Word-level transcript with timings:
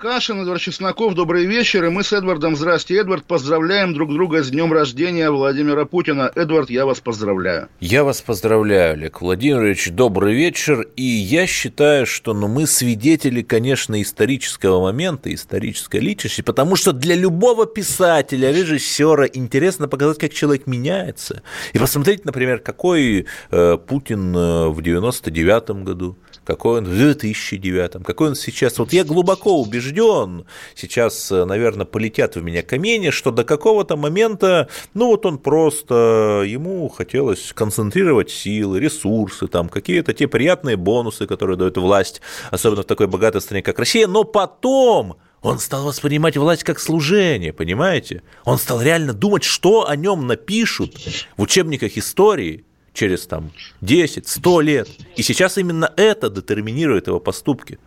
Кашин, 0.00 0.40
Эдвард 0.40 0.62
Чесноков, 0.62 1.14
добрый 1.14 1.44
вечер. 1.44 1.84
И 1.84 1.90
мы 1.90 2.02
с 2.02 2.14
Эдвардом, 2.14 2.56
здрасте, 2.56 2.96
Эдвард, 2.96 3.26
поздравляем 3.26 3.92
друг 3.92 4.10
друга 4.10 4.42
с 4.42 4.48
днем 4.48 4.72
рождения 4.72 5.30
Владимира 5.30 5.84
Путина. 5.84 6.32
Эдвард, 6.34 6.70
я 6.70 6.86
вас 6.86 7.00
поздравляю. 7.00 7.68
Я 7.80 8.02
вас 8.02 8.22
поздравляю, 8.22 8.94
Олег 8.94 9.20
Владимирович. 9.20 9.90
Добрый 9.90 10.34
вечер. 10.34 10.88
И 10.96 11.02
я 11.02 11.46
считаю, 11.46 12.06
что 12.06 12.32
ну, 12.32 12.48
мы 12.48 12.66
свидетели, 12.66 13.42
конечно, 13.42 14.00
исторического 14.00 14.80
момента, 14.80 15.34
исторической 15.34 16.00
личности, 16.00 16.40
потому 16.40 16.76
что 16.76 16.92
для 16.92 17.14
любого 17.14 17.66
писателя, 17.66 18.52
режиссера 18.52 19.26
интересно 19.26 19.86
показать, 19.86 20.16
как 20.16 20.32
человек 20.32 20.66
меняется. 20.66 21.42
И 21.74 21.78
посмотреть, 21.78 22.24
например, 22.24 22.60
какой 22.60 23.26
э, 23.50 23.76
Путин 23.86 24.34
э, 24.34 24.68
в 24.68 24.80
99 24.80 25.84
году, 25.84 26.16
какой 26.50 26.78
он 26.78 26.84
в 26.84 26.96
2009, 26.96 28.04
какой 28.04 28.30
он 28.30 28.34
сейчас. 28.34 28.78
Вот 28.78 28.92
я 28.92 29.04
глубоко 29.04 29.60
убежден, 29.60 30.46
сейчас, 30.74 31.30
э, 31.30 31.44
наверное, 31.44 31.86
полетят 31.86 32.34
в 32.34 32.42
меня 32.42 32.62
камни, 32.62 33.10
что 33.10 33.30
до 33.30 33.44
какого-то 33.44 33.96
момента, 33.96 34.68
ну 34.92 35.06
вот 35.06 35.26
он 35.26 35.38
просто, 35.38 36.42
ему 36.44 36.88
хотелось 36.88 37.52
концентрировать 37.54 38.30
силы, 38.30 38.80
ресурсы, 38.80 39.46
там 39.46 39.68
какие-то 39.68 40.12
те 40.12 40.26
приятные 40.26 40.76
бонусы, 40.76 41.28
которые 41.28 41.56
дает 41.56 41.76
власть, 41.76 42.20
особенно 42.50 42.82
в 42.82 42.86
такой 42.86 43.06
богатой 43.06 43.40
стране, 43.40 43.62
как 43.62 43.78
Россия, 43.78 44.08
но 44.08 44.24
потом 44.24 45.18
он 45.42 45.60
стал 45.60 45.84
воспринимать 45.84 46.36
власть 46.36 46.64
как 46.64 46.80
служение, 46.80 47.52
понимаете? 47.52 48.24
Он 48.44 48.58
стал 48.58 48.82
реально 48.82 49.12
думать, 49.12 49.44
что 49.44 49.88
о 49.88 49.94
нем 49.94 50.26
напишут 50.26 50.96
в 51.36 51.42
учебниках 51.42 51.96
истории– 51.96 52.64
через 52.92 53.26
там 53.26 53.50
10-100 53.82 54.62
лет. 54.62 54.88
И 55.16 55.22
сейчас 55.22 55.58
именно 55.58 55.92
это 55.96 56.30
детерминирует 56.30 57.06
его 57.06 57.20
поступки. 57.20 57.78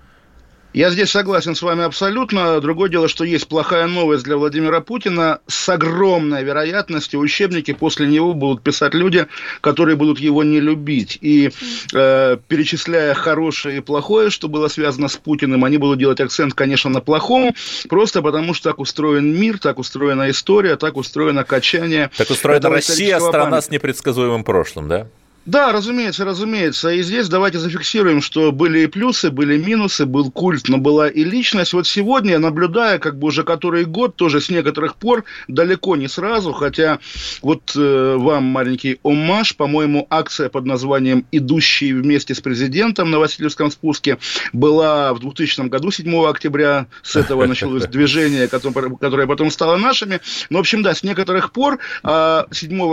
Я 0.74 0.90
здесь 0.90 1.12
согласен 1.12 1.54
с 1.54 1.62
вами 1.62 1.84
абсолютно. 1.84 2.60
Другое 2.60 2.90
дело, 2.90 3.08
что 3.08 3.24
есть 3.24 3.48
плохая 3.48 3.86
новость 3.86 4.24
для 4.24 4.38
Владимира 4.38 4.82
Путина. 4.82 5.40
С 5.46 5.70
огромной 5.70 6.44
вероятностью 6.44 7.20
учебники 7.20 7.74
после 7.74 8.08
него 8.08 8.34
будут 8.34 8.64
писать 8.64 8.96
люди, 8.96 9.28
которые 9.62 9.96
будут 9.96 10.20
его 10.20 10.44
не 10.44 10.60
любить. 10.60 11.20
И 11.22 11.52
э, 11.94 12.38
перечисляя 12.48 13.14
хорошее 13.14 13.78
и 13.78 13.82
плохое, 13.82 14.32
что 14.32 14.48
было 14.48 14.68
связано 14.68 15.10
с 15.10 15.16
Путиным, 15.16 15.64
они 15.64 15.78
будут 15.78 16.00
делать 16.00 16.20
акцент, 16.20 16.56
конечно, 16.56 16.90
на 16.90 17.02
плохом, 17.02 17.54
просто 17.88 18.24
потому 18.24 18.56
что 18.56 18.72
так 18.72 18.80
устроен 18.80 19.40
мир, 19.40 19.60
так 19.60 19.78
устроена 19.78 20.32
история, 20.32 20.76
так 20.76 20.98
устроено 20.98 21.44
качание. 21.44 22.10
Так 22.18 22.32
устроена 22.32 22.70
Россия, 22.70 23.20
страна 23.20 23.52
памяти. 23.52 23.66
с 23.66 23.70
непредсказуемым 23.70 24.44
прошлым, 24.44 24.88
да? 24.88 25.08
Да, 25.46 25.74
разумеется, 25.74 26.24
разумеется. 26.24 26.90
И 26.92 27.04
здесь 27.04 27.28
давайте 27.28 27.60
зафиксируем, 27.60 28.22
что 28.22 28.54
были 28.54 28.80
и 28.80 28.88
плюсы, 28.88 29.30
были 29.30 29.58
минусы, 29.58 30.06
был 30.06 30.32
культ, 30.32 30.70
но 30.70 30.78
была 30.78 31.10
и 31.10 31.26
личность. 31.26 31.74
Вот 31.74 31.86
сегодня, 31.86 32.40
наблюдая, 32.40 32.98
как 32.98 33.20
бы 33.20 33.28
уже 33.28 33.44
который 33.44 33.84
год, 33.84 34.16
тоже 34.16 34.40
с 34.40 34.50
некоторых 34.50 34.96
пор, 34.96 35.26
далеко 35.50 35.98
не 35.98 36.08
сразу, 36.08 36.54
хотя 36.54 37.00
вот 37.42 37.74
э, 37.76 38.16
вам 38.18 38.46
маленький 38.46 39.00
оммаж, 39.04 39.58
по-моему, 39.58 40.08
акция 40.10 40.48
под 40.48 40.66
названием 40.66 41.26
«Идущий 41.34 41.92
вместе 41.92 42.34
с 42.34 42.40
президентом» 42.40 43.12
на 43.12 43.20
Васильевском 43.20 43.70
спуске 43.70 44.20
была 44.54 45.14
в 45.14 45.20
2000 45.20 45.68
году, 45.68 45.92
7 45.92 46.26
октября. 46.26 46.88
С 47.02 47.18
этого 47.18 47.46
началось 47.48 47.84
движение, 47.88 48.48
которое 48.48 49.28
потом 49.28 49.52
стало 49.52 49.76
нашими. 49.76 50.22
Но, 50.50 50.60
в 50.60 50.62
общем, 50.62 50.84
да, 50.84 50.96
с 50.96 51.04
некоторых 51.04 51.52
пор 51.52 51.74
7 51.74 51.80
а, 52.04 52.48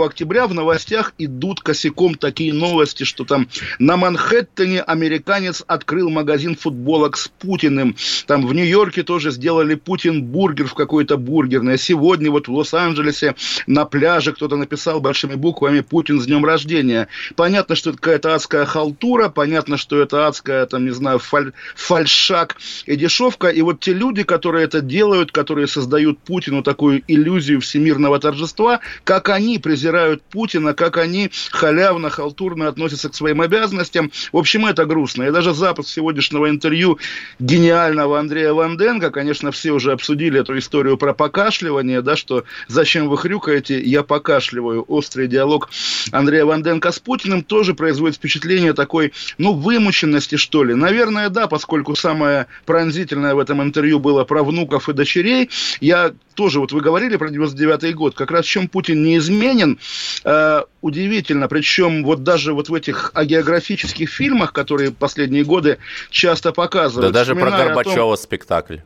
октября 0.05 0.47
в 0.47 0.53
новостях 0.53 1.13
идут 1.17 1.61
косяком 1.61 2.15
такие 2.15 2.40
такие 2.41 2.53
новости, 2.53 3.03
что 3.03 3.23
там 3.23 3.47
на 3.77 3.97
Манхэттене 3.97 4.81
американец 4.81 5.63
открыл 5.67 6.09
магазин 6.09 6.55
футболок 6.55 7.15
с 7.15 7.27
Путиным. 7.27 7.95
Там 8.25 8.47
в 8.47 8.53
Нью-Йорке 8.53 9.03
тоже 9.03 9.29
сделали 9.29 9.75
Путин-бургер 9.75 10.65
в 10.65 10.73
какой-то 10.73 11.17
бургерной. 11.17 11.77
Сегодня 11.77 12.31
вот 12.31 12.47
в 12.47 12.53
Лос-Анджелесе 12.53 13.35
на 13.67 13.85
пляже 13.85 14.33
кто-то 14.33 14.55
написал 14.55 15.01
большими 15.01 15.35
буквами 15.35 15.81
«Путин 15.81 16.19
с 16.19 16.25
днем 16.25 16.43
рождения». 16.43 17.07
Понятно, 17.35 17.75
что 17.75 17.91
это 17.91 17.99
какая-то 17.99 18.33
адская 18.33 18.65
халтура, 18.65 19.29
понятно, 19.29 19.77
что 19.77 20.01
это 20.01 20.25
адская, 20.25 20.65
там, 20.65 20.85
не 20.85 20.91
знаю, 20.91 21.19
фаль, 21.19 21.51
фальшак 21.75 22.57
и 22.87 22.95
дешевка. 22.95 23.49
И 23.49 23.61
вот 23.61 23.81
те 23.81 23.93
люди, 23.93 24.23
которые 24.23 24.65
это 24.65 24.81
делают, 24.81 25.31
которые 25.31 25.67
создают 25.67 26.17
Путину 26.19 26.63
такую 26.63 27.03
иллюзию 27.07 27.61
всемирного 27.61 28.19
торжества, 28.19 28.79
как 29.03 29.29
они 29.29 29.59
презирают 29.59 30.23
Путина, 30.23 30.73
как 30.73 30.97
они 30.97 31.29
халявно, 31.51 32.09
халтурно 32.09 32.30
халтурно 32.31 32.67
относится 32.67 33.09
к 33.09 33.15
своим 33.15 33.41
обязанностям. 33.41 34.11
В 34.31 34.37
общем, 34.37 34.65
это 34.65 34.85
грустно. 34.85 35.23
И 35.23 35.31
даже 35.31 35.53
запуск 35.53 35.89
сегодняшнего 35.89 36.49
интервью 36.49 36.97
гениального 37.39 38.19
Андрея 38.19 38.53
Ванденко, 38.53 39.11
конечно, 39.11 39.51
все 39.51 39.71
уже 39.71 39.91
обсудили 39.91 40.39
эту 40.39 40.57
историю 40.57 40.97
про 40.97 41.13
покашливание, 41.13 42.01
да, 42.01 42.15
что 42.15 42.45
зачем 42.67 43.09
вы 43.09 43.17
хрюкаете, 43.17 43.81
я 43.81 44.03
покашливаю. 44.03 44.85
Острый 44.87 45.27
диалог 45.27 45.69
Андрея 46.11 46.45
Ванденко 46.45 46.91
с 46.91 46.99
Путиным 46.99 47.43
тоже 47.43 47.73
производит 47.73 48.15
впечатление 48.15 48.73
такой, 48.73 49.11
ну, 49.37 49.53
вымученности, 49.53 50.37
что 50.37 50.63
ли. 50.63 50.73
Наверное, 50.73 51.29
да, 51.29 51.47
поскольку 51.47 51.95
самое 51.95 52.47
пронзительное 52.65 53.35
в 53.35 53.39
этом 53.39 53.61
интервью 53.61 53.99
было 53.99 54.23
про 54.23 54.43
внуков 54.43 54.87
и 54.87 54.93
дочерей. 54.93 55.49
Я 55.81 56.13
тоже, 56.35 56.59
вот 56.59 56.71
вы 56.71 56.81
говорили 56.81 57.17
про 57.17 57.29
99 57.29 57.93
год, 57.95 58.15
как 58.15 58.31
раз 58.31 58.45
чем 58.45 58.67
Путин 58.67 59.03
неизменен, 59.03 59.77
э, 60.23 60.61
удивительно, 60.81 61.47
причем 61.47 62.03
вот 62.03 62.23
даже 62.23 62.53
вот 62.53 62.69
в 62.69 62.73
этих 62.73 63.11
агеографических 63.13 64.09
фильмах, 64.09 64.53
которые 64.53 64.91
последние 64.91 65.43
годы 65.43 65.77
часто 66.09 66.51
показывают. 66.51 67.13
Да 67.13 67.19
даже 67.19 67.35
про 67.35 67.51
Горбачева 67.51 68.15
том, 68.15 68.17
спектакль. 68.17 68.77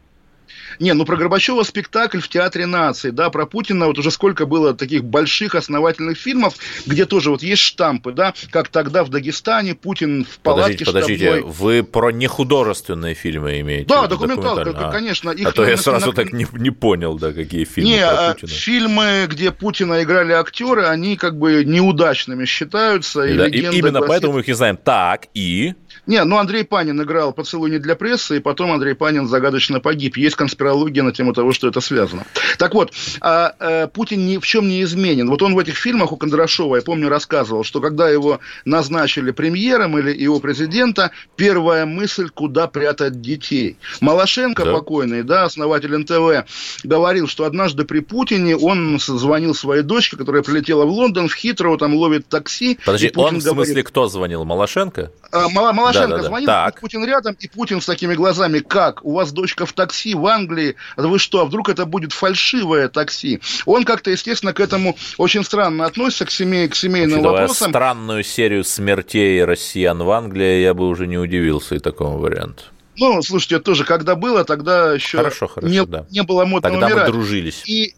Не, 0.80 0.94
ну 0.94 1.06
про 1.06 1.16
Горбачева 1.18 1.64
спектакль 1.64 2.20
в 2.20 2.30
Театре 2.30 2.66
нации, 2.66 3.10
да, 3.10 3.30
про 3.30 3.46
Путина 3.46 3.88
вот 3.88 3.98
уже 3.98 4.12
сколько 4.12 4.46
было 4.46 4.74
таких 4.74 5.04
больших 5.04 5.56
основательных 5.56 6.18
фильмов, 6.18 6.56
где 6.86 7.06
тоже 7.06 7.32
вот 7.32 7.44
есть 7.44 7.62
штампы, 7.62 8.12
да, 8.12 8.34
как 8.52 8.70
тогда 8.70 9.04
в 9.04 9.10
Дагестане 9.10 9.76
Путин 9.76 10.26
в 10.26 10.40
палатке 10.40 10.86
Подождите, 10.86 10.86
подождите, 10.86 11.42
вы 11.46 11.84
про 11.84 12.12
нехудожественные 12.12 13.14
фильмы 13.16 13.60
имеете? 13.62 13.88
Да, 13.88 14.08
документалка, 14.08 14.72
а. 14.76 14.92
конечно. 14.92 15.30
Их 15.32 15.48
а 15.48 15.52
то 15.52 15.66
я 15.66 15.78
сразу 15.78 16.08
на... 16.08 16.14
так 16.14 16.34
не, 16.34 16.48
не 16.54 16.72
понял, 16.72 17.18
да, 17.18 17.34
какие 17.34 17.66
фильмы 17.66 17.90
не, 17.90 18.00
про 18.00 18.30
а 18.30 18.34
Путина. 18.34 18.52
фильмы, 18.52 19.28
где 19.30 19.52
Путина 19.52 20.04
играли 20.04 20.34
актеры, 20.34 20.86
они 20.86 21.16
как 21.18 21.38
бы 21.38 21.64
неудачными 21.66 22.46
считаются. 22.46 23.24
И, 23.24 23.38
да, 23.38 23.48
и 23.48 23.60
именно 23.60 24.00
гласит... 24.00 24.08
поэтому 24.08 24.34
мы 24.34 24.40
их 24.42 24.48
не 24.48 24.54
знаем. 24.54 24.78
Так, 24.78 25.28
и... 25.34 25.74
Не, 26.08 26.24
ну 26.24 26.38
Андрей 26.38 26.64
Панин 26.64 27.02
играл 27.02 27.34
«Поцелуй 27.34 27.72
не 27.72 27.80
для 27.80 27.96
прессы», 27.96 28.38
и 28.38 28.40
потом 28.40 28.72
Андрей 28.72 28.94
Панин 28.94 29.28
загадочно 29.28 29.80
погиб. 29.80 30.18
Есть 30.18 30.36
конспирология 30.36 31.04
на 31.04 31.12
тему 31.12 31.34
того, 31.34 31.52
что 31.52 31.68
это 31.68 31.82
связано. 31.82 32.26
Так 32.58 32.74
вот, 32.74 32.92
а, 33.22 33.54
а, 33.60 33.88
Путин 33.88 34.26
ни 34.26 34.38
в 34.38 34.46
чем 34.46 34.68
не 34.68 34.84
изменен. 34.84 35.30
Вот 35.30 35.42
он 35.42 35.56
в 35.56 35.60
этих 35.60 35.76
фильмах 35.76 36.12
у 36.12 36.18
Кондрашова, 36.18 36.76
я 36.76 36.82
помню, 36.82 37.10
рассказывал, 37.10 37.64
что 37.64 37.82
когда 37.82 38.10
его 38.10 38.40
назначили 38.66 39.32
премьером 39.32 39.98
или 39.98 40.16
его 40.16 40.40
президента, 40.40 41.12
первая 41.36 41.86
мысль, 41.86 42.30
куда 42.30 42.68
прятать 42.68 43.22
детей. 43.22 43.78
Малашенко 44.02 44.66
да. 44.66 44.74
покойный, 44.74 45.24
да, 45.24 45.44
основатель 45.44 45.96
НТВ, 45.96 46.48
говорил, 46.84 47.28
что 47.28 47.46
однажды 47.46 47.86
при 47.86 48.00
Путине 48.00 48.56
он 48.56 49.00
звонил 49.00 49.56
своей 49.56 49.82
дочке, 49.82 50.18
которая 50.18 50.44
прилетела 50.44 50.86
в 50.86 50.90
Лондон, 50.90 51.28
в 51.28 51.36
Хитроу, 51.36 51.78
там 51.78 51.96
ловит 51.96 52.28
такси. 52.28 52.78
Подожди, 52.86 53.12
он 53.16 53.38
в 53.38 53.42
смысле 53.42 53.52
говорит, 53.54 53.88
кто 53.88 54.08
звонил? 54.08 54.46
Малашенко? 54.46 55.12
А, 55.36 55.50
Малашенко 55.50 56.08
да, 56.10 56.16
да, 56.16 56.22
да. 56.22 56.28
звонил, 56.28 56.48
так. 56.48 56.80
Путин 56.80 57.06
рядом, 57.06 57.36
и 57.40 57.48
Путин 57.48 57.82
с 57.82 57.86
такими 57.86 58.14
глазами, 58.16 58.60
как? 58.60 59.04
У 59.04 59.14
вас 59.14 59.32
дочка 59.32 59.66
в 59.66 59.74
такси 59.74 60.16
в 60.16 60.26
Англии, 60.26 60.76
вы 60.96 61.20
что, 61.20 61.42
а 61.42 61.46
вдруг 61.46 61.70
это 61.70 61.86
будет 61.86 62.14
фальшивое 62.14 62.88
такси? 62.88 63.42
Он 63.66 63.84
как-то, 63.84 64.12
естественно, 64.12 64.54
к 64.54 64.60
этому 64.60 64.96
очень 65.18 65.44
странно 65.44 65.86
относится, 65.86 66.26
к, 66.26 66.32
семей, 66.32 66.68
к 66.68 66.76
семейным 66.76 67.20
Учитывая 67.20 67.42
вопросам. 67.42 67.70
странную 67.70 68.24
серию 68.24 68.64
смертей 68.64 69.44
россиян 69.44 69.98
в 70.02 70.10
Англии, 70.12 70.62
я 70.62 70.74
бы 70.74 70.88
уже 70.88 71.08
не 71.08 71.18
удивился 71.18 71.76
и 71.76 71.80
такому 71.80 72.18
варианту. 72.20 72.64
Ну, 72.98 73.22
слушайте, 73.22 73.60
тоже, 73.60 73.84
когда 73.84 74.16
было, 74.16 74.46
тогда 74.46 74.94
еще 74.94 75.18
хорошо, 75.18 75.48
хорошо, 75.48 75.68
не, 75.68 75.86
да. 75.86 76.06
не 76.12 76.24
было 76.24 76.46
модного 76.46 76.80
Тогда 76.80 76.88
мира. 76.96 77.06
мы 77.06 77.12
дружились. 77.12 77.64
И 77.66 77.94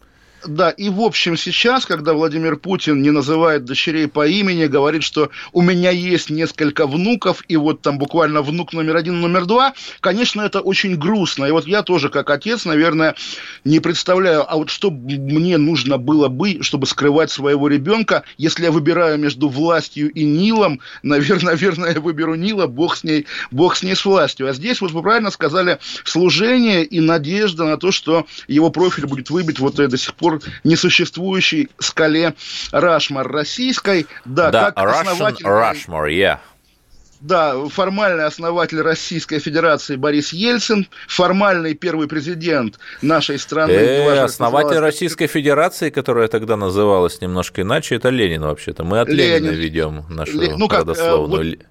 да, 0.46 0.70
и 0.70 0.88
в 0.88 1.00
общем 1.00 1.36
сейчас, 1.36 1.84
когда 1.84 2.12
Владимир 2.12 2.56
Путин 2.56 3.02
не 3.02 3.10
называет 3.10 3.64
дочерей 3.64 4.06
по 4.08 4.26
имени, 4.26 4.66
говорит, 4.66 5.02
что 5.02 5.30
у 5.52 5.62
меня 5.62 5.90
есть 5.90 6.30
несколько 6.30 6.86
внуков, 6.86 7.44
и 7.48 7.56
вот 7.56 7.82
там 7.82 7.98
буквально 7.98 8.42
внук 8.42 8.72
номер 8.72 8.96
один, 8.96 9.20
номер 9.20 9.46
два, 9.46 9.74
конечно, 10.00 10.42
это 10.42 10.60
очень 10.60 10.96
грустно. 10.96 11.46
И 11.46 11.50
вот 11.50 11.66
я 11.66 11.82
тоже, 11.82 12.08
как 12.08 12.30
отец, 12.30 12.64
наверное, 12.64 13.14
не 13.64 13.80
представляю, 13.80 14.50
а 14.50 14.56
вот 14.56 14.70
что 14.70 14.90
мне 14.90 15.56
нужно 15.56 15.98
было 15.98 16.28
бы, 16.28 16.62
чтобы 16.62 16.86
скрывать 16.86 17.30
своего 17.30 17.68
ребенка, 17.68 18.22
если 18.36 18.64
я 18.64 18.70
выбираю 18.70 19.18
между 19.18 19.48
властью 19.48 20.10
и 20.12 20.24
Нилом, 20.24 20.80
наверное, 21.02 21.52
наверное, 21.52 21.94
я 21.94 22.00
выберу 22.00 22.34
Нила, 22.34 22.66
бог 22.66 22.96
с 22.96 23.04
ней, 23.04 23.26
бог 23.50 23.76
с 23.76 23.82
ней 23.82 23.96
с 23.96 24.04
властью. 24.04 24.48
А 24.48 24.52
здесь, 24.52 24.80
вот 24.80 24.92
вы 24.92 25.02
правильно 25.02 25.30
сказали, 25.30 25.78
служение 26.04 26.84
и 26.84 27.00
надежда 27.00 27.64
на 27.64 27.76
то, 27.76 27.90
что 27.90 28.26
его 28.46 28.70
профиль 28.70 29.06
будет 29.06 29.30
выбит 29.30 29.58
вот 29.58 29.76
до 29.76 29.96
сих 29.96 30.14
пор 30.14 30.27
несуществующей 30.64 31.68
скале 31.78 32.34
Рашмар 32.72 33.26
российской. 33.28 34.06
Да, 34.24 34.50
да 34.50 34.70
как 34.70 34.84
Russian 34.84 35.12
основатель... 35.12 35.46
Rushmore, 35.46 36.10
yeah. 36.10 36.38
Да, 37.20 37.66
формальный 37.68 38.24
основатель 38.24 38.80
Российской 38.80 39.40
Федерации 39.40 39.96
Борис 39.96 40.32
Ельцин, 40.32 40.86
формальный 41.08 41.74
первый 41.74 42.06
президент 42.06 42.78
нашей 43.02 43.40
страны. 43.40 43.72
Э, 43.72 44.20
основатель 44.20 44.78
Российской 44.78 45.26
Федерации, 45.26 45.90
которая 45.90 46.28
тогда 46.28 46.56
называлась 46.56 47.20
немножко 47.20 47.62
иначе, 47.62 47.96
это 47.96 48.10
Ленин 48.10 48.42
вообще-то. 48.42 48.84
Мы 48.84 49.00
от 49.00 49.08
Ленин. 49.08 49.46
Ленина 49.46 49.50
ведем 49.50 50.04
нашу 50.08 50.40
Ле... 50.40 50.56
ну, 50.56 50.68
как, 50.68 50.80
родословную. 50.80 51.56
Вот 51.58 51.66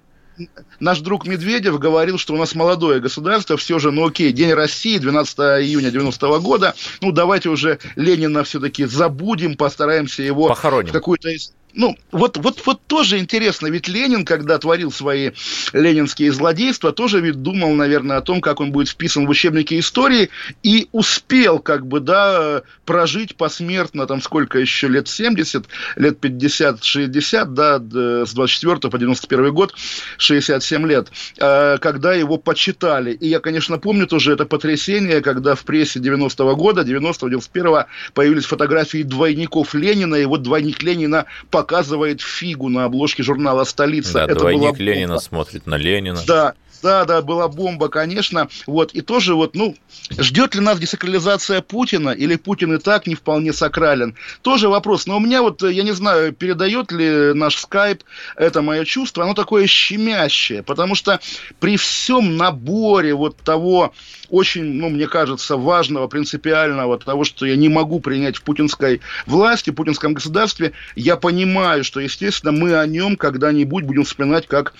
наш 0.80 1.00
друг 1.00 1.26
Медведев 1.26 1.78
говорил, 1.78 2.18
что 2.18 2.34
у 2.34 2.36
нас 2.36 2.54
молодое 2.54 3.00
государство, 3.00 3.56
все 3.56 3.78
же, 3.78 3.90
ну 3.90 4.06
окей, 4.06 4.32
День 4.32 4.52
России, 4.52 4.98
12 4.98 5.38
июня 5.62 5.90
90 5.90 6.26
-го 6.26 6.40
года, 6.40 6.74
ну 7.00 7.12
давайте 7.12 7.48
уже 7.48 7.78
Ленина 7.96 8.44
все-таки 8.44 8.84
забудем, 8.84 9.56
постараемся 9.56 10.22
его 10.22 10.48
Похороним. 10.48 10.92
какую-то 10.92 11.30
ну, 11.74 11.96
вот, 12.10 12.36
вот, 12.38 12.62
вот 12.66 12.80
тоже 12.86 13.18
интересно, 13.18 13.66
ведь 13.68 13.88
Ленин, 13.88 14.24
когда 14.24 14.58
творил 14.58 14.90
свои 14.90 15.30
ленинские 15.72 16.32
злодейства, 16.32 16.92
тоже 16.92 17.20
ведь 17.20 17.42
думал, 17.42 17.74
наверное, 17.74 18.16
о 18.16 18.22
том, 18.22 18.40
как 18.40 18.60
он 18.60 18.72
будет 18.72 18.88
вписан 18.88 19.26
в 19.26 19.30
учебники 19.30 19.78
истории, 19.78 20.30
и 20.62 20.88
успел, 20.92 21.58
как 21.58 21.86
бы, 21.86 22.00
да, 22.00 22.62
прожить 22.84 23.36
посмертно, 23.36 24.06
там, 24.06 24.22
сколько 24.22 24.58
еще, 24.58 24.88
лет 24.88 25.08
70, 25.08 25.66
лет 25.96 26.18
50-60, 26.24 27.44
да, 27.46 27.78
с 28.26 28.32
24 28.32 28.90
по 28.90 28.98
91 28.98 29.52
год, 29.52 29.74
67 30.16 30.86
лет, 30.86 31.08
э, 31.38 31.78
когда 31.80 32.14
его 32.14 32.38
почитали. 32.38 33.12
И 33.12 33.28
я, 33.28 33.40
конечно, 33.40 33.78
помню 33.78 34.06
тоже 34.06 34.32
это 34.32 34.46
потрясение, 34.46 35.20
когда 35.20 35.54
в 35.54 35.64
прессе 35.64 36.00
90-го 36.00 36.56
года, 36.56 36.82
90-91 36.82 37.86
появились 38.14 38.46
фотографии 38.46 39.02
двойников 39.02 39.74
Ленина, 39.74 40.16
и 40.16 40.24
вот 40.24 40.42
двойник 40.42 40.82
Ленина 40.82 41.26
показывает 41.58 42.20
фигу 42.20 42.68
на 42.68 42.84
обложке 42.84 43.24
журнала 43.24 43.64
«Столица». 43.64 44.12
Да, 44.12 44.24
Это 44.26 44.36
двойник 44.36 44.78
Ленина 44.78 45.18
смотрит 45.18 45.66
на 45.66 45.74
Ленина. 45.74 46.20
Да, 46.24 46.54
да, 46.82 47.04
да, 47.04 47.22
была 47.22 47.48
бомба, 47.48 47.88
конечно. 47.88 48.48
Вот, 48.66 48.92
и 48.92 49.00
тоже 49.00 49.34
вот, 49.34 49.54
ну, 49.54 49.76
ждет 50.18 50.54
ли 50.54 50.60
нас 50.60 50.78
десакрализация 50.78 51.60
Путина, 51.60 52.10
или 52.10 52.36
Путин 52.36 52.74
и 52.74 52.78
так 52.78 53.06
не 53.06 53.14
вполне 53.14 53.52
сакрален? 53.52 54.14
Тоже 54.42 54.68
вопрос. 54.68 55.06
Но 55.06 55.16
у 55.16 55.20
меня 55.20 55.42
вот, 55.42 55.62
я 55.62 55.82
не 55.82 55.92
знаю, 55.92 56.32
передает 56.32 56.92
ли 56.92 57.32
наш 57.34 57.56
скайп 57.56 58.02
это 58.36 58.62
мое 58.62 58.84
чувство, 58.84 59.24
оно 59.24 59.34
такое 59.34 59.66
щемящее, 59.66 60.62
потому 60.62 60.94
что 60.94 61.20
при 61.60 61.76
всем 61.76 62.36
наборе 62.36 63.14
вот 63.14 63.36
того 63.36 63.92
очень, 64.30 64.64
ну, 64.74 64.88
мне 64.88 65.06
кажется, 65.06 65.56
важного, 65.56 66.06
принципиального, 66.06 66.98
того, 66.98 67.24
что 67.24 67.46
я 67.46 67.56
не 67.56 67.68
могу 67.68 68.00
принять 68.00 68.36
в 68.36 68.42
путинской 68.42 69.00
власти, 69.26 69.70
в 69.70 69.74
путинском 69.74 70.14
государстве, 70.14 70.72
я 70.96 71.16
понимаю, 71.16 71.84
что, 71.84 72.00
естественно, 72.00 72.52
мы 72.52 72.76
о 72.76 72.86
нем 72.86 73.16
когда-нибудь 73.16 73.84
будем 73.84 74.04
вспоминать 74.04 74.46
как 74.46 74.74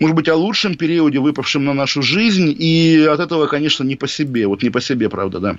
может 0.00 0.16
быть, 0.16 0.28
о 0.28 0.34
лучшем 0.34 0.76
периоде, 0.76 1.18
выпавшем 1.18 1.64
на 1.64 1.74
нашу 1.74 2.02
жизнь, 2.02 2.54
и 2.58 3.06
от 3.06 3.20
этого, 3.20 3.46
конечно, 3.46 3.84
не 3.84 3.96
по 3.96 4.08
себе, 4.08 4.46
вот 4.46 4.62
не 4.62 4.70
по 4.70 4.80
себе, 4.80 5.10
правда, 5.10 5.40
да. 5.40 5.56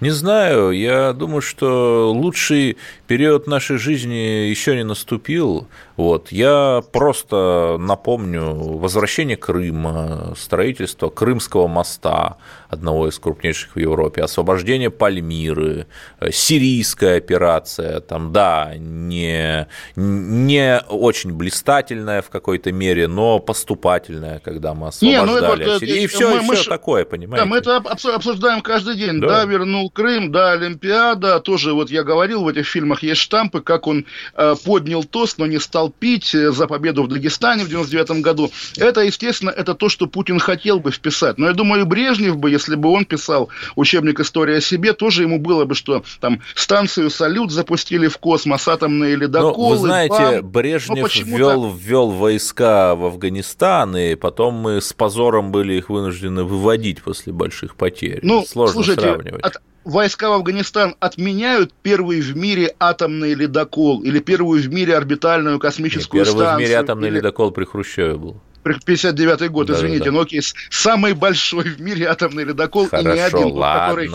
Не 0.00 0.10
знаю, 0.10 0.72
я 0.72 1.14
думаю, 1.14 1.40
что 1.40 2.12
лучший 2.12 2.76
период 3.06 3.46
нашей 3.46 3.78
жизни 3.78 4.48
еще 4.48 4.76
не 4.76 4.84
наступил. 4.84 5.68
Вот. 5.96 6.30
Я 6.30 6.82
просто 6.92 7.76
напомню 7.78 8.52
возвращение 8.54 9.38
Крыма, 9.38 10.34
строительство 10.36 11.08
Крымского 11.08 11.66
моста, 11.66 12.36
одного 12.68 13.08
из 13.08 13.18
крупнейших 13.18 13.76
в 13.76 13.78
Европе, 13.78 14.22
освобождение 14.22 14.90
Пальмиры, 14.90 15.86
сирийская 16.30 17.16
операция, 17.16 18.00
там, 18.00 18.32
да, 18.32 18.74
не, 18.76 19.66
не 19.94 20.80
очень 20.90 21.32
блистательная 21.32 22.20
в 22.20 22.28
какой-то 22.28 22.70
мере, 22.72 23.08
но 23.08 23.38
поступательная, 23.38 24.40
когда 24.40 24.74
мы 24.74 24.88
освобождали. 24.88 25.64
Не, 25.64 25.66
ну, 25.66 25.76
это, 25.76 25.84
и 25.84 26.06
все, 26.06 26.28
мы, 26.28 26.36
и 26.36 26.40
все 26.40 26.64
мы, 26.64 26.68
такое, 26.68 27.04
понимаете? 27.06 27.44
Да, 27.44 27.50
мы 27.50 27.56
это 27.56 27.76
обсуждаем 27.76 28.60
каждый 28.60 28.96
день. 28.96 29.20
Да, 29.20 29.28
да 29.28 29.44
вернул 29.44 29.85
Крым, 29.90 30.32
да, 30.32 30.52
Олимпиада, 30.52 31.40
тоже 31.40 31.72
вот 31.72 31.90
я 31.90 32.02
говорил, 32.02 32.44
в 32.44 32.48
этих 32.48 32.66
фильмах 32.66 33.02
есть 33.02 33.20
штампы, 33.20 33.60
как 33.60 33.86
он 33.86 34.06
э, 34.34 34.54
поднял 34.64 35.04
тост, 35.04 35.38
но 35.38 35.46
не 35.46 35.58
стал 35.58 35.90
пить 35.90 36.34
э, 36.34 36.52
за 36.52 36.66
победу 36.66 37.02
в 37.02 37.08
Дагестане 37.08 37.64
в 37.64 37.68
99 37.68 38.22
году. 38.22 38.50
Это, 38.76 39.00
естественно, 39.00 39.50
это 39.50 39.74
то, 39.74 39.88
что 39.88 40.06
Путин 40.06 40.38
хотел 40.38 40.80
бы 40.80 40.90
вписать. 40.90 41.38
Но 41.38 41.46
я 41.46 41.52
думаю, 41.52 41.86
Брежнев 41.86 42.36
бы, 42.36 42.50
если 42.50 42.74
бы 42.74 42.90
он 42.90 43.04
писал 43.04 43.48
учебник 43.74 44.20
истории 44.20 44.56
о 44.56 44.60
себе, 44.60 44.92
тоже 44.92 45.22
ему 45.22 45.38
было 45.38 45.64
бы, 45.64 45.74
что 45.74 46.04
там 46.20 46.40
станцию 46.54 47.10
«Салют» 47.10 47.50
запустили 47.50 48.08
в 48.08 48.18
космос, 48.18 48.68
атомные 48.68 49.16
ледоколы. 49.16 49.56
Ну, 49.56 49.68
вы 49.68 49.76
знаете, 49.76 50.40
бам. 50.42 50.50
Брежнев 50.50 51.14
ввел, 51.16 51.70
ввел 51.70 52.10
войска 52.10 52.94
в 52.94 53.04
Афганистан, 53.04 53.96
и 53.96 54.14
потом 54.14 54.54
мы 54.54 54.80
с 54.80 54.92
позором 54.92 55.52
были 55.52 55.74
их 55.74 55.90
вынуждены 55.90 56.44
выводить 56.44 57.02
после 57.02 57.32
больших 57.32 57.76
потерь. 57.76 58.20
Ну, 58.22 58.44
Сложно 58.44 58.74
слушайте, 58.74 59.02
сравнивать. 59.02 59.42
От, 59.42 59.56
войска 59.86 60.28
в 60.28 60.32
Афганистан 60.32 60.96
отменяют 61.00 61.72
первый 61.82 62.20
в 62.20 62.36
мире 62.36 62.74
атомный 62.78 63.34
ледокол 63.34 64.02
или 64.02 64.18
первую 64.18 64.62
в 64.62 64.68
мире 64.68 64.96
орбитальную 64.96 65.58
космическую 65.58 66.20
Нет, 66.20 66.28
первый 66.28 66.44
станцию. 66.44 66.58
Первый 66.58 66.66
в 66.66 66.68
мире 66.68 66.78
атомный 66.78 67.08
или... 67.08 67.16
ледокол 67.16 67.50
при 67.52 67.64
Хрущеве 67.64 68.16
был. 68.16 68.36
59 68.74 69.50
год, 69.50 69.66
да, 69.68 69.74
извините, 69.74 70.10
да, 70.10 70.10
да. 70.10 70.16
Nokia 70.18 70.42
самый 70.70 71.14
большой 71.14 71.64
в 71.64 71.80
мире 71.80 72.06
атомный 72.06 72.44
ледокол, 72.44 72.88
Хорошо, 72.88 73.10
и 73.10 73.14
не 73.14 73.20
один, 73.20 73.52
ладно. 73.52 73.86
который, 73.88 74.10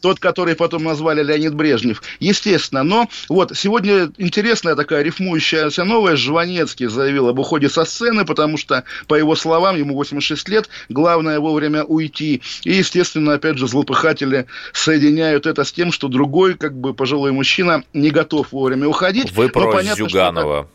тот, 0.00 0.20
который 0.20 0.54
потом 0.54 0.84
назвали 0.84 1.22
Леонид 1.22 1.54
Брежнев. 1.54 2.02
Естественно, 2.20 2.82
но 2.82 3.08
вот 3.28 3.56
сегодня 3.56 4.10
интересная 4.18 4.76
такая 4.76 5.02
рифмующаяся 5.02 5.84
новая, 5.84 6.16
Жванецкий 6.16 6.86
заявил 6.86 7.28
об 7.28 7.38
уходе 7.38 7.68
со 7.68 7.84
сцены, 7.84 8.24
потому 8.24 8.56
что, 8.56 8.84
по 9.08 9.14
его 9.14 9.34
словам, 9.34 9.76
ему 9.76 9.94
86 9.94 10.48
лет, 10.48 10.68
главное 10.88 11.40
вовремя 11.40 11.82
уйти. 11.82 12.42
И, 12.62 12.74
естественно, 12.74 13.34
опять 13.34 13.58
же, 13.58 13.66
злопыхатели 13.66 14.46
соединяют 14.72 15.46
это 15.46 15.64
с 15.64 15.72
тем, 15.72 15.92
что 15.92 16.08
другой, 16.08 16.54
как 16.54 16.74
бы, 16.76 16.94
пожилой 16.94 17.32
мужчина 17.32 17.82
не 17.92 18.10
готов 18.10 18.52
вовремя 18.52 18.86
уходить. 18.86 19.32
Вы 19.32 19.48
про 19.48 19.72
понятно, 19.72 20.08
Зюганова. 20.08 20.68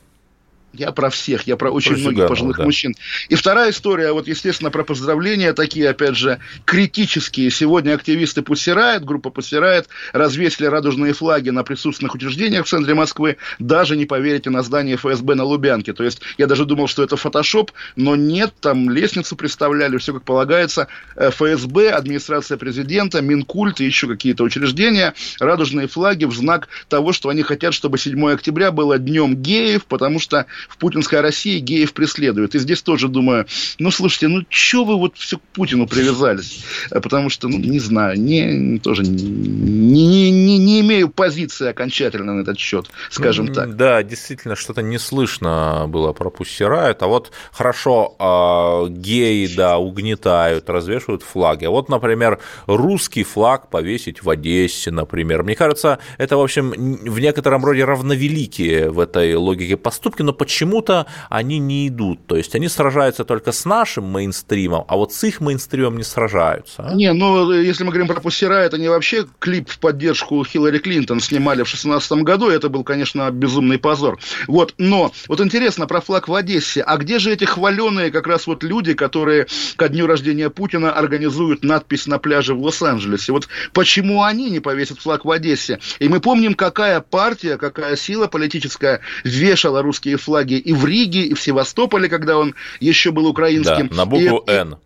Я 0.73 0.91
про 0.93 1.09
всех, 1.09 1.47
я 1.47 1.57
про 1.57 1.69
очень 1.69 1.95
про 1.95 1.99
многих 1.99 2.27
пожилых 2.27 2.57
да. 2.57 2.63
мужчин. 2.63 2.95
И 3.27 3.35
вторая 3.35 3.71
история, 3.71 4.13
вот, 4.13 4.27
естественно, 4.27 4.71
про 4.71 4.83
поздравления, 4.83 5.51
такие, 5.51 5.89
опять 5.89 6.15
же, 6.15 6.39
критические. 6.63 7.51
Сегодня 7.51 7.93
активисты 7.93 8.41
Пусирает, 8.41 9.03
группа 9.03 9.29
Пусирает, 9.29 9.89
развесили 10.13 10.67
радужные 10.67 11.13
флаги 11.13 11.49
на 11.49 11.63
присутственных 11.63 12.15
учреждениях 12.15 12.65
в 12.65 12.69
центре 12.69 12.93
Москвы. 12.93 13.35
Даже 13.59 13.97
не 13.97 14.05
поверите 14.05 14.49
на 14.49 14.63
здание 14.63 14.95
ФСБ 14.95 15.35
на 15.35 15.43
Лубянке. 15.43 15.91
То 15.91 16.05
есть 16.05 16.21
я 16.37 16.47
даже 16.47 16.63
думал, 16.63 16.87
что 16.87 17.03
это 17.03 17.17
фотошоп, 17.17 17.71
но 17.97 18.15
нет, 18.15 18.53
там 18.61 18.89
лестницу 18.89 19.35
представляли, 19.35 19.97
все 19.97 20.13
как 20.13 20.23
полагается. 20.23 20.87
Э, 21.17 21.31
ФСБ, 21.31 21.89
администрация 21.89 22.57
президента, 22.57 23.21
Минкульт 23.21 23.81
и 23.81 23.85
еще 23.85 24.07
какие-то 24.07 24.43
учреждения. 24.43 25.13
Радужные 25.39 25.87
флаги 25.87 26.23
в 26.23 26.33
знак 26.33 26.69
того, 26.87 27.11
что 27.11 27.27
они 27.27 27.43
хотят, 27.43 27.73
чтобы 27.73 27.97
7 27.97 28.31
октября 28.31 28.71
было 28.71 28.97
днем 28.97 29.35
геев, 29.35 29.83
потому 29.85 30.19
что 30.19 30.45
в 30.69 30.77
путинской 30.77 31.21
России 31.21 31.59
геев 31.59 31.93
преследуют. 31.93 32.55
И 32.55 32.59
здесь 32.59 32.81
тоже 32.81 33.07
думаю, 33.07 33.45
ну, 33.79 33.91
слушайте, 33.91 34.27
ну, 34.27 34.45
что 34.49 34.85
вы 34.85 34.97
вот 34.97 35.17
все 35.17 35.37
к 35.37 35.41
Путину 35.53 35.87
привязались? 35.87 36.63
Э, 36.91 36.99
потому 36.99 37.29
что, 37.29 37.47
ну, 37.47 37.57
не 37.57 37.79
знаю, 37.79 38.19
не, 38.19 38.79
тоже 38.79 39.03
не, 39.03 40.07
не, 40.07 40.31
не, 40.31 40.57
не 40.57 40.81
имею 40.81 41.09
позиции 41.09 41.67
окончательно 41.67 42.33
на 42.33 42.41
этот 42.41 42.59
счет, 42.59 42.89
скажем 43.09 43.53
так. 43.53 43.75
Да, 43.75 44.03
действительно, 44.03 44.55
что-то 44.55 44.81
не 44.81 44.97
слышно 44.97 45.85
было 45.87 46.13
про 46.13 46.29
Пуссирают. 46.29 47.01
А 47.03 47.07
вот 47.07 47.31
хорошо, 47.51 48.15
э, 48.19 48.91
геи, 48.91 49.47
да, 49.47 49.77
угнетают, 49.77 50.69
развешивают 50.69 51.23
флаги. 51.23 51.65
А 51.65 51.69
вот, 51.69 51.89
например, 51.89 52.39
русский 52.67 53.23
флаг 53.23 53.69
повесить 53.69 54.23
в 54.23 54.29
Одессе, 54.29 54.91
например. 54.91 55.43
Мне 55.43 55.55
кажется, 55.55 55.99
это, 56.17 56.37
в 56.37 56.41
общем, 56.41 56.71
в 56.71 57.19
некотором 57.19 57.65
роде 57.65 57.85
равновеликие 57.85 58.89
в 58.89 58.99
этой 58.99 59.35
логике 59.35 59.77
поступки, 59.77 60.21
но 60.21 60.33
почему 60.33 60.50
почему-то 60.51 61.07
они 61.29 61.59
не 61.59 61.87
идут. 61.87 62.27
То 62.27 62.35
есть 62.35 62.55
они 62.55 62.67
сражаются 62.67 63.23
только 63.23 63.53
с 63.53 63.63
нашим 63.63 64.03
мейнстримом, 64.03 64.83
а 64.89 64.97
вот 64.97 65.13
с 65.13 65.23
их 65.23 65.39
мейнстримом 65.39 65.95
не 65.95 66.03
сражаются. 66.03 66.83
А? 66.83 66.93
Не, 66.93 67.13
ну 67.13 67.53
если 67.53 67.85
мы 67.85 67.91
говорим 67.91 68.07
про 68.07 68.19
Пуссера, 68.19 68.59
это 68.59 68.77
не 68.77 68.89
вообще 68.89 69.25
клип 69.39 69.69
в 69.69 69.79
поддержку 69.79 70.43
Хиллари 70.43 70.79
Клинтон 70.79 71.21
снимали 71.21 71.63
в 71.63 71.71
2016 71.71 72.11
году, 72.23 72.49
это 72.49 72.67
был, 72.67 72.83
конечно, 72.83 73.31
безумный 73.31 73.77
позор. 73.77 74.19
Вот, 74.47 74.73
но 74.77 75.13
вот 75.29 75.39
интересно 75.39 75.87
про 75.87 76.01
флаг 76.01 76.27
в 76.27 76.35
Одессе. 76.35 76.81
А 76.81 76.97
где 76.97 77.17
же 77.17 77.31
эти 77.31 77.45
хваленые 77.45 78.11
как 78.11 78.27
раз 78.27 78.45
вот 78.45 78.63
люди, 78.63 78.93
которые 78.93 79.47
ко 79.77 79.87
дню 79.87 80.05
рождения 80.05 80.49
Путина 80.49 80.91
организуют 80.91 81.63
надпись 81.63 82.07
на 82.07 82.19
пляже 82.19 82.55
в 82.55 82.61
Лос-Анджелесе? 82.61 83.31
Вот 83.31 83.47
почему 83.71 84.23
они 84.23 84.49
не 84.49 84.59
повесят 84.59 84.99
флаг 84.99 85.23
в 85.23 85.31
Одессе? 85.31 85.79
И 85.99 86.09
мы 86.09 86.19
помним, 86.19 86.55
какая 86.55 86.99
партия, 86.99 87.55
какая 87.55 87.95
сила 87.95 88.27
политическая 88.27 88.99
вешала 89.23 89.81
русские 89.81 90.17
флаги 90.17 90.40
и 90.43 90.73
в 90.73 90.85
Риге, 90.85 91.23
и 91.23 91.33
в 91.33 91.41
Севастополе, 91.41 92.09
когда 92.09 92.37
он 92.37 92.55
еще 92.79 93.11
был 93.11 93.27
украинским. 93.27 93.87
Да, 93.87 93.95
на 93.95 94.05
букву 94.05 94.43
и, 94.47 94.51
«Н» 94.51 94.77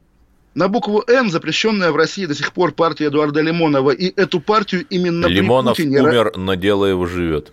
на 0.55 0.69
букву 0.69 1.03
«Н», 1.07 1.29
запрещенная 1.29 1.91
в 1.91 1.95
России 1.97 2.25
до 2.25 2.33
сих 2.33 2.53
пор 2.53 2.71
партия 2.71 3.07
Эдуарда 3.07 3.41
Лимонова. 3.41 3.91
И 3.91 4.13
эту 4.15 4.39
партию 4.39 4.85
именно 4.89 5.27
Лимонов 5.27 5.75
при 5.75 5.83
Путине... 5.83 6.01
умер, 6.01 6.31
но 6.35 6.55
дело 6.55 6.85
его 6.85 7.05
живет. 7.05 7.51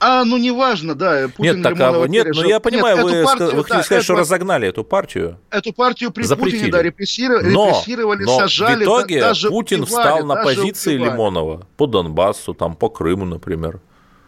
А, 0.00 0.24
ну 0.24 0.36
неважно, 0.36 0.94
да. 0.94 1.28
Путин 1.34 1.56
нет, 1.56 1.62
так, 1.62 1.80
а, 1.80 2.06
нет, 2.08 2.26
ну 2.34 2.44
я 2.46 2.60
понимаю, 2.60 2.96
нет, 2.96 3.04
вы, 3.04 3.24
партию, 3.24 3.50
вы 3.54 3.62
хотите 3.62 3.76
да, 3.76 3.82
сказать, 3.84 4.04
эту, 4.04 4.04
что 4.04 4.14
разогнали 4.16 4.68
эту 4.68 4.84
партию. 4.84 5.38
Эту 5.50 5.72
партию 5.72 6.10
при 6.10 6.24
Запретили. 6.24 6.58
Путине, 6.58 6.72
да, 6.72 6.82
репрессировали, 6.82 7.48
но, 7.48 7.68
репрессировали 7.68 8.24
но 8.24 8.38
сажали. 8.38 8.84
в 8.84 8.86
итоге 8.86 9.20
даже 9.20 9.48
Путин 9.48 9.82
убивали, 9.82 10.02
встал 10.02 10.26
на 10.26 10.42
позиции 10.42 10.96
убивали. 10.96 11.12
Лимонова 11.12 11.66
по 11.76 11.86
Донбассу, 11.86 12.52
там, 12.52 12.74
по 12.74 12.90
Крыму, 12.90 13.24
например. 13.24 13.80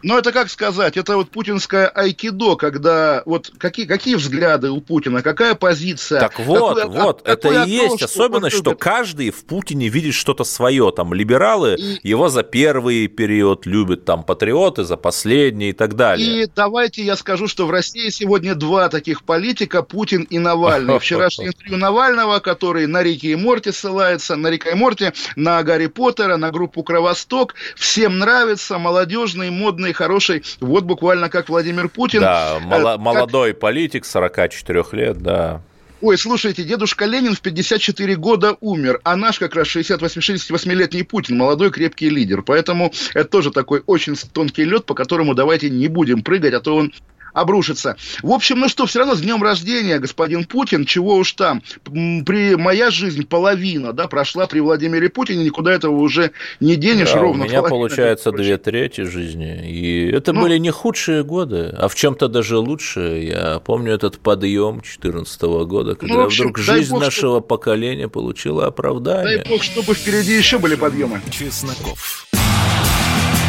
Ну, 0.03 0.15
это 0.17 0.31
как 0.31 0.49
сказать, 0.49 0.95
это 0.95 1.17
вот 1.17 1.31
путинское 1.31 1.87
айкидо, 1.87 2.55
когда 2.55 3.23
вот 3.25 3.51
какие, 3.57 3.87
какие 3.87 4.13
взгляды 4.13 4.69
у 4.69 4.79
Путина, 4.79 5.23
какая 5.23 5.55
позиция. 5.55 6.19
Так 6.19 6.39
вот, 6.39 6.77
какой, 6.77 7.01
вот, 7.01 7.21
а, 7.25 7.31
это 7.31 7.63
и 7.63 7.71
есть 7.71 8.03
особенность, 8.03 8.57
что 8.57 8.75
каждый 8.75 9.31
в 9.31 9.43
Путине 9.45 9.89
видит 9.89 10.13
что-то 10.13 10.43
свое. 10.43 10.93
Там 10.95 11.15
либералы 11.15 11.75
и... 11.75 11.99
его 12.03 12.29
за 12.29 12.43
первый 12.43 13.07
период 13.07 13.65
любят, 13.65 14.05
там 14.05 14.23
патриоты 14.23 14.83
за 14.83 14.97
последний 14.97 15.69
и 15.69 15.73
так 15.73 15.95
далее. 15.95 16.43
И 16.43 16.49
давайте 16.55 17.03
я 17.03 17.15
скажу, 17.15 17.47
что 17.47 17.65
в 17.65 17.71
России 17.71 18.09
сегодня 18.09 18.53
два 18.53 18.89
таких 18.89 19.23
политика, 19.23 19.81
Путин 19.81 20.23
и 20.23 20.37
Навальный. 20.37 20.99
Вчерашнее 21.07 21.49
интервью 21.49 21.77
Навального, 21.77 22.39
который 22.39 22.85
на 22.85 23.01
Рике 23.01 23.31
и 23.31 23.35
Морти 23.35 23.71
ссылается, 23.71 24.35
на 24.35 24.51
Рика 24.51 24.69
и 24.69 24.75
Морти, 24.75 25.11
на 25.35 25.63
Гарри 25.63 25.87
Поттера, 25.87 26.37
на 26.37 26.51
группу 26.51 26.83
Кровосток. 26.83 27.55
Всем 27.75 28.19
нравится, 28.19 28.77
молодежный, 28.77 29.49
модный 29.49 29.86
умный, 29.87 29.93
хороший, 29.93 30.43
вот 30.59 30.83
буквально 30.83 31.29
как 31.29 31.49
Владимир 31.49 31.89
Путин. 31.89 32.21
Да, 32.21 32.59
мол- 32.61 32.97
молодой 32.97 33.51
как... 33.51 33.59
политик, 33.59 34.05
44 34.05 34.83
лет, 34.91 35.17
да. 35.17 35.61
Ой, 35.99 36.15
слушайте, 36.17 36.63
дедушка 36.63 37.05
Ленин 37.05 37.33
в 37.33 37.41
54 37.41 38.15
года 38.17 38.55
умер, 38.61 38.99
а 39.03 39.15
наш 39.15 39.39
как 39.39 39.55
раз 39.55 39.75
68-летний 39.75 41.01
Путин, 41.01 41.37
молодой 41.37 41.71
крепкий 41.71 42.09
лидер. 42.09 42.43
Поэтому 42.43 42.93
это 43.15 43.27
тоже 43.27 43.51
такой 43.51 43.81
очень 43.87 44.15
тонкий 44.15 44.63
лед, 44.63 44.85
по 44.85 44.93
которому 44.93 45.33
давайте 45.33 45.71
не 45.71 45.87
будем 45.87 46.21
прыгать, 46.21 46.53
а 46.53 46.59
то 46.59 46.75
он 46.75 46.93
обрушится. 47.37 47.95
В 48.23 48.31
общем, 48.31 48.59
ну 48.59 48.67
что, 48.67 48.85
все 48.85 48.99
равно 48.99 49.15
с 49.15 49.21
днем 49.21 49.43
рождения, 49.43 49.99
господин 49.99 50.45
Путин, 50.45 50.85
чего 50.85 51.15
уж 51.15 51.33
там. 51.33 51.61
При 51.83 52.55
моя 52.55 52.89
жизнь 52.89 53.25
половина, 53.27 53.93
да, 53.93 54.07
прошла 54.07 54.47
при 54.47 54.59
Владимире 54.59 55.09
Путине, 55.09 55.45
никуда 55.45 55.71
этого 55.71 55.95
уже 55.95 56.31
не 56.59 56.75
денешь 56.75 57.11
да, 57.11 57.19
ровно. 57.19 57.45
У 57.45 57.47
меня 57.47 57.61
половина, 57.61 57.87
получается 57.87 58.31
две 58.31 58.57
трети 58.57 59.01
жизни, 59.01 59.69
и 59.69 60.09
это 60.11 60.33
ну, 60.33 60.41
были 60.41 60.57
не 60.57 60.71
худшие 60.71 61.23
годы, 61.23 61.73
а 61.77 61.87
в 61.87 61.95
чем-то 61.95 62.27
даже 62.27 62.57
лучше. 62.57 63.21
Я 63.27 63.59
помню 63.59 63.93
этот 63.93 64.17
подъем 64.19 64.75
2014 64.75 65.41
года, 65.67 65.95
когда 65.95 66.15
ну, 66.15 66.23
общем, 66.25 66.45
вдруг 66.45 66.57
жизнь 66.57 66.91
бог, 66.91 67.01
нашего 67.01 67.37
что... 67.37 67.41
поколения 67.41 68.07
получила 68.07 68.65
оправдание. 68.65 69.37
Дай 69.37 69.47
бог, 69.47 69.63
чтобы 69.63 69.93
впереди 69.93 70.35
еще 70.35 70.57
были 70.57 70.75
подъемы. 70.75 71.21
Чесноков. 71.29 72.27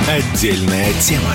Отдельная 0.07 0.93
тема. 1.01 1.35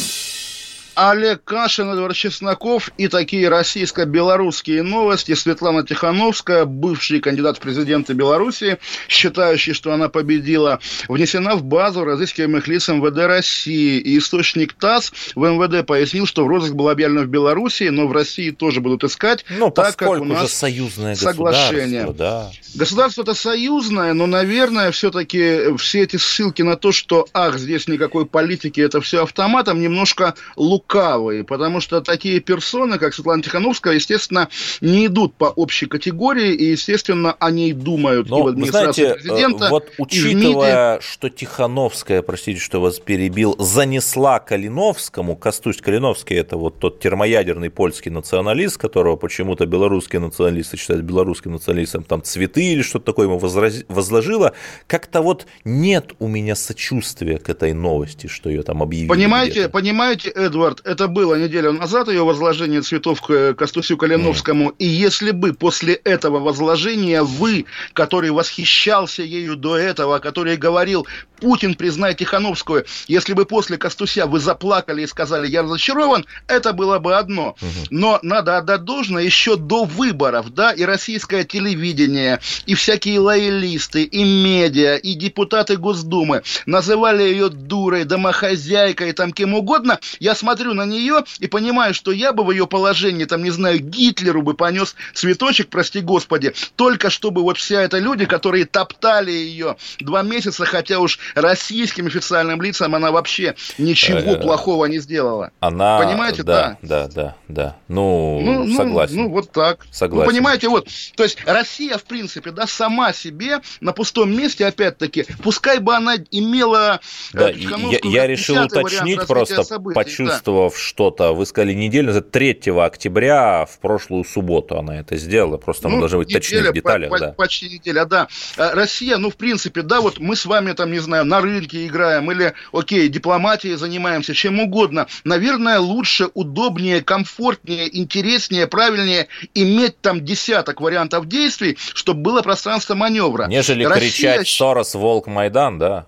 Олег 1.09 1.43
Кашин, 1.43 1.89
Эдвард 1.89 2.15
Чесноков 2.15 2.91
и 2.99 3.07
такие 3.07 3.49
российско-белорусские 3.49 4.83
новости. 4.83 5.33
Светлана 5.33 5.83
Тихановская, 5.83 6.65
бывший 6.65 7.19
кандидат 7.19 7.57
в 7.57 7.59
президенты 7.59 8.13
Беларуси, 8.13 8.77
считающий, 9.07 9.73
что 9.73 9.93
она 9.93 10.09
победила, 10.09 10.79
внесена 11.07 11.55
в 11.55 11.63
базу 11.63 12.03
разыскиваемых 12.03 12.67
лиц 12.67 12.87
МВД 12.87 13.17
России. 13.25 13.99
И 13.99 14.19
источник 14.19 14.73
ТАСС 14.73 15.11
в 15.33 15.43
МВД 15.43 15.87
пояснил, 15.87 16.27
что 16.27 16.45
в 16.45 16.47
розыск 16.47 16.73
был 16.73 16.89
объявлен 16.89 17.25
в 17.25 17.29
Беларуси, 17.29 17.89
но 17.89 18.05
в 18.05 18.11
России 18.11 18.51
тоже 18.51 18.79
будут 18.79 19.03
искать, 19.03 19.43
ну, 19.49 19.71
так 19.71 19.95
как 19.95 20.09
у 20.09 20.23
нас 20.23 20.53
союзное 20.53 21.15
соглашение. 21.15 22.13
Да. 22.15 22.51
Государство 22.75 23.23
это 23.23 23.33
союзное, 23.33 24.13
но, 24.13 24.27
наверное, 24.27 24.91
все-таки 24.91 25.75
все 25.77 26.01
эти 26.01 26.17
ссылки 26.17 26.61
на 26.61 26.75
то, 26.75 26.91
что, 26.91 27.25
ах, 27.33 27.57
здесь 27.57 27.87
никакой 27.87 28.27
политики, 28.27 28.79
это 28.79 29.01
все 29.01 29.23
автоматом, 29.23 29.81
немножко 29.81 30.35
лук 30.55 30.90
лукавые, 30.91 31.43
потому 31.43 31.79
что 31.81 32.01
такие 32.01 32.39
персоны, 32.39 32.97
как 32.97 33.13
Светлана 33.13 33.43
Тихановская, 33.43 33.95
естественно, 33.95 34.49
не 34.81 35.07
идут 35.07 35.35
по 35.35 35.45
общей 35.45 35.85
категории, 35.85 36.53
и, 36.53 36.71
естественно, 36.71 37.35
они 37.39 37.73
думают 37.73 38.29
Но, 38.29 38.39
и 38.39 38.41
в 38.43 38.47
администрации 38.47 39.03
знаете, 39.03 39.21
президента, 39.21 39.69
вот 39.69 39.91
учитывая, 39.97 40.99
что 41.01 41.29
Тихановская, 41.29 42.21
простите, 42.21 42.59
что 42.59 42.81
вас 42.81 42.99
перебил, 42.99 43.55
занесла 43.59 44.39
Калиновскому, 44.39 45.35
Костусь 45.35 45.77
Калиновский, 45.77 46.35
это 46.35 46.57
вот 46.57 46.79
тот 46.79 46.99
термоядерный 46.99 47.69
польский 47.69 48.11
националист, 48.11 48.77
которого 48.77 49.15
почему-то 49.15 49.65
белорусские 49.65 50.19
националисты 50.19 50.77
считают 50.77 51.03
белорусским 51.03 51.53
националистом, 51.53 52.03
там 52.03 52.23
цветы 52.23 52.73
или 52.73 52.81
что-то 52.81 53.05
такое 53.05 53.27
ему 53.27 53.39
возложила, 53.39 54.53
как-то 54.87 55.21
вот 55.21 55.45
нет 55.63 56.13
у 56.19 56.27
меня 56.27 56.55
сочувствия 56.55 57.37
к 57.37 57.49
этой 57.49 57.73
новости, 57.73 58.27
что 58.27 58.49
ее 58.49 58.63
там 58.63 58.83
объявили. 58.83 59.09
Понимаете, 59.09 59.69
понимаете, 59.69 60.29
Эдвард, 60.29 60.80
Это 60.83 61.07
было 61.07 61.35
неделю 61.35 61.73
назад, 61.73 62.07
ее 62.07 62.23
возложение 62.23 62.81
цветов 62.81 63.21
к 63.21 63.53
Костусю 63.53 63.97
Калиновскому. 63.97 64.69
Mm. 64.69 64.75
И 64.79 64.85
если 64.85 65.31
бы 65.31 65.53
после 65.53 65.93
этого 65.93 66.39
возложения 66.39 67.23
вы, 67.23 67.65
который 67.93 68.31
восхищался 68.31 69.23
ею 69.23 69.55
до 69.55 69.77
этого, 69.77 70.19
который 70.19 70.57
говорил, 70.57 71.07
Путин, 71.39 71.73
признай 71.73 72.13
Тихановскую, 72.13 72.85
если 73.07 73.33
бы 73.33 73.45
после 73.45 73.77
Костуся 73.77 74.27
вы 74.27 74.39
заплакали 74.39 75.01
и 75.01 75.07
сказали, 75.07 75.47
я 75.47 75.63
разочарован, 75.63 76.25
это 76.47 76.71
было 76.71 76.99
бы 76.99 77.15
одно. 77.15 77.55
Mm-hmm. 77.59 77.87
Но 77.89 78.19
надо 78.21 78.57
отдать 78.57 78.83
должное 78.83 79.23
еще 79.23 79.55
до 79.55 79.83
выборов, 79.85 80.53
да, 80.53 80.71
и 80.71 80.83
российское 80.83 81.43
телевидение, 81.43 82.39
и 82.67 82.75
всякие 82.75 83.19
лоялисты, 83.19 84.03
и 84.03 84.23
медиа, 84.23 84.97
и 84.97 85.15
депутаты 85.15 85.77
Госдумы 85.77 86.43
называли 86.65 87.23
ее 87.23 87.49
дурой, 87.49 88.03
домохозяйкой, 88.03 89.13
там 89.13 89.33
кем 89.33 89.55
угодно. 89.55 89.99
Я 90.19 90.35
смотрю 90.35 90.60
смотрю 90.61 90.73
на 90.73 90.85
нее 90.85 91.23
и 91.39 91.47
понимаю, 91.47 91.93
что 91.93 92.11
я 92.11 92.33
бы 92.33 92.43
в 92.43 92.51
ее 92.51 92.67
положении, 92.67 93.25
там, 93.25 93.43
не 93.43 93.49
знаю, 93.49 93.79
Гитлеру 93.79 94.41
бы 94.41 94.53
понес 94.53 94.95
цветочек, 95.13 95.69
прости 95.69 96.01
господи, 96.01 96.53
только 96.75 97.09
чтобы 97.09 97.41
вот 97.41 97.57
вся 97.57 97.81
эта 97.81 97.97
люди, 97.97 98.25
которые 98.25 98.65
топтали 98.65 99.31
ее 99.31 99.75
два 99.99 100.21
месяца, 100.21 100.65
хотя 100.65 100.99
уж 100.99 101.19
российским 101.35 102.07
официальным 102.07 102.61
лицам 102.61 102.93
она 102.93 103.11
вообще 103.11 103.55
ничего 103.77 104.19
э, 104.19 104.41
плохого 104.41 104.85
не 104.85 104.99
сделала. 104.99 105.51
Она... 105.59 105.97
Понимаете, 105.97 106.43
да? 106.43 106.77
Да, 106.81 107.07
да, 107.07 107.13
да, 107.13 107.35
да. 107.47 107.75
Ну, 107.87 108.39
ну, 108.41 108.63
ну 108.65 108.77
согласен. 108.77 109.15
Ну, 109.15 109.29
вот 109.29 109.51
так. 109.51 109.85
Согласен. 109.91 110.25
Ну, 110.25 110.31
понимаете, 110.31 110.67
вот, 110.69 110.87
то 111.15 111.23
есть 111.23 111.39
Россия, 111.45 111.97
в 111.97 112.03
принципе, 112.03 112.51
да, 112.51 112.67
сама 112.67 113.13
себе 113.13 113.61
на 113.79 113.93
пустом 113.93 114.35
месте, 114.35 114.65
опять-таки, 114.65 115.25
пускай 115.43 115.79
бы 115.79 115.95
она 115.95 116.15
имела... 116.29 116.99
Да, 117.33 117.49
э, 117.49 117.55
я, 117.55 117.99
я 118.03 118.27
решил 118.27 118.63
уточнить 118.63 119.25
просто, 119.25 119.63
событий, 119.63 119.95
почувствовав 119.95 120.50
почувствовав 120.51 120.77
что-то, 120.77 121.33
вы 121.33 121.45
сказали 121.45 121.73
неделю 121.73 122.07
назад, 122.07 122.31
3 122.31 122.61
октября, 122.77 123.65
в 123.65 123.79
прошлую 123.79 124.23
субботу 124.23 124.77
она 124.77 124.99
это 124.99 125.17
сделала, 125.17 125.57
просто 125.57 125.87
ну, 125.87 125.95
мы 125.95 125.99
должны 126.01 126.19
быть 126.19 126.33
точны 126.33 126.69
в 126.69 126.73
деталях. 126.73 127.09
По, 127.09 127.19
да. 127.19 127.33
Почти 127.33 127.69
неделя, 127.69 128.05
да. 128.05 128.27
А 128.57 128.73
Россия, 128.73 129.17
ну, 129.17 129.29
в 129.29 129.35
принципе, 129.35 129.81
да, 129.81 130.01
вот 130.01 130.19
мы 130.19 130.35
с 130.35 130.45
вами 130.45 130.73
там, 130.73 130.91
не 130.91 130.99
знаю, 130.99 131.25
на 131.25 131.41
рынке 131.41 131.85
играем 131.85 132.31
или, 132.31 132.53
окей, 132.71 133.07
дипломатией 133.07 133.75
занимаемся, 133.75 134.33
чем 134.33 134.59
угодно. 134.59 135.07
Наверное, 135.23 135.79
лучше, 135.79 136.29
удобнее, 136.33 137.01
комфортнее, 137.01 137.97
интереснее, 137.97 138.67
правильнее 138.67 139.27
иметь 139.53 139.99
там 140.01 140.23
десяток 140.23 140.81
вариантов 140.81 141.27
действий, 141.27 141.77
чтобы 141.93 142.21
было 142.21 142.41
пространство 142.41 142.95
маневра. 142.95 143.47
Нежели 143.47 143.83
Россия... 143.83 144.01
кричать 144.01 144.47
«Сорос, 144.47 144.95
волк, 144.95 145.27
Майдан», 145.27 145.79
да? 145.79 146.05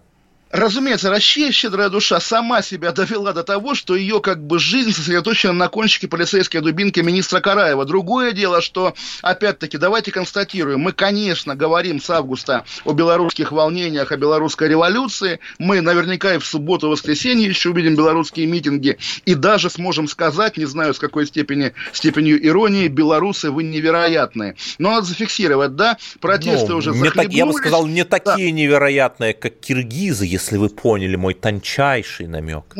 Разумеется, 0.53 1.09
Россия, 1.09 1.51
щедрая 1.51 1.89
душа, 1.89 2.19
сама 2.19 2.61
себя 2.61 2.91
довела 2.91 3.33
до 3.33 3.41
того, 3.41 3.73
что 3.73 3.95
ее 3.95 4.21
как 4.21 4.45
бы 4.45 4.59
жизнь 4.59 4.93
сосредоточена 4.93 5.51
на 5.51 5.67
кончике 5.67 6.07
полицейской 6.07 6.61
дубинки 6.61 6.99
министра 6.99 7.39
Караева. 7.39 7.85
Другое 7.85 8.33
дело, 8.33 8.61
что, 8.61 8.93
опять-таки, 9.23 9.79
давайте 9.79 10.11
констатируем, 10.11 10.81
мы, 10.81 10.91
конечно, 10.91 11.55
говорим 11.55 11.99
с 11.99 12.07
августа 12.11 12.65
о 12.85 12.93
белорусских 12.93 13.51
волнениях, 13.51 14.11
о 14.11 14.17
белорусской 14.17 14.69
революции, 14.69 15.39
мы 15.57 15.81
наверняка 15.81 16.35
и 16.35 16.37
в 16.37 16.45
субботу, 16.45 16.87
воскресенье 16.87 17.49
еще 17.49 17.69
увидим 17.69 17.95
белорусские 17.95 18.45
митинги, 18.45 18.99
и 19.25 19.33
даже 19.33 19.71
сможем 19.71 20.07
сказать, 20.07 20.57
не 20.57 20.65
знаю 20.65 20.93
с 20.93 20.99
какой 20.99 21.25
степени, 21.25 21.73
степенью 21.93 22.45
иронии, 22.45 22.89
белорусы, 22.89 23.49
вы 23.49 23.63
невероятные. 23.63 24.55
Но 24.77 24.91
надо 24.91 25.07
зафиксировать, 25.07 25.75
да, 25.75 25.97
протесты 26.21 26.73
ну, 26.73 26.77
уже 26.77 26.93
захлебнулись. 26.93 27.35
Я 27.35 27.47
бы 27.47 27.53
сказал, 27.53 27.87
не 27.87 28.05
такие 28.05 28.51
да. 28.51 28.55
невероятные, 28.55 29.33
как 29.33 29.59
киргизы, 29.59 30.27
если 30.27 30.42
вы 30.51 30.69
поняли 30.69 31.15
мой 31.15 31.33
тончайший 31.33 32.27
намек. 32.27 32.75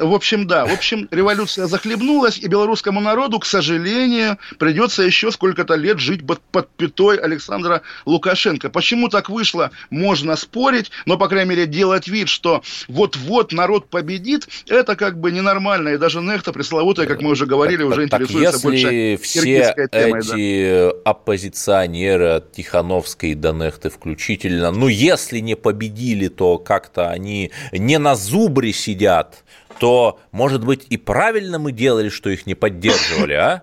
В 0.00 0.14
общем, 0.14 0.46
да. 0.46 0.64
В 0.64 0.72
общем, 0.72 1.08
революция 1.10 1.66
захлебнулась, 1.66 2.38
и 2.38 2.48
белорусскому 2.48 3.00
народу, 3.00 3.38
к 3.38 3.44
сожалению, 3.44 4.38
придется 4.58 5.02
еще 5.02 5.30
сколько-то 5.30 5.74
лет 5.74 5.98
жить 5.98 6.26
под, 6.26 6.40
под 6.40 6.68
пятой 6.70 7.18
Александра 7.18 7.82
Лукашенко. 8.06 8.70
Почему 8.70 9.08
так 9.08 9.28
вышло, 9.28 9.70
можно 9.90 10.36
спорить, 10.36 10.90
но, 11.04 11.18
по 11.18 11.28
крайней 11.28 11.50
мере, 11.50 11.66
делать 11.66 12.08
вид, 12.08 12.28
что 12.28 12.62
вот-вот 12.88 13.52
народ 13.52 13.90
победит, 13.90 14.48
это 14.68 14.96
как 14.96 15.20
бы 15.20 15.30
ненормально. 15.30 15.90
И 15.90 15.98
даже 15.98 16.20
Нехта 16.20 16.52
пресловутая, 16.52 17.06
как 17.06 17.20
мы 17.20 17.30
уже 17.30 17.44
говорили, 17.44 17.82
так, 17.82 17.92
уже 17.92 18.08
так, 18.08 18.22
интересуется 18.22 18.70
если 18.70 19.16
больше 19.16 19.22
все 19.22 19.88
темой, 19.92 20.20
эти 20.20 20.92
да. 20.92 21.10
оппозиционеры 21.10 22.28
от 22.28 22.52
Тихановской 22.52 23.34
до 23.34 23.52
Нехты 23.52 23.90
включительно, 23.90 24.70
ну, 24.70 24.88
если 24.88 25.40
не 25.40 25.56
победили, 25.56 26.28
то 26.28 26.56
как-то 26.56 27.10
они 27.10 27.50
не 27.72 27.98
на 27.98 28.14
зубре 28.14 28.72
сидят, 28.72 29.44
то, 29.78 30.20
может 30.32 30.64
быть, 30.64 30.86
и 30.90 30.96
правильно 30.96 31.58
мы 31.58 31.72
делали, 31.72 32.08
что 32.08 32.30
их 32.30 32.46
не 32.46 32.54
поддерживали, 32.54 33.34
а? 33.34 33.62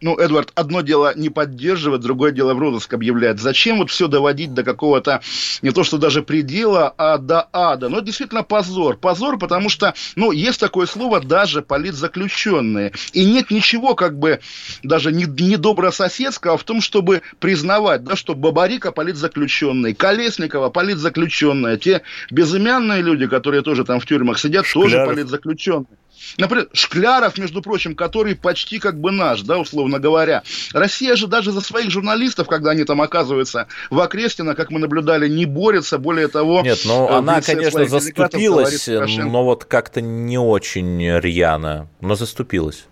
Ну, 0.00 0.18
Эдвард, 0.18 0.50
одно 0.54 0.82
дело 0.82 1.12
не 1.16 1.30
поддерживать, 1.30 2.02
другое 2.02 2.30
дело 2.30 2.54
в 2.54 2.58
розыск 2.58 2.92
объявлять. 2.92 3.40
Зачем 3.40 3.78
вот 3.78 3.90
все 3.90 4.06
доводить 4.06 4.52
до 4.52 4.62
какого-то, 4.62 5.22
не 5.62 5.70
то 5.70 5.82
что 5.82 5.98
даже 5.98 6.22
предела, 6.22 6.92
а 6.98 7.18
до 7.18 7.48
ада? 7.52 7.88
Ну, 7.88 7.96
это 7.96 8.06
действительно 8.06 8.42
позор. 8.42 8.96
Позор, 8.96 9.38
потому 9.38 9.68
что, 9.68 9.94
ну, 10.14 10.30
есть 10.30 10.60
такое 10.60 10.86
слово 10.86 11.20
даже 11.20 11.62
политзаключенные. 11.62 12.92
И 13.12 13.24
нет 13.24 13.50
ничего, 13.50 13.94
как 13.94 14.18
бы, 14.18 14.40
даже 14.82 15.10
не, 15.10 15.24
не 15.24 15.56
добрососедского 15.56 16.58
в 16.58 16.64
том, 16.64 16.80
чтобы 16.80 17.22
признавать, 17.38 18.04
да, 18.04 18.16
что 18.16 18.34
Бабарика 18.34 18.92
политзаключенный, 18.92 19.94
Колесникова 19.94 20.68
политзаключенная, 20.70 21.76
те 21.78 22.02
безымянные 22.30 23.00
люди, 23.00 23.26
которые 23.26 23.62
тоже 23.62 23.84
там 23.84 24.00
в 24.00 24.06
тюрьмах 24.06 24.38
сидят, 24.38 24.66
Шкляров. 24.66 24.92
тоже 24.92 25.06
политзаключенные. 25.06 25.98
Например, 26.38 26.68
Шкляров, 26.72 27.38
между 27.38 27.62
прочим, 27.62 27.94
который 27.94 28.34
почти 28.34 28.78
как 28.78 29.00
бы 29.00 29.10
наш, 29.10 29.42
да, 29.42 29.58
условно 29.58 29.98
говоря. 29.98 30.42
Россия 30.72 31.16
же 31.16 31.26
даже 31.26 31.52
за 31.52 31.60
своих 31.60 31.90
журналистов, 31.90 32.48
когда 32.48 32.70
они 32.70 32.84
там 32.84 33.00
оказываются 33.00 33.68
в 33.90 34.00
Окрестино, 34.00 34.54
как 34.54 34.70
мы 34.70 34.78
наблюдали, 34.78 35.28
не 35.28 35.46
борется, 35.46 35.98
более 35.98 36.28
того... 36.28 36.62
Нет, 36.62 36.80
ну 36.84 37.08
она, 37.08 37.40
конечно, 37.40 37.86
заступилась, 37.86 38.88
но 38.88 39.44
вот 39.44 39.64
как-то 39.64 40.00
не 40.00 40.38
очень 40.38 41.00
рьяно, 41.18 41.88
но 42.00 42.14
заступилась. 42.14 42.86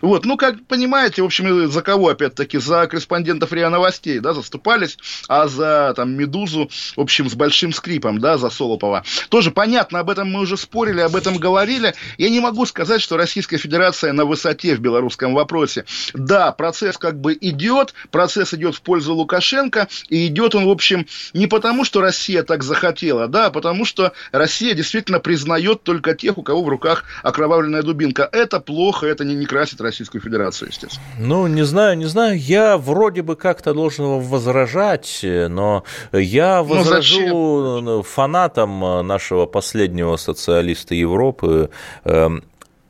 Вот, 0.00 0.24
ну, 0.24 0.36
как 0.36 0.64
понимаете, 0.66 1.22
в 1.22 1.26
общем, 1.26 1.70
за 1.70 1.82
кого, 1.82 2.08
опять-таки, 2.08 2.58
за 2.58 2.86
корреспондентов 2.86 3.52
РИА 3.52 3.70
Новостей, 3.70 4.18
да, 4.18 4.32
заступались, 4.34 4.98
а 5.28 5.46
за, 5.48 5.92
там, 5.96 6.12
Медузу, 6.12 6.70
в 6.96 7.00
общем, 7.00 7.28
с 7.28 7.34
большим 7.34 7.72
скрипом, 7.72 8.18
да, 8.18 8.38
за 8.38 8.50
Солопова. 8.50 9.04
Тоже 9.28 9.50
понятно, 9.50 10.00
об 10.00 10.10
этом 10.10 10.30
мы 10.30 10.40
уже 10.40 10.56
спорили, 10.56 11.00
об 11.00 11.16
этом 11.16 11.36
говорили. 11.36 11.94
Я 12.18 12.30
не 12.30 12.40
могу 12.40 12.66
сказать, 12.66 13.00
что 13.00 13.16
Российская 13.16 13.58
Федерация 13.58 14.12
на 14.12 14.24
высоте 14.24 14.74
в 14.74 14.80
белорусском 14.80 15.34
вопросе. 15.34 15.84
Да, 16.12 16.52
процесс 16.52 16.98
как 16.98 17.20
бы 17.20 17.36
идет, 17.40 17.94
процесс 18.10 18.54
идет 18.54 18.74
в 18.74 18.82
пользу 18.82 19.14
Лукашенко, 19.14 19.88
и 20.08 20.26
идет 20.26 20.54
он, 20.54 20.66
в 20.66 20.70
общем, 20.70 21.06
не 21.32 21.46
потому, 21.46 21.84
что 21.84 22.00
Россия 22.00 22.42
так 22.42 22.62
захотела, 22.62 23.28
да, 23.28 23.46
а 23.46 23.50
потому 23.50 23.84
что 23.84 24.12
Россия 24.32 24.74
действительно 24.74 25.20
признает 25.20 25.82
только 25.82 26.14
тех, 26.14 26.38
у 26.38 26.42
кого 26.42 26.62
в 26.62 26.68
руках 26.68 27.04
окровавленная 27.22 27.82
дубинка. 27.82 28.28
Это 28.32 28.60
плохо, 28.60 29.06
это 29.06 29.24
не, 29.24 29.34
не 29.34 29.46
красит 29.74 29.80
Российскую 29.80 30.20
Федерацию, 30.20 30.68
естественно. 30.68 31.04
Ну, 31.18 31.46
не 31.46 31.64
знаю, 31.64 31.96
не 31.96 32.06
знаю. 32.06 32.38
Я 32.38 32.76
вроде 32.78 33.22
бы 33.22 33.36
как-то 33.36 33.74
должен 33.74 34.20
возражать, 34.20 35.20
но 35.22 35.84
я 36.12 36.58
ну, 36.58 36.64
возражу 36.64 37.80
ну, 37.80 38.02
фанатам 38.02 39.06
нашего 39.06 39.46
последнего 39.46 40.16
социалиста 40.16 40.94
Европы. 40.94 41.70
Эм, 42.04 42.44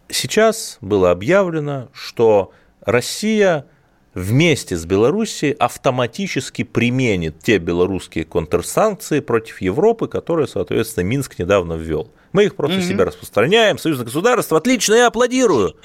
сейчас 0.09 0.79
было 0.81 1.11
объявлено, 1.11 1.89
что 1.93 2.53
Россия 2.85 3.67
вместе 4.15 4.77
с 4.77 4.85
Белоруссией 4.87 5.53
автоматически 5.53 6.63
применит 6.63 7.41
те 7.41 7.59
белорусские 7.59 8.25
контрсанкции 8.25 9.21
против 9.21 9.61
Европы, 9.61 10.07
которые, 10.07 10.47
соответственно, 10.47 11.05
Минск 11.05 11.39
недавно 11.39 11.75
ввел. 11.75 12.11
Мы 12.33 12.45
их 12.45 12.57
против 12.57 12.79
mm-hmm. 12.79 12.89
себя 12.89 13.05
распространяем, 13.05 13.79
союзное 13.79 14.07
государство, 14.07 14.59
отлично, 14.59 14.95
я 14.95 15.09
аплодирую. 15.09 15.77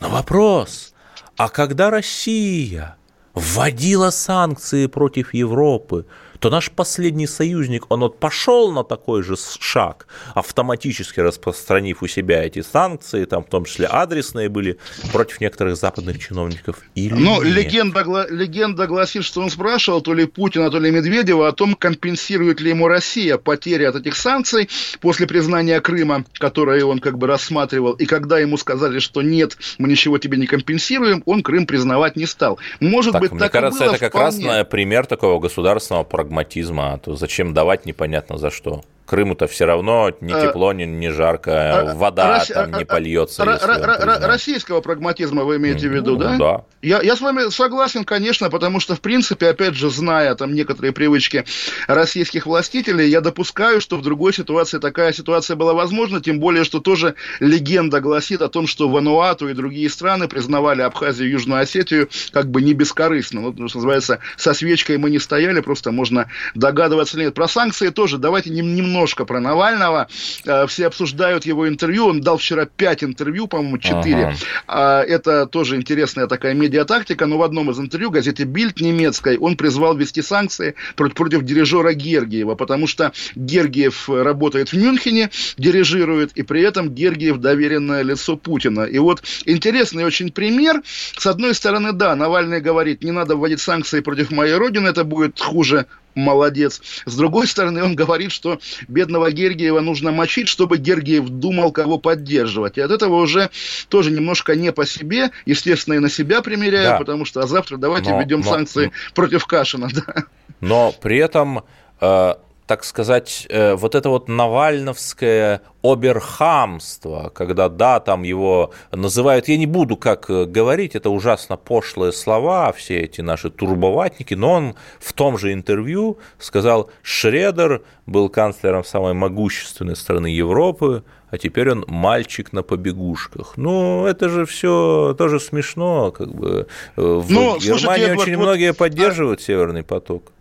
Но 0.00 0.08
вопрос, 0.10 0.94
а 1.36 1.48
когда 1.48 1.90
Россия 1.90 2.96
вводила 3.34 4.10
санкции 4.10 4.86
против 4.86 5.34
Европы, 5.34 6.06
то 6.38 6.50
наш 6.50 6.70
последний 6.70 7.26
союзник, 7.26 7.86
он 7.88 8.00
вот 8.00 8.18
пошел 8.18 8.72
на 8.72 8.84
такой 8.84 9.22
же 9.22 9.36
шаг, 9.60 10.06
автоматически 10.34 11.20
распространив 11.20 12.02
у 12.02 12.08
себя 12.08 12.44
эти 12.44 12.62
санкции, 12.62 13.24
там 13.24 13.44
в 13.44 13.48
том 13.48 13.64
числе 13.64 13.86
адресные 13.86 14.48
были, 14.48 14.78
против 15.12 15.40
некоторых 15.40 15.76
западных 15.76 16.18
чиновников 16.18 16.80
или 16.94 17.14
Ну, 17.14 17.42
легенда, 17.42 18.26
легенда 18.30 18.86
гласит, 18.86 19.24
что 19.24 19.40
он 19.40 19.50
спрашивал 19.50 20.00
то 20.00 20.14
ли 20.14 20.26
Путина, 20.26 20.70
то 20.70 20.78
ли 20.78 20.90
Медведева 20.90 21.48
о 21.48 21.52
том, 21.52 21.74
компенсирует 21.74 22.60
ли 22.60 22.70
ему 22.70 22.88
Россия 22.88 23.38
потери 23.38 23.84
от 23.84 23.96
этих 23.96 24.16
санкций 24.16 24.68
после 25.00 25.26
признания 25.26 25.80
Крыма, 25.80 26.24
которое 26.34 26.84
он 26.84 26.98
как 26.98 27.18
бы 27.18 27.26
рассматривал, 27.26 27.92
и 27.92 28.06
когда 28.06 28.38
ему 28.38 28.56
сказали, 28.56 28.98
что 28.98 29.22
нет, 29.22 29.56
мы 29.78 29.88
ничего 29.88 30.18
тебе 30.18 30.38
не 30.38 30.46
компенсируем, 30.46 31.22
он 31.26 31.42
Крым 31.42 31.66
признавать 31.66 32.16
не 32.16 32.26
стал. 32.26 32.58
Может 32.80 33.12
так, 33.12 33.20
быть, 33.22 33.32
мне 33.32 33.40
так 33.40 33.52
кажется, 33.52 33.84
было 33.84 33.90
это 33.90 33.98
как 33.98 34.12
вполне. 34.12 34.48
раз 34.48 34.66
пример 34.68 35.06
такого 35.06 35.40
государственного 35.40 36.04
прагматизма, 36.26 36.94
а 36.94 36.98
то 36.98 37.14
зачем 37.14 37.54
давать 37.54 37.86
непонятно 37.86 38.38
за 38.38 38.50
что. 38.50 38.82
Крыму-то 39.06 39.46
все 39.46 39.66
равно 39.66 40.12
ни 40.20 40.34
э, 40.34 40.48
тепло, 40.48 40.72
ни, 40.72 40.82
ни 40.82 41.08
жарко, 41.08 41.92
а, 41.92 41.94
вода 41.94 42.38
Рос... 42.38 42.48
там 42.48 42.72
не 42.72 42.84
польется. 42.84 43.44
Российского 43.44 44.80
прагматизма 44.80 45.44
вы 45.44 45.56
имеете 45.56 45.88
в 45.88 45.92
виду, 45.92 46.12
ну, 46.12 46.18
да? 46.18 46.36
Да. 46.36 46.64
Я, 46.82 47.00
я 47.02 47.14
с 47.14 47.20
вами 47.20 47.50
согласен, 47.50 48.04
конечно, 48.04 48.50
потому 48.50 48.80
что, 48.80 48.96
в 48.96 49.00
принципе, 49.00 49.48
опять 49.48 49.74
же, 49.74 49.90
зная 49.90 50.34
там 50.34 50.54
некоторые 50.54 50.92
привычки 50.92 51.44
российских 51.86 52.46
властителей, 52.46 53.08
я 53.08 53.20
допускаю, 53.20 53.80
что 53.80 53.96
в 53.96 54.02
другой 54.02 54.32
ситуации 54.32 54.78
такая 54.78 55.12
ситуация 55.12 55.56
была 55.56 55.72
возможна, 55.72 56.20
тем 56.20 56.40
более, 56.40 56.64
что 56.64 56.80
тоже 56.80 57.14
легенда 57.38 58.00
гласит 58.00 58.42
о 58.42 58.48
том, 58.48 58.66
что 58.66 58.88
Вануату 58.88 59.48
и 59.48 59.54
другие 59.54 59.88
страны 59.88 60.26
признавали 60.26 60.82
Абхазию 60.82 61.28
и 61.28 61.32
Южную 61.32 61.60
Осетию 61.60 62.08
как 62.32 62.50
бы 62.50 62.60
не 62.60 62.74
бескорыстно. 62.74 63.40
Ну, 63.40 63.68
что 63.68 63.78
называется, 63.78 64.18
со 64.36 64.52
свечкой 64.52 64.98
мы 64.98 65.10
не 65.10 65.20
стояли, 65.20 65.60
просто 65.60 65.92
можно 65.92 66.28
догадываться. 66.54 67.18
Нет, 67.18 67.34
про 67.34 67.46
санкции 67.46 67.90
тоже 67.90 68.18
давайте 68.18 68.50
немного 68.50 68.95
немножко 68.96 69.24
про 69.24 69.40
Навального. 69.40 70.08
Э, 70.44 70.66
все 70.66 70.86
обсуждают 70.86 71.44
его 71.46 71.68
интервью. 71.68 72.06
Он 72.06 72.20
дал 72.20 72.38
вчера 72.38 72.64
5 72.64 73.04
интервью, 73.04 73.46
по-моему, 73.46 73.78
4. 73.78 74.36
Ага. 74.66 75.02
Это 75.02 75.46
тоже 75.46 75.76
интересная 75.76 76.26
такая 76.26 76.54
медиатактика. 76.54 77.26
Но 77.26 77.38
в 77.38 77.42
одном 77.42 77.70
из 77.70 77.78
интервью 77.78 78.10
газете 78.10 78.44
Бильд 78.44 78.80
немецкой 78.80 79.36
он 79.38 79.56
призвал 79.56 79.96
ввести 79.96 80.22
санкции 80.22 80.74
против 80.96 81.42
дирижера 81.42 81.92
Гергиева, 81.92 82.54
потому 82.54 82.86
что 82.86 83.12
Гергиев 83.34 84.08
работает 84.08 84.72
в 84.72 84.76
Мюнхене, 84.76 85.30
дирижирует, 85.58 86.32
и 86.32 86.42
при 86.42 86.62
этом 86.62 86.90
Гергиев 86.94 87.38
доверенное 87.38 88.02
лицо 88.02 88.36
Путина. 88.36 88.82
И 88.82 88.98
вот 88.98 89.22
интересный 89.44 90.04
очень 90.04 90.32
пример. 90.32 90.82
С 91.18 91.26
одной 91.26 91.54
стороны, 91.54 91.92
да, 91.92 92.16
Навальный 92.16 92.60
говорит, 92.60 93.04
не 93.04 93.12
надо 93.12 93.36
вводить 93.36 93.60
санкции 93.60 94.00
против 94.00 94.30
моей 94.30 94.54
родины, 94.54 94.88
это 94.88 95.04
будет 95.04 95.38
хуже 95.40 95.86
молодец. 96.16 96.80
С 97.04 97.14
другой 97.14 97.46
стороны, 97.46 97.84
он 97.84 97.94
говорит, 97.94 98.32
что 98.32 98.58
бедного 98.88 99.30
Гергиева 99.30 99.80
нужно 99.80 100.10
мочить, 100.10 100.48
чтобы 100.48 100.78
Гергиев 100.78 101.28
думал, 101.28 101.70
кого 101.70 101.98
поддерживать. 101.98 102.78
И 102.78 102.80
от 102.80 102.90
этого 102.90 103.16
уже 103.16 103.50
тоже 103.88 104.10
немножко 104.10 104.56
не 104.56 104.72
по 104.72 104.84
себе, 104.86 105.30
естественно, 105.44 105.94
и 105.94 105.98
на 105.98 106.08
себя 106.08 106.42
примеряю, 106.42 106.90
да. 106.90 106.98
потому 106.98 107.24
что 107.24 107.40
а 107.40 107.46
завтра 107.46 107.76
давайте 107.76 108.10
но, 108.10 108.20
введем 108.20 108.40
но, 108.40 108.50
санкции 108.50 108.86
но... 108.86 108.92
против 109.14 109.46
Кашина. 109.46 109.88
Да. 109.96 110.24
Но 110.60 110.92
при 110.92 111.18
этом 111.18 111.64
э, 112.00 112.34
так 112.66 112.84
сказать, 112.84 113.46
э, 113.48 113.74
вот 113.74 113.94
это 113.94 114.08
вот 114.10 114.28
навальновское 114.28 115.62
оберхамство, 115.82 117.30
когда, 117.32 117.68
да, 117.68 118.00
там 118.00 118.24
его 118.24 118.72
называют, 118.90 119.48
я 119.48 119.56
не 119.56 119.66
буду 119.66 119.96
как 119.96 120.28
э, 120.28 120.46
говорить, 120.46 120.96
это 120.96 121.10
ужасно 121.10 121.56
пошлые 121.56 122.12
слова, 122.12 122.72
все 122.72 122.98
эти 122.98 123.20
наши 123.20 123.50
турбоватники, 123.50 124.34
но 124.34 124.52
он 124.52 124.74
в 124.98 125.12
том 125.12 125.38
же 125.38 125.52
интервью 125.52 126.18
сказал, 126.38 126.90
Шредер 127.02 127.82
был 128.06 128.28
канцлером 128.28 128.84
самой 128.84 129.14
могущественной 129.14 129.94
страны 129.94 130.26
Европы, 130.26 131.04
а 131.30 131.38
теперь 131.38 131.70
он 131.70 131.84
мальчик 131.86 132.52
на 132.52 132.62
побегушках. 132.62 133.54
Ну, 133.56 134.06
это 134.06 134.28
же 134.28 134.44
все 134.44 135.14
тоже 135.16 135.38
смешно, 135.38 136.10
как 136.10 136.34
бы. 136.34 136.66
Э, 136.96 137.00
в 137.00 137.30
ну, 137.30 137.58
Германии 137.58 138.06
слушайте, 138.06 138.12
очень 138.14 138.36
вот, 138.36 138.42
многие 138.42 138.68
вот, 138.70 138.78
поддерживают 138.78 139.40
Северный 139.40 139.84
поток. 139.84 140.32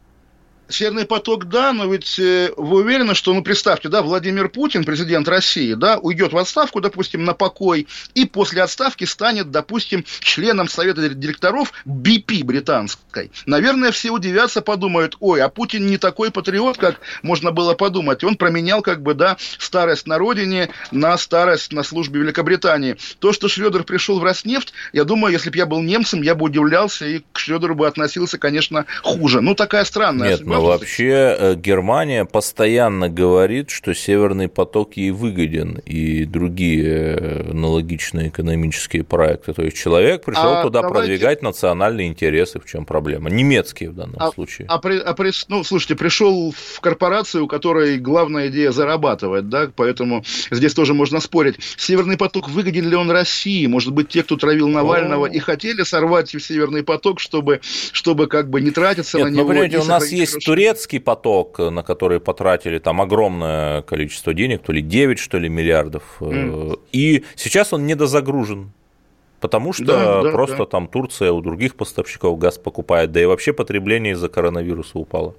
Северный 0.68 1.06
поток, 1.06 1.46
да, 1.46 1.74
но 1.74 1.86
ведь 1.92 2.18
э, 2.20 2.52
вы 2.58 2.82
уверены, 2.82 3.16
что, 3.16 3.34
ну, 3.34 3.44
представьте, 3.44 3.90
да, 3.90 4.02
Владимир 4.02 4.50
Путин, 4.50 4.84
президент 4.84 5.28
России, 5.28 5.74
да, 5.74 5.98
уйдет 5.98 6.34
в 6.34 6.38
отставку, 6.38 6.82
допустим, 6.82 7.24
на 7.24 7.34
покой, 7.34 7.88
и 8.14 8.26
после 8.26 8.64
отставки 8.64 9.04
станет, 9.04 9.52
допустим, 9.52 10.04
членом 10.22 10.68
Совета 10.68 11.08
директоров 11.10 11.72
BP 11.86 12.44
британской. 12.44 13.32
Наверное, 13.46 13.92
все 13.92 14.12
удивятся, 14.12 14.62
подумают, 14.62 15.18
ой, 15.20 15.42
а 15.42 15.50
Путин 15.50 15.86
не 15.88 15.98
такой 15.98 16.32
патриот, 16.32 16.78
как 16.78 17.00
можно 17.22 17.52
было 17.52 17.74
подумать. 17.74 18.24
Он 18.24 18.36
променял, 18.36 18.82
как 18.82 19.02
бы, 19.02 19.14
да, 19.14 19.38
старость 19.58 20.08
на 20.08 20.18
родине 20.18 20.70
на 20.92 21.18
старость 21.18 21.72
на 21.72 21.84
службе 21.84 22.22
Великобритании. 22.22 22.98
То, 23.20 23.34
что 23.34 23.48
Шредер 23.48 23.84
пришел 23.84 24.20
в 24.20 24.24
Роснефть, 24.24 24.74
я 24.94 25.04
думаю, 25.04 25.34
если 25.34 25.50
бы 25.50 25.58
я 25.58 25.66
был 25.66 25.82
немцем, 25.82 26.22
я 26.22 26.36
бы 26.36 26.46
удивлялся, 26.46 27.06
и 27.06 27.24
к 27.32 27.40
Шредеру 27.40 27.76
бы 27.76 27.88
относился, 27.88 28.38
конечно, 28.38 28.86
хуже. 29.04 29.42
Ну, 29.42 29.56
такая 29.56 29.86
странная 29.86 30.30
Нет, 30.30 30.42
но 30.56 30.66
вообще 30.66 31.36
э, 31.38 31.56
Германия 31.56 32.26
постоянно 32.26 33.10
говорит, 33.10 33.70
что 33.70 33.94
Северный 33.94 34.48
поток 34.48 34.98
ей 34.98 35.12
выгоден 35.12 35.80
и 35.86 36.26
другие 36.26 37.18
э, 37.18 37.52
аналогичные 37.52 38.30
экономические 38.30 39.04
проекты. 39.04 39.54
То 39.54 39.64
есть 39.64 39.78
человек 39.78 40.24
пришел 40.24 40.56
а 40.56 40.64
туда 40.64 40.82
давайте... 40.82 41.00
продвигать 41.00 41.42
национальные 41.42 42.08
интересы, 42.08 42.60
в 42.60 42.66
чем 42.66 42.86
проблема? 42.86 43.30
Немецкие 43.30 43.90
в 43.90 43.96
данном 43.96 44.18
а, 44.20 44.32
случае. 44.32 44.68
А, 44.70 44.80
при, 44.80 44.98
а 45.00 45.14
при, 45.14 45.32
ну, 45.48 45.64
слушайте, 45.64 45.96
пришел 45.96 46.54
в 46.56 46.80
корпорацию, 46.80 47.46
у 47.46 47.48
которой 47.48 47.98
главная 47.98 48.48
идея 48.48 48.72
зарабатывать, 48.72 49.50
да, 49.50 49.70
поэтому 49.76 50.24
здесь 50.52 50.74
тоже 50.74 50.94
можно 50.94 51.20
спорить. 51.20 51.56
Северный 51.78 52.18
поток 52.18 52.50
выгоден 52.50 52.90
ли 52.90 52.96
он 52.96 53.12
России? 53.12 53.66
Может 53.68 53.94
быть, 53.94 54.10
те, 54.10 54.24
кто 54.24 54.36
травил 54.38 54.68
Навального 54.68 55.28
О. 55.28 55.30
и 55.30 55.40
хотели 55.40 55.84
сорвать 55.84 56.30
Северный 56.30 56.84
поток, 56.84 57.20
чтобы, 57.20 57.62
чтобы 57.92 58.28
как 58.28 58.50
бы 58.50 58.62
не 58.62 58.72
тратиться 58.72 59.18
Нет, 59.18 59.26
на 59.26 59.32
ну, 59.32 59.38
него. 59.38 59.50
Понимаете, 59.50 59.80
у 59.80 59.86
нас 59.86 60.12
есть 60.12 60.45
турецкий 60.46 61.00
поток, 61.00 61.60
на 61.60 61.84
который 61.84 62.20
потратили 62.20 62.80
там 62.80 63.02
огромное 63.02 63.82
количество 63.82 64.34
денег, 64.34 64.62
то 64.62 64.72
ли 64.72 64.82
9, 64.82 65.20
что 65.20 65.38
ли, 65.38 65.50
миллиардов, 65.50 66.04
mm. 66.20 66.80
и 66.92 67.24
сейчас 67.36 67.74
он 67.74 67.86
недозагружен. 67.86 68.72
Потому 69.42 69.74
что 69.74 69.86
да, 69.86 70.22
да, 70.22 70.32
просто 70.32 70.58
да. 70.58 70.66
там 70.66 70.88
Турция 70.88 71.32
у 71.32 71.42
других 71.42 71.76
поставщиков 71.76 72.38
газ 72.40 72.58
покупает, 72.58 73.12
да 73.12 73.22
и 73.22 73.26
вообще 73.26 73.54
потребление 73.54 74.14
из-за 74.14 74.30
коронавируса 74.30 74.98
упало 74.98 75.36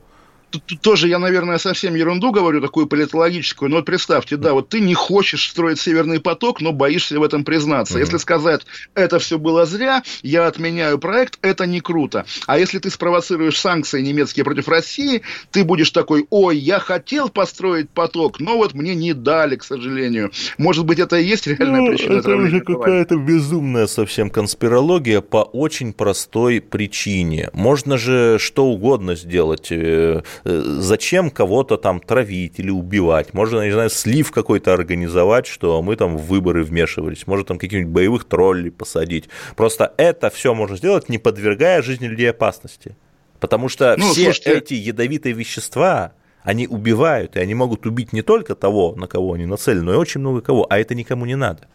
тоже 0.80 1.09
я, 1.09 1.18
наверное, 1.18 1.59
совсем 1.59 1.94
ерунду 1.94 2.32
говорю, 2.32 2.61
такую 2.61 2.87
политологическую, 2.87 3.70
но 3.70 3.76
вот 3.76 3.85
представьте, 3.85 4.37
да, 4.37 4.52
вот 4.52 4.68
ты 4.68 4.80
не 4.80 4.94
хочешь 4.94 5.48
строить 5.50 5.80
Северный 5.80 6.20
поток, 6.20 6.61
но 6.61 6.72
боишься 6.72 7.18
в 7.18 7.22
этом 7.22 7.44
признаться. 7.44 7.96
Mm-hmm. 7.96 8.00
Если 8.00 8.16
сказать, 8.18 8.66
это 8.94 9.18
все 9.18 9.38
было 9.38 9.66
зря, 9.66 10.02
я 10.22 10.46
отменяю 10.46 10.98
проект, 10.98 11.38
это 11.42 11.66
не 11.66 11.80
круто. 11.80 12.26
А 12.46 12.59
если 12.59 12.78
ты 12.78 12.90
спровоцируешь 12.90 13.59
санкции 13.59 14.00
немецкие 14.00 14.44
против 14.44 14.68
России, 14.68 15.22
ты 15.50 15.64
будешь 15.64 15.90
такой, 15.90 16.26
ой, 16.30 16.56
я 16.56 16.78
хотел 16.78 17.28
построить 17.28 17.90
поток, 17.90 18.40
но 18.40 18.56
вот 18.56 18.74
мне 18.74 18.94
не 18.94 19.12
дали, 19.12 19.56
к 19.56 19.64
сожалению. 19.64 20.30
Может 20.59 20.85
быть, 20.85 20.98
это 20.98 21.16
и 21.16 21.24
есть 21.24 21.46
реальная 21.46 21.80
ну, 21.80 21.88
причина 21.88 22.12
Это 22.14 22.37
уже 22.37 22.61
какая-то 22.61 23.16
безумная 23.16 23.87
совсем 23.87 24.30
конспирология 24.30 25.20
по 25.20 25.38
очень 25.38 25.92
простой 25.92 26.61
причине. 26.61 27.50
Можно 27.52 27.98
же 27.98 28.38
что 28.38 28.66
угодно 28.66 29.16
сделать 29.16 29.68
э, 29.70 30.22
зачем 30.44 31.31
кого-то 31.31 31.77
там 31.77 32.01
травить 32.01 32.59
или 32.59 32.70
убивать? 32.70 33.35
Можно, 33.35 33.64
не 33.64 33.72
знаю, 33.72 33.90
слив 33.90 34.31
какой-то 34.31 34.72
организовать, 34.72 35.46
что 35.46 35.83
мы 35.83 35.96
там 35.96 36.16
в 36.16 36.27
выборы 36.27 36.64
вмешивались, 36.64 37.27
может 37.27 37.49
там 37.49 37.59
каких-нибудь 37.59 37.92
боевых 37.92 38.25
троллей 38.25 38.70
посадить. 38.70 39.29
Просто 39.57 39.92
это 39.96 40.31
все 40.31 40.55
можно 40.55 40.77
сделать, 40.77 41.09
не 41.09 41.18
подвергая 41.18 41.83
жизни 41.83 42.07
людей 42.07 42.31
опасности. 42.31 42.96
Потому 43.40 43.68
что 43.68 43.96
ну, 43.99 44.12
все 44.12 44.33
слушайте... 44.33 44.53
эти 44.53 44.75
ядовитые 44.75 45.35
вещества, 45.35 46.12
они 46.42 46.66
убивают, 46.66 47.37
и 47.37 47.40
они 47.40 47.55
могут 47.55 47.87
убить 47.87 48.12
не 48.12 48.22
только 48.22 48.55
того, 48.55 48.94
на 48.96 49.07
кого 49.07 49.35
они 49.35 49.46
нацелены, 49.46 49.83
но 49.83 49.94
и 49.94 49.96
очень 49.96 50.20
много 50.20 50.40
кого, 50.40 50.66
а 50.70 50.79
это 50.79 50.94
никому 50.94 51.27
не 51.27 51.37
надо. 51.37 51.68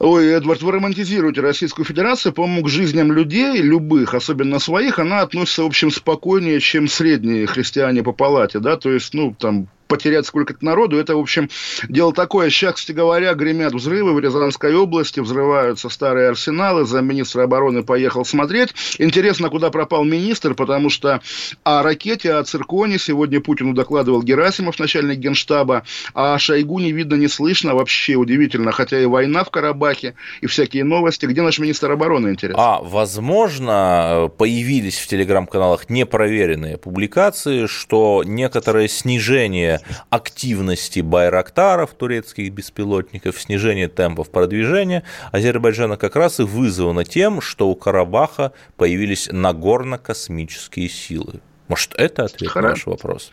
Ой, 0.00 0.26
Эдвард, 0.26 0.62
вы 0.62 0.72
романтизируете 0.72 1.40
Российскую 1.40 1.84
Федерацию. 1.84 2.32
По-моему, 2.32 2.64
к 2.64 2.68
жизням 2.68 3.12
людей, 3.12 3.62
любых, 3.62 4.14
особенно 4.14 4.58
своих, 4.58 4.98
она 4.98 5.20
относится, 5.20 5.62
в 5.62 5.66
общем, 5.66 5.90
спокойнее, 5.90 6.60
чем 6.60 6.88
средние 6.88 7.46
христиане 7.46 8.02
по 8.02 8.12
палате, 8.12 8.58
да, 8.58 8.76
то 8.76 8.90
есть, 8.90 9.14
ну, 9.14 9.34
там, 9.38 9.68
потерять 9.94 10.26
сколько-то 10.26 10.64
народу. 10.64 10.98
Это, 10.98 11.14
в 11.14 11.20
общем, 11.20 11.48
дело 11.88 12.12
такое. 12.12 12.50
Сейчас, 12.50 12.74
кстати 12.74 12.96
говоря, 12.96 13.32
гремят 13.34 13.74
взрывы 13.74 14.12
в 14.12 14.18
Рязанской 14.18 14.74
области, 14.74 15.20
взрываются 15.20 15.88
старые 15.88 16.30
арсеналы. 16.30 16.84
Замминистра 16.84 17.44
обороны 17.44 17.84
поехал 17.84 18.24
смотреть. 18.24 18.74
Интересно, 18.98 19.50
куда 19.50 19.70
пропал 19.70 20.02
министр, 20.02 20.54
потому 20.54 20.90
что 20.90 21.20
о 21.62 21.84
ракете, 21.84 22.34
о 22.34 22.42
цирконе 22.42 22.98
сегодня 22.98 23.40
Путину 23.40 23.72
докладывал 23.72 24.20
Герасимов, 24.22 24.80
начальник 24.80 25.18
генштаба, 25.18 25.84
а 26.12 26.36
Шойгу 26.38 26.80
не 26.80 26.90
видно, 26.90 27.14
не 27.14 27.28
слышно. 27.28 27.74
Вообще 27.74 28.16
удивительно, 28.16 28.72
хотя 28.72 28.98
и 28.98 29.06
война 29.06 29.44
в 29.44 29.50
Карабахе, 29.50 30.14
и 30.40 30.46
всякие 30.46 30.82
новости. 30.82 31.26
Где 31.26 31.42
наш 31.42 31.60
министр 31.60 31.92
обороны, 31.92 32.30
интересно? 32.30 32.60
А, 32.60 32.80
возможно, 32.82 34.28
появились 34.38 34.98
в 34.98 35.06
телеграм-каналах 35.06 35.88
непроверенные 35.88 36.78
публикации, 36.78 37.66
что 37.66 38.24
некоторое 38.26 38.88
снижение 38.88 39.80
активности 40.10 41.00
байрактаров, 41.00 41.94
турецких 41.94 42.52
беспилотников, 42.52 43.40
снижение 43.40 43.88
темпов 43.88 44.30
продвижения 44.30 45.02
Азербайджана 45.32 45.96
как 45.96 46.16
раз 46.16 46.40
и 46.40 46.42
вызвано 46.42 47.04
тем, 47.04 47.40
что 47.40 47.68
у 47.68 47.74
Карабаха 47.74 48.52
появились 48.76 49.28
нагорно-космические 49.30 50.88
силы. 50.88 51.40
Может, 51.68 51.94
это 51.96 52.24
ответ 52.24 52.50
Хорошо. 52.50 52.68
на 52.68 52.70
ваш 52.70 52.86
вопрос? 52.86 53.32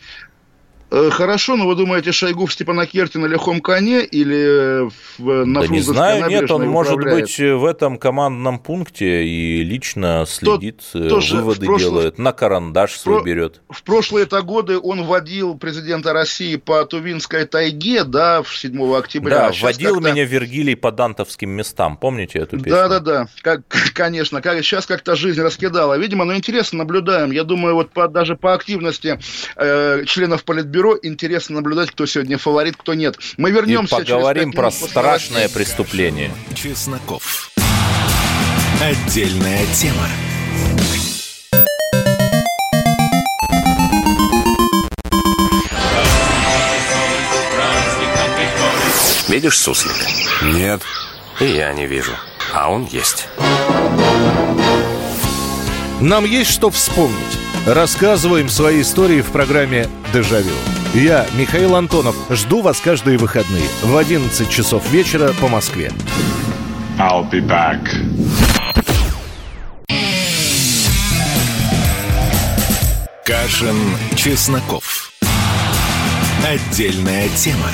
Э, 0.94 1.10
хорошо, 1.10 1.56
но 1.56 1.68
вы 1.68 1.76
думаете, 1.76 2.12
Шойгу 2.12 2.46
в 2.48 2.54
Степанакерте 2.54 3.18
на 3.18 3.26
легком 3.26 3.62
коне 3.62 4.04
или 4.04 4.90
в, 5.18 5.46
на 5.46 5.62
да 5.62 5.68
не 5.68 5.80
знаю, 5.80 6.28
нет, 6.28 6.52
он 6.52 6.68
может 6.68 6.98
быть 6.98 7.40
в 7.40 7.64
этом 7.64 7.98
командном 7.98 8.60
пункте 8.60 9.26
и 9.26 9.64
лично 9.64 10.26
следит, 10.28 10.82
То, 10.92 11.00
э, 11.00 11.36
выводы 11.36 11.66
прошлый, 11.66 11.80
делает, 11.80 12.18
на 12.18 12.34
карандаш 12.34 13.00
свой 13.00 13.20
про, 13.20 13.24
берет. 13.24 13.62
В 13.70 13.84
прошлые-то 13.84 14.42
годы 14.42 14.80
он 14.80 15.06
водил 15.06 15.58
президента 15.58 16.12
России 16.12 16.58
по 16.58 16.84
Тувинской 16.84 17.46
тайге, 17.46 18.04
да, 18.04 18.44
в 18.44 18.54
7 18.54 18.94
октября. 18.94 19.36
Да, 19.36 19.48
а 19.48 19.64
водил 19.64 20.02
меня 20.02 20.26
Вергилий 20.26 20.76
по 20.76 20.92
дантовским 20.92 21.52
местам, 21.52 21.96
помните 21.96 22.40
эту 22.40 22.58
песню? 22.58 22.72
Да-да-да, 22.72 23.28
как, 23.42 23.62
конечно, 23.94 24.42
как, 24.42 24.58
сейчас 24.62 24.86
как-то 24.88 25.16
жизнь 25.16 25.42
раскидала. 25.42 25.98
Видимо, 25.98 26.26
но 26.26 26.36
интересно 26.36 26.80
наблюдаем. 26.80 27.32
Я 27.32 27.46
думаю, 27.46 27.76
вот 27.76 27.92
по, 27.92 28.10
даже 28.10 28.36
по 28.36 28.54
активности 28.54 29.18
э, 29.56 30.04
членов 30.06 30.44
Политбюро 30.44 30.81
бюро. 30.82 30.98
Интересно 31.04 31.56
наблюдать, 31.58 31.92
кто 31.92 32.08
сегодня 32.08 32.40
фаворит, 32.40 32.76
кто 32.76 32.96
нет. 32.96 33.16
Мы 33.38 33.52
вернемся. 33.52 33.98
И 33.98 34.00
поговорим 34.00 34.52
про 34.52 34.72
страшное 34.72 35.48
преступление. 35.48 36.32
Чесноков. 36.56 37.52
Отдельная 38.82 39.64
тема. 39.76 40.08
Видишь 49.30 49.60
суслика? 49.60 50.08
Нет. 50.44 50.82
И 51.40 51.46
я 51.46 51.72
не 51.74 51.86
вижу. 51.86 52.14
А 52.54 52.72
он 52.72 52.86
есть. 52.86 53.28
Нам 56.02 56.26
есть 56.26 56.50
что 56.50 56.72
вспомнить. 56.72 57.38
Рассказываем 57.66 58.50
свои 58.50 58.82
истории 58.82 59.22
в 59.22 59.32
программе 59.32 59.88
«Дежавю». 60.12 60.56
Я, 60.96 61.28
Михаил 61.38 61.76
Антонов, 61.76 62.16
жду 62.32 62.62
вас 62.62 62.80
каждые 62.80 63.20
выходные 63.20 63.68
в 63.84 63.96
11 63.96 64.50
часов 64.50 64.90
вечера 64.92 65.32
по 65.40 65.48
Москве. 65.48 65.92
I'll 66.98 67.30
be 67.30 67.40
back. 67.40 67.80
Кашин, 73.24 73.76
Чесноков. 74.16 75.12
Отдельная 76.44 77.30
тема. 77.30 77.70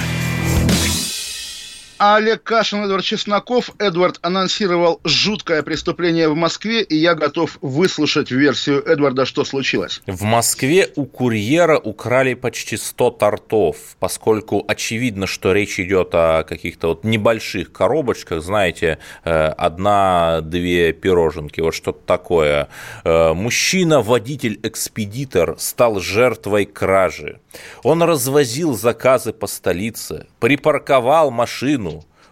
Олег 1.97 2.43
Кашин, 2.43 2.83
Эдвард 2.83 3.03
Чесноков. 3.03 3.71
Эдвард 3.79 4.19
анонсировал 4.21 4.99
жуткое 5.03 5.63
преступление 5.63 6.29
в 6.29 6.35
Москве, 6.35 6.83
и 6.83 6.95
я 6.95 7.15
готов 7.15 7.57
выслушать 7.61 8.29
версию 8.29 8.83
Эдварда, 8.85 9.25
что 9.25 9.43
случилось. 9.45 10.01
В 10.05 10.23
Москве 10.23 10.89
у 10.95 11.05
курьера 11.05 11.77
украли 11.77 12.35
почти 12.35 12.77
100 12.77 13.11
тортов, 13.11 13.77
поскольку 13.99 14.63
очевидно, 14.67 15.25
что 15.25 15.53
речь 15.53 15.79
идет 15.79 16.09
о 16.13 16.43
каких-то 16.43 16.89
вот 16.89 17.03
небольших 17.03 17.71
коробочках, 17.71 18.43
знаете, 18.43 18.99
э, 19.23 19.31
одна-две 19.31 20.93
пироженки, 20.93 21.61
вот 21.61 21.73
что-то 21.73 21.99
такое. 22.05 22.69
Э, 23.03 23.33
мужчина, 23.33 24.01
водитель-экспедитор, 24.01 25.55
стал 25.57 25.99
жертвой 25.99 26.65
кражи. 26.65 27.39
Он 27.83 28.03
развозил 28.03 28.75
заказы 28.75 29.33
по 29.33 29.47
столице, 29.47 30.27
припарковал 30.39 31.31
машину, 31.31 31.86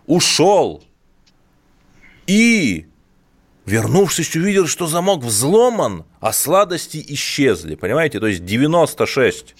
ушел 0.07 0.83
и, 2.27 2.87
вернувшись, 3.65 4.35
увидел, 4.35 4.67
что 4.67 4.87
замок 4.87 5.23
взломан, 5.23 6.05
а 6.19 6.33
сладости 6.33 7.03
исчезли, 7.07 7.75
понимаете? 7.75 8.19
То 8.19 8.27
есть 8.27 8.45
96 8.45 9.55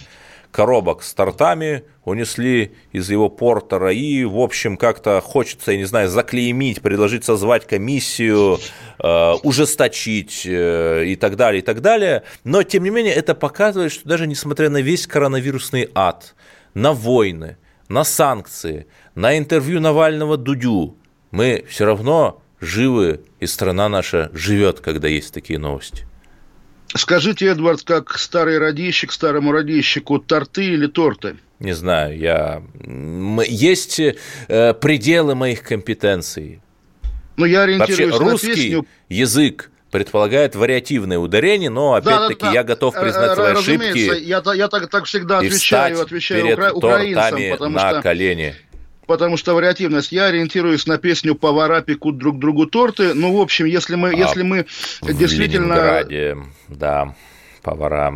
коробок 0.56 1.04
с 1.04 1.14
тортами 1.14 1.84
унесли 2.06 2.76
из 2.94 3.10
его 3.10 3.30
портера, 3.30 3.92
и, 3.92 4.24
в 4.24 4.40
общем, 4.40 4.78
как-то 4.78 5.20
хочется, 5.20 5.74
я 5.74 5.78
не 5.78 5.84
знаю, 5.84 6.08
заклеймить, 6.08 6.82
предложить 6.82 7.26
созвать 7.26 7.68
комиссию, 7.68 8.60
э, 9.00 9.34
ужесточить 9.44 10.44
э, 10.46 11.08
и 11.08 11.18
так 11.18 11.36
далее, 11.36 11.62
и 11.62 11.66
так 11.66 11.82
далее. 11.82 12.24
Но, 12.46 12.64
тем 12.64 12.86
не 12.86 12.90
менее, 12.90 13.14
это 13.14 13.36
показывает, 13.36 13.92
что 13.92 14.08
даже 14.08 14.28
несмотря 14.28 14.70
на 14.70 14.82
весь 14.82 15.08
коронавирусный 15.08 15.90
ад, 15.94 16.36
на 16.74 16.94
войны, 16.94 17.58
на 17.88 18.04
санкции, 18.04 18.88
на 19.16 19.38
интервью 19.38 19.80
Навального 19.80 20.38
Дудю, 20.38 20.98
мы 21.32 21.66
все 21.70 21.86
равно 21.86 22.42
живы, 22.60 23.22
и 23.40 23.46
страна 23.46 23.90
наша 23.90 24.30
живет, 24.34 24.80
когда 24.80 25.08
есть 25.08 25.34
такие 25.34 25.60
новости. 25.60 26.06
Скажите, 26.96 27.48
Эдвард, 27.48 27.84
как 27.84 28.18
старый 28.18 28.58
радищик 28.58 29.12
старому 29.12 29.52
радищику, 29.52 30.20
торты 30.20 30.66
или 30.66 30.88
торты? 30.88 31.36
Не 31.60 31.74
знаю, 31.74 32.18
я... 32.18 32.64
Есть 33.48 34.00
э, 34.00 34.74
пределы 34.74 35.36
моих 35.36 35.64
компетенций. 35.64 36.62
Ну, 37.38 37.46
я 37.46 37.64
ориентируюсь 37.64 38.12
Вообще, 38.12 38.24
на 38.24 38.32
русский 38.32 38.54
песню. 38.54 38.88
язык 39.10 39.72
предполагает 39.96 40.56
вариативное 40.56 41.18
ударение, 41.18 41.70
но 41.70 41.94
опять-таки 41.94 42.42
Да, 42.42 42.48
да, 42.48 42.54
я 42.54 42.64
готов 42.66 42.94
признать 43.00 43.32
Э, 43.32 43.36
свои 43.36 43.54
разумеется, 43.54 44.12
ошибки 44.12 44.28
Я, 44.28 44.42
я 44.54 44.68
так, 44.68 44.90
так 44.90 45.06
всегда 45.06 45.38
отвечаю, 45.38 46.02
отвечаю 46.02 46.44
перед 46.44 46.58
укра- 46.58 46.72
украинцам, 46.74 47.40
потому 47.52 47.76
на 47.78 47.90
что, 47.92 48.02
колени. 48.02 48.56
потому 49.08 49.38
что 49.38 49.54
вариативность. 49.54 50.12
Я 50.12 50.26
ориентируюсь 50.26 50.86
на 50.86 50.98
песню 50.98 51.34
«Повара 51.34 51.80
пекут 51.80 52.18
друг 52.18 52.40
другу 52.40 52.66
торты». 52.66 53.14
Ну, 53.14 53.38
в 53.38 53.40
общем, 53.40 53.68
если 53.68 53.96
мы, 53.96 54.10
А 54.10 54.14
если 54.14 54.42
мы 54.42 54.66
В 55.02 55.14
действительно... 55.18 55.76
Ленинграде, 55.76 56.38
да, 56.68 57.16
повара. 57.64 58.14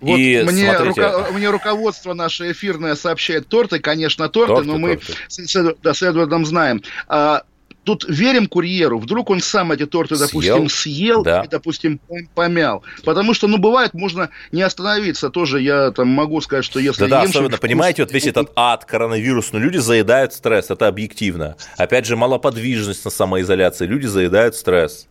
Вот 0.00 0.18
и 0.18 0.42
мне, 0.42 0.72
смотрите, 0.72 1.00
руко- 1.02 1.32
мне 1.32 1.50
руководство 1.50 2.14
наше 2.14 2.50
эфирное 2.52 2.94
сообщает 2.94 3.46
торты, 3.48 3.78
конечно, 3.78 4.28
торты, 4.30 4.54
Торты, 4.54 4.68
но 4.68 4.78
мы 4.78 4.96
торты. 4.96 5.12
с, 5.28 5.74
да, 5.82 5.92
с 5.94 6.02
Эдвардом 6.02 6.46
знаем. 6.46 6.82
А, 7.08 7.42
тут 7.84 8.04
верим 8.08 8.46
курьеру, 8.46 8.98
вдруг 8.98 9.30
он 9.30 9.40
сам 9.40 9.72
эти 9.72 9.86
торты, 9.86 10.16
допустим, 10.16 10.68
съел, 10.68 11.22
Да. 11.22 11.42
и, 11.42 11.48
допустим, 11.48 12.00
пом- 12.08 12.28
помял. 12.34 12.82
Потому 13.04 13.34
что, 13.34 13.48
ну, 13.48 13.58
бывает, 13.58 13.94
можно 13.94 14.30
не 14.52 14.62
остановиться. 14.62 15.30
Тоже 15.30 15.60
я 15.60 15.90
там 15.90 16.08
могу 16.08 16.40
сказать, 16.40 16.64
что 16.64 16.78
если 16.78 17.00
Да-да, 17.02 17.22
особенно, 17.22 17.32
что-нибудь 17.32 17.60
понимаете, 17.60 18.02
вот 18.02 18.12
весь 18.12 18.26
этот 18.26 18.50
ад 18.56 18.84
коронавирусный, 18.84 19.60
люди 19.60 19.78
заедают 19.78 20.32
стресс, 20.32 20.70
это 20.70 20.88
объективно. 20.88 21.56
Опять 21.76 22.06
же, 22.06 22.16
малоподвижность 22.16 23.04
на 23.04 23.10
самоизоляции, 23.10 23.86
люди 23.86 24.06
заедают 24.06 24.54
стресс. 24.54 25.08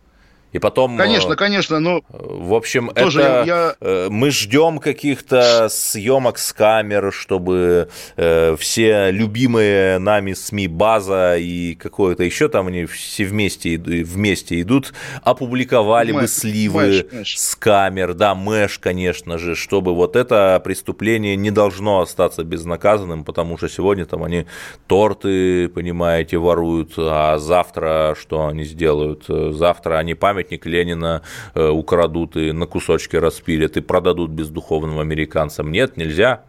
И 0.52 0.58
потом... 0.58 0.96
Конечно, 0.98 1.32
э, 1.32 1.36
конечно, 1.36 1.80
но 1.80 2.02
В 2.08 2.54
общем, 2.54 2.88
Тоже 2.94 3.22
это 3.22 3.44
я- 3.46 3.74
э, 3.80 4.08
мы 4.10 4.30
ждем 4.30 4.78
каких-то 4.78 5.68
съемок 5.70 6.38
с 6.38 6.52
камер, 6.52 7.12
чтобы 7.12 7.88
э, 8.16 8.56
все 8.58 9.10
любимые 9.10 9.98
нами 9.98 10.34
СМИ 10.34 10.68
база 10.68 11.36
и 11.38 11.74
какое-то 11.74 12.22
еще 12.22 12.48
там 12.48 12.66
они 12.66 12.84
все 12.84 13.24
вместе 13.24 13.78
вместе 13.78 14.60
идут, 14.60 14.92
опубликовали 15.22 16.12
бы 16.12 16.22
Мэш, 16.22 16.30
сливы 16.30 16.82
Мэш, 16.86 17.04
Мэш. 17.12 17.38
с 17.38 17.56
камер, 17.56 18.14
да, 18.14 18.34
мэш, 18.34 18.78
конечно 18.78 19.38
же, 19.38 19.54
чтобы 19.56 19.94
вот 19.94 20.16
это 20.16 20.60
преступление 20.62 21.36
не 21.36 21.50
должно 21.50 22.00
остаться 22.00 22.44
безнаказанным, 22.44 23.24
потому 23.24 23.56
что 23.56 23.68
сегодня 23.68 24.04
там 24.04 24.22
они 24.24 24.46
торты, 24.86 25.68
понимаете, 25.68 26.36
воруют, 26.38 26.92
а 26.98 27.38
завтра 27.38 28.14
что 28.20 28.46
они 28.46 28.64
сделают? 28.64 29.24
Э, 29.28 29.50
Завтра 29.52 29.98
они 29.98 30.14
памятник 30.42 30.66
Ленина 30.66 31.22
э, 31.54 31.68
украдут 31.68 32.36
и 32.36 32.52
на 32.52 32.66
кусочки 32.66 33.16
распилят 33.16 33.76
и 33.76 33.80
продадут 33.80 34.30
бездуховным 34.30 34.98
американцам. 34.98 35.70
Нет, 35.70 35.96
нельзя. 35.96 36.42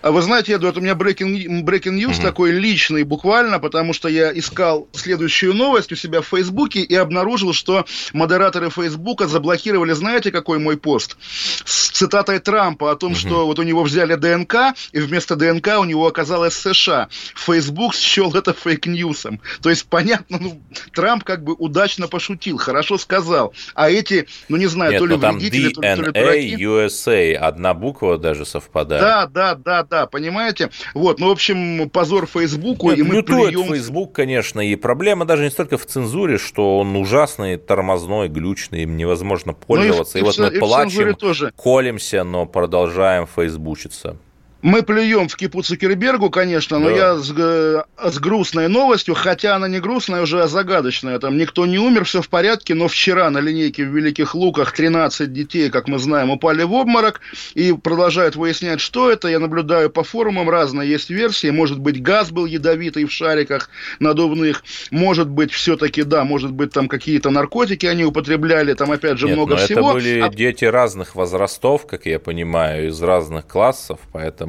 А 0.00 0.12
вы 0.12 0.22
знаете, 0.22 0.54
Эдуард, 0.54 0.76
у 0.76 0.80
меня 0.80 0.92
breaking, 0.92 1.64
breaking 1.64 1.98
news 1.98 2.22
такой 2.22 2.52
личный 2.52 3.02
буквально, 3.02 3.58
потому 3.58 3.92
что 3.92 4.08
я 4.08 4.32
искал 4.32 4.88
следующую 4.92 5.54
новость 5.54 5.90
у 5.90 5.96
себя 5.96 6.20
в 6.20 6.26
Фейсбуке 6.26 6.80
и 6.80 6.94
обнаружил, 6.94 7.52
что 7.52 7.84
модераторы 8.12 8.70
Фейсбука 8.70 9.26
заблокировали, 9.26 9.92
знаете, 9.92 10.30
какой 10.30 10.58
мой 10.58 10.76
пост? 10.76 11.16
С 11.64 11.90
цитатой 11.90 12.38
Трампа 12.38 12.92
о 12.92 12.96
том, 12.96 13.16
что 13.16 13.46
вот 13.46 13.58
у 13.58 13.62
него 13.62 13.82
взяли 13.82 14.14
ДНК, 14.14 14.74
и 14.92 15.00
вместо 15.00 15.34
ДНК 15.34 15.78
у 15.78 15.84
него 15.84 16.06
оказалось 16.06 16.54
США. 16.54 17.08
Фейсбук 17.34 17.94
счел 17.94 18.32
это 18.34 18.52
фейк-ньюсом. 18.52 19.40
То 19.62 19.70
есть, 19.70 19.86
понятно, 19.86 20.38
ну, 20.40 20.62
Трамп 20.92 21.24
как 21.24 21.42
бы 21.42 21.54
удачно 21.54 22.06
пошутил, 22.06 22.58
хорошо 22.58 22.98
сказал. 22.98 23.52
А 23.74 23.90
эти, 23.90 24.28
ну 24.48 24.56
не 24.56 24.66
знаю, 24.66 24.92
Нет, 24.92 25.00
то 25.00 25.06
ли 25.06 25.16
ну 25.16 25.32
вредители, 25.32 25.72
то 25.72 25.80
ли, 25.80 25.94
то 25.94 26.02
ли 26.02 26.08
DNA 26.08 26.12
дураки. 26.12 26.64
USA, 26.64 27.34
одна 27.34 27.74
буква 27.74 28.18
даже 28.18 28.44
совпадает. 28.44 29.02
Да, 29.02 29.26
да, 29.26 29.54
да, 29.54 29.87
да, 29.90 30.06
понимаете? 30.06 30.70
Вот, 30.94 31.18
ну, 31.18 31.28
в 31.28 31.30
общем, 31.30 31.88
позор 31.90 32.26
Фейсбуку, 32.26 32.90
Нет, 32.90 32.98
и 32.98 33.02
мы 33.02 33.22
плюем... 33.22 33.64
Facebook, 33.64 34.12
конечно, 34.12 34.60
и 34.60 34.76
проблема 34.76 35.24
даже 35.24 35.44
не 35.44 35.50
столько 35.50 35.78
в 35.78 35.86
цензуре, 35.86 36.38
что 36.38 36.78
он 36.78 36.96
ужасный, 36.96 37.56
тормозной, 37.56 38.28
глючный, 38.28 38.82
им 38.82 38.96
невозможно 38.96 39.52
пользоваться. 39.52 40.18
Ну 40.18 40.20
и 40.20 40.22
и, 40.22 40.24
вот 40.26 40.38
и 40.38 40.40
в- 40.42 40.50
мы 40.50 40.56
и 40.56 40.60
плачем, 40.60 41.14
тоже. 41.14 41.52
колемся, 41.56 42.24
но 42.24 42.46
продолжаем 42.46 43.26
фейсбучиться. 43.26 44.16
Мы 44.60 44.82
плюем 44.82 45.28
в 45.28 45.36
кипу 45.36 45.62
Цукербергу, 45.62 46.30
конечно, 46.30 46.80
но 46.80 46.88
Да. 46.88 46.96
я 46.96 47.14
с, 47.16 47.30
г- 47.30 47.84
с 48.02 48.18
грустной 48.18 48.66
новостью, 48.66 49.14
хотя 49.14 49.54
она 49.54 49.68
не 49.68 49.78
грустная, 49.78 50.22
уже 50.22 50.42
а 50.42 50.48
загадочная. 50.48 51.20
Там 51.20 51.36
никто 51.38 51.64
не 51.64 51.78
умер, 51.78 52.04
все 52.04 52.22
в 52.22 52.28
порядке, 52.28 52.74
но 52.74 52.88
вчера 52.88 53.30
на 53.30 53.38
линейке 53.38 53.84
в 53.84 53.94
Великих 53.96 54.34
Луках 54.34 54.72
13 54.72 55.32
детей, 55.32 55.70
как 55.70 55.86
мы 55.86 56.00
знаем, 56.00 56.30
упали 56.30 56.64
в 56.64 56.72
обморок 56.72 57.20
и 57.54 57.72
продолжают 57.72 58.34
выяснять, 58.34 58.80
что 58.80 59.08
это. 59.12 59.28
Я 59.28 59.38
наблюдаю 59.38 59.90
по 59.90 60.02
форумам, 60.02 60.50
разные 60.50 60.90
есть 60.90 61.08
версии. 61.10 61.50
Может 61.50 61.78
быть, 61.78 62.02
газ 62.02 62.32
был 62.32 62.44
ядовитый 62.44 63.04
в 63.04 63.12
шариках 63.12 63.70
надувных. 64.00 64.64
Может 64.90 65.28
быть, 65.28 65.52
все-таки, 65.52 66.02
да, 66.02 66.24
может 66.24 66.50
быть, 66.50 66.72
там 66.72 66.88
какие-то 66.88 67.30
наркотики 67.30 67.86
они 67.86 68.04
употребляли. 68.04 68.74
Там, 68.74 68.90
опять 68.90 69.18
же, 69.18 69.26
Нет, 69.26 69.36
много 69.36 69.52
но 69.54 69.58
всего. 69.58 69.90
это 69.90 69.92
были 70.00 70.20
А- 70.20 70.28
дети 70.30 70.64
разных 70.64 71.14
возрастов, 71.14 71.86
как 71.86 72.06
я 72.06 72.18
понимаю, 72.18 72.88
из 72.88 73.00
разных 73.00 73.46
классов, 73.46 74.00
поэтому 74.12 74.47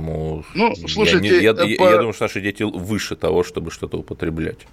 Ну, 0.55 0.73
я 0.77 0.87
слушайте, 0.87 1.19
не- 1.29 1.43
я, 1.43 1.51
э, 1.51 1.67
я- 1.67 1.77
по- 1.77 1.83
я 1.83 1.97
думаю, 1.97 2.13
что 2.13 2.23
наши 2.25 2.41
дети 2.41 2.63
выше 2.63 3.15
того, 3.15 3.43
чтобы 3.43 3.71
что-то 3.71 3.97
употреблять. 3.97 4.67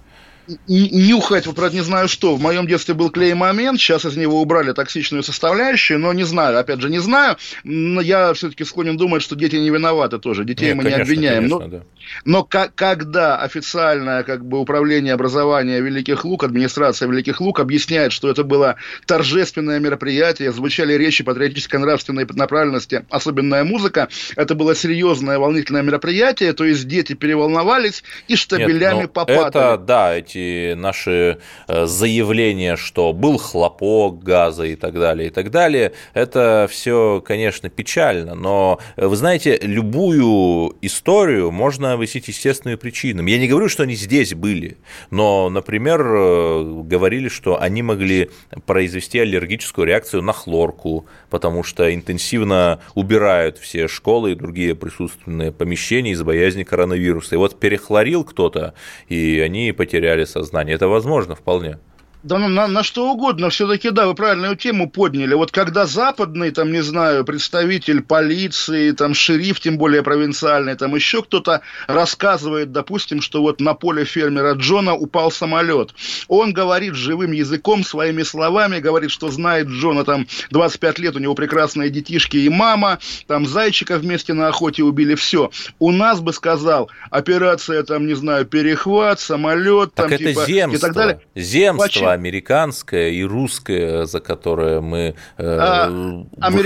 Нюхать, 0.67 1.45
вот, 1.47 1.55
правда, 1.55 1.75
не 1.75 1.83
знаю 1.83 2.07
что. 2.07 2.35
В 2.35 2.41
моем 2.41 2.67
детстве 2.67 2.93
был 2.93 3.09
клей-момент, 3.09 3.79
сейчас 3.79 4.05
из 4.05 4.15
него 4.15 4.41
убрали 4.41 4.71
токсичную 4.71 5.23
составляющую, 5.23 5.99
но 5.99 6.13
не 6.13 6.23
знаю, 6.23 6.57
опять 6.59 6.81
же, 6.81 6.89
не 6.89 6.99
знаю. 6.99 7.37
Но 7.63 8.01
я 8.01 8.33
все-таки 8.33 8.63
склонен 8.63 8.97
думать, 8.97 9.21
что 9.21 9.35
дети 9.35 9.55
не 9.55 9.69
виноваты 9.69 10.19
тоже. 10.19 10.45
Детей 10.45 10.67
Нет, 10.67 10.75
мы 10.75 10.83
конечно, 10.83 10.97
не 10.97 11.03
обвиняем. 11.03 11.35
конечно, 11.49 11.59
но 11.59 11.67
да. 11.67 11.83
но 12.25 12.43
ка- 12.43 12.71
когда 12.73 13.37
официальное 13.37 14.23
как 14.23 14.45
бы, 14.45 14.59
управление 14.59 15.13
образования 15.13 15.81
Великих 15.81 16.25
Лук, 16.25 16.43
администрация 16.43 17.07
Великих 17.07 17.41
Лук 17.41 17.59
объясняет, 17.59 18.11
что 18.11 18.29
это 18.29 18.43
было 18.43 18.75
торжественное 19.05 19.79
мероприятие, 19.79 20.51
звучали 20.51 20.93
речи 20.93 21.23
патриотической 21.23 21.79
нравственной 21.79 22.25
направленности, 22.29 23.05
особенная 23.09 23.63
музыка, 23.63 24.07
это 24.35 24.55
было 24.55 24.75
серьезное 24.75 25.39
волнительное 25.39 25.81
мероприятие, 25.81 26.53
то 26.53 26.63
есть 26.63 26.87
дети 26.87 27.13
переволновались 27.13 28.03
и 28.27 28.35
штабелями 28.35 29.01
Нет, 29.01 29.03
ну, 29.07 29.09
попадали. 29.09 29.47
Это, 29.47 29.77
да, 29.77 30.15
эти 30.15 30.36
эти 30.37 30.73
наши 30.73 31.39
э, 31.67 31.85
заявления, 31.85 32.75
что 32.75 33.13
был 33.13 33.37
хлопок 33.37 34.23
газа 34.23 34.63
и 34.63 34.75
так 34.75 34.93
далее, 34.93 35.27
и 35.27 35.31
так 35.31 35.51
далее, 35.51 35.93
это 36.13 36.67
все, 36.69 37.21
конечно, 37.25 37.69
печально, 37.69 38.35
но 38.35 38.79
вы 38.95 39.15
знаете, 39.15 39.59
любую 39.61 40.75
историю 40.81 41.51
можно 41.51 41.93
объяснить 41.93 42.27
естественными 42.27 42.77
причинами. 42.77 43.31
Я 43.31 43.39
не 43.39 43.47
говорю, 43.47 43.69
что 43.69 43.83
они 43.83 43.95
здесь 43.95 44.33
были, 44.33 44.77
но, 45.11 45.49
например, 45.49 46.01
э, 46.01 46.81
говорили, 46.83 47.29
что 47.29 47.61
они 47.61 47.81
могли 47.81 48.29
произвести 48.65 49.19
аллергическую 49.19 49.87
реакцию 49.87 50.21
на 50.21 50.33
хлорку, 50.33 51.05
потому 51.29 51.63
что 51.63 51.93
интенсивно 51.93 52.79
убирают 52.95 53.57
все 53.57 53.87
школы 53.87 54.31
и 54.31 54.35
другие 54.35 54.75
присутственные 54.75 55.51
помещения 55.51 56.11
из 56.11 56.21
боязни 56.21 56.63
коронавируса. 56.63 57.35
И 57.35 57.37
вот 57.37 57.59
перехлорил 57.59 58.23
кто-то, 58.23 58.73
и 59.07 59.41
они 59.43 59.71
потеряли 59.71 60.26
сознание. 60.27 60.75
Это 60.75 60.87
возможно 60.87 61.35
вполне. 61.35 61.79
Да 62.23 62.39
ну, 62.39 62.47
на, 62.47 62.67
на 62.67 62.81
что 62.81 63.11
угодно, 63.11 63.49
все-таки, 63.49 63.91
да, 63.91 64.07
вы 64.07 64.15
правильную 64.15 64.55
тему 64.55 64.89
подняли. 64.89 65.35
Вот 65.35 65.51
когда 65.51 65.85
западный, 65.85 66.49
там, 66.49 66.71
не 66.71 66.81
знаю, 66.81 67.23
представитель 67.23 68.01
полиции, 68.01 68.91
там, 68.91 69.13
шериф, 69.13 69.59
тем 69.59 69.77
более 69.77 70.01
провинциальный, 70.01 70.75
там, 70.75 70.95
еще 70.95 71.21
кто-то 71.21 71.61
рассказывает, 71.85 72.71
допустим, 72.71 73.21
что 73.21 73.41
вот 73.41 73.61
на 73.61 73.75
поле 73.75 74.03
фермера 74.03 74.53
Джона 74.53 74.95
упал 74.95 75.31
самолет. 75.31 75.93
Он 76.27 76.53
говорит 76.53 76.95
живым 76.95 77.33
языком, 77.33 77.83
своими 77.83 78.23
словами, 78.23 78.79
говорит, 78.79 79.11
что 79.11 79.29
знает 79.29 79.67
Джона, 79.67 80.03
там, 80.03 80.27
25 80.49 80.99
лет, 80.99 81.15
у 81.15 81.19
него 81.19 81.35
прекрасные 81.35 81.91
детишки 81.91 82.37
и 82.37 82.49
мама, 82.49 82.97
там, 83.27 83.45
зайчика 83.45 83.99
вместе 83.99 84.33
на 84.33 84.47
охоте 84.47 84.81
убили, 84.81 85.13
все. 85.13 85.51
У 85.77 85.91
нас 85.91 86.19
бы 86.19 86.33
сказал, 86.33 86.89
операция, 87.11 87.83
там, 87.83 88.07
не 88.07 88.15
знаю, 88.15 88.45
перехват, 88.45 89.19
самолет, 89.19 89.93
там, 89.93 90.09
так 90.09 90.17
типа, 90.17 90.29
это 90.29 90.45
земство, 90.45 90.77
и 90.77 90.79
так 90.81 90.93
далее. 90.93 91.21
Земство 91.35 92.06
американское 92.11 93.09
и 93.09 93.23
русское, 93.23 94.05
за 94.05 94.19
которое 94.19 94.81
мы 94.81 95.15
э, 95.37 95.57
а, 95.59 95.89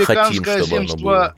хотим, 0.04 0.44
чтобы 0.44 0.76
оно 0.78 0.96
было 0.96 1.34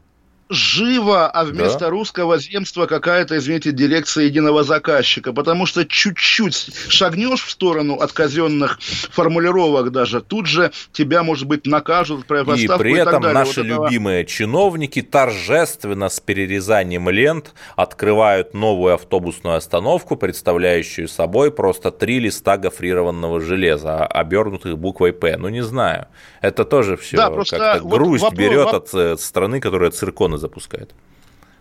живо, 0.48 1.28
а 1.28 1.44
вместо 1.44 1.80
да? 1.80 1.90
русского 1.90 2.38
земства 2.38 2.86
какая-то, 2.86 3.36
извините, 3.38 3.72
дирекция 3.72 4.24
единого 4.24 4.64
заказчика. 4.64 5.32
Потому 5.32 5.66
что 5.66 5.84
чуть-чуть 5.84 6.70
шагнешь 6.88 7.44
в 7.44 7.50
сторону 7.50 7.94
от 7.94 8.12
казенных 8.12 8.78
формулировок 8.80 9.90
даже, 9.90 10.20
тут 10.20 10.46
же 10.46 10.72
тебя, 10.92 11.22
может 11.22 11.46
быть, 11.46 11.66
накажут, 11.66 12.24
и 12.24 12.68
при 12.78 12.98
этом 12.98 13.26
и 13.26 13.32
наши 13.32 13.62
вот 13.62 13.66
этого... 13.66 13.86
любимые 13.86 14.24
чиновники 14.24 15.02
торжественно 15.02 16.08
с 16.08 16.20
перерезанием 16.20 17.08
лент 17.08 17.54
открывают 17.76 18.54
новую 18.54 18.94
автобусную 18.94 19.56
остановку, 19.56 20.16
представляющую 20.16 21.08
собой 21.08 21.50
просто 21.50 21.90
три 21.90 22.18
листа 22.18 22.56
гофрированного 22.56 23.40
железа, 23.40 24.06
обернутых 24.06 24.78
буквой 24.78 25.12
«П». 25.12 25.36
Ну, 25.36 25.48
не 25.48 25.62
знаю. 25.62 26.06
Это 26.40 26.64
тоже 26.64 26.96
все 26.96 27.16
да, 27.16 27.30
как-то 27.30 27.80
вот 27.82 27.98
грусть 27.98 28.22
вопрос, 28.22 28.38
берет 28.38 28.68
от 28.68 29.20
страны, 29.20 29.60
которая 29.60 29.90
цирконы 30.34 30.38
запускает. 30.38 30.94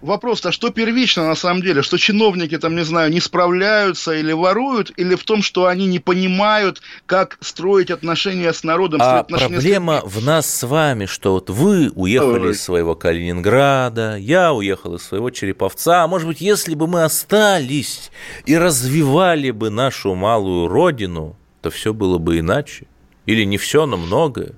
Вопрос-то, 0.02 0.52
что 0.52 0.70
первично 0.70 1.26
на 1.26 1.36
самом 1.36 1.62
деле? 1.62 1.82
Что 1.82 1.98
чиновники 1.98 2.58
там, 2.58 2.76
не 2.76 2.84
знаю, 2.84 3.10
не 3.10 3.22
справляются 3.22 4.12
или 4.12 4.34
воруют, 4.34 4.92
или 4.98 5.16
в 5.16 5.24
том, 5.24 5.42
что 5.42 5.68
они 5.68 5.88
не 5.88 6.00
понимают, 6.00 6.82
как 7.06 7.38
строить 7.40 7.90
отношения 7.90 8.52
с 8.52 8.66
народом? 8.66 9.00
А 9.02 9.24
проблема 9.24 10.02
с... 10.02 10.14
в 10.14 10.26
нас 10.26 10.54
с 10.54 10.68
вами, 10.68 11.06
что 11.06 11.36
вот 11.36 11.50
вы 11.50 11.90
уехали 11.96 12.48
Ой. 12.48 12.52
из 12.52 12.62
своего 12.62 12.96
Калининграда, 12.96 14.18
я 14.18 14.52
уехал 14.52 14.96
из 14.96 15.04
своего 15.04 15.30
Череповца. 15.30 16.04
А 16.04 16.08
может 16.08 16.28
быть, 16.28 16.42
если 16.42 16.76
бы 16.76 16.86
мы 16.86 17.06
остались 17.06 18.12
и 18.46 18.58
развивали 18.58 19.52
бы 19.52 19.70
нашу 19.70 20.16
малую 20.16 20.68
родину, 20.68 21.38
то 21.62 21.70
все 21.70 21.94
было 21.94 22.18
бы 22.18 22.40
иначе? 22.40 22.88
Или 23.26 23.46
не 23.46 23.58
все, 23.58 23.86
но 23.86 23.96
многое? 23.96 24.56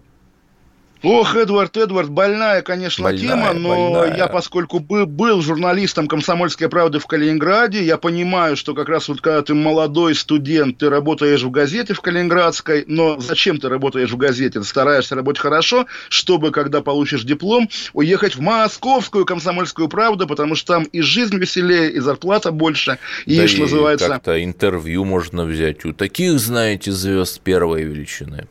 Ох, 1.06 1.36
Эдвард, 1.36 1.78
Эдвард, 1.78 2.10
больная, 2.10 2.64
конечно, 2.64 3.04
больная, 3.04 3.22
тема, 3.22 3.54
но 3.54 3.92
больная. 3.92 4.18
я, 4.18 4.28
поскольку 4.28 4.80
был, 4.80 5.06
был 5.06 5.40
журналистом 5.42 6.08
«Комсомольской 6.08 6.68
правды» 6.68 6.98
в 6.98 7.06
Калининграде, 7.06 7.84
я 7.84 7.98
понимаю, 7.98 8.58
что 8.58 8.74
как 8.74 8.90
раз 8.90 9.08
вот 9.08 9.22
когда 9.22 9.44
ты 9.44 9.54
молодой 9.54 10.16
студент, 10.16 10.80
ты 10.80 10.90
работаешь 10.90 11.44
в 11.44 11.52
газете 11.52 11.94
в 11.94 12.02
Калининградской, 12.02 12.86
но 12.88 13.20
зачем 13.20 13.60
ты 13.60 13.70
работаешь 13.70 14.10
в 14.10 14.18
газете? 14.18 14.60
Ты 14.60 14.66
стараешься 14.66 15.14
работать 15.14 15.44
хорошо, 15.44 15.86
чтобы, 16.10 16.50
когда 16.50 16.82
получишь 16.82 17.24
диплом, 17.24 17.70
уехать 17.94 18.36
в 18.36 18.42
московскую 18.42 19.26
«Комсомольскую 19.26 19.88
правду», 19.88 20.26
потому 20.26 20.56
что 20.56 20.74
там 20.74 20.84
и 20.86 21.02
жизнь 21.02 21.38
веселее, 21.38 21.92
и 21.92 22.00
зарплата 22.00 22.52
больше, 22.52 22.98
и, 23.28 23.38
да 23.38 23.46
и 23.46 23.58
называется... 23.60 24.08
как-то 24.08 24.44
интервью 24.44 25.06
можно 25.06 25.46
взять 25.46 25.86
у 25.86 25.94
таких, 25.94 26.40
знаете, 26.40 26.92
звезд 26.92 27.42
первой 27.42 27.84
величины. 27.84 28.48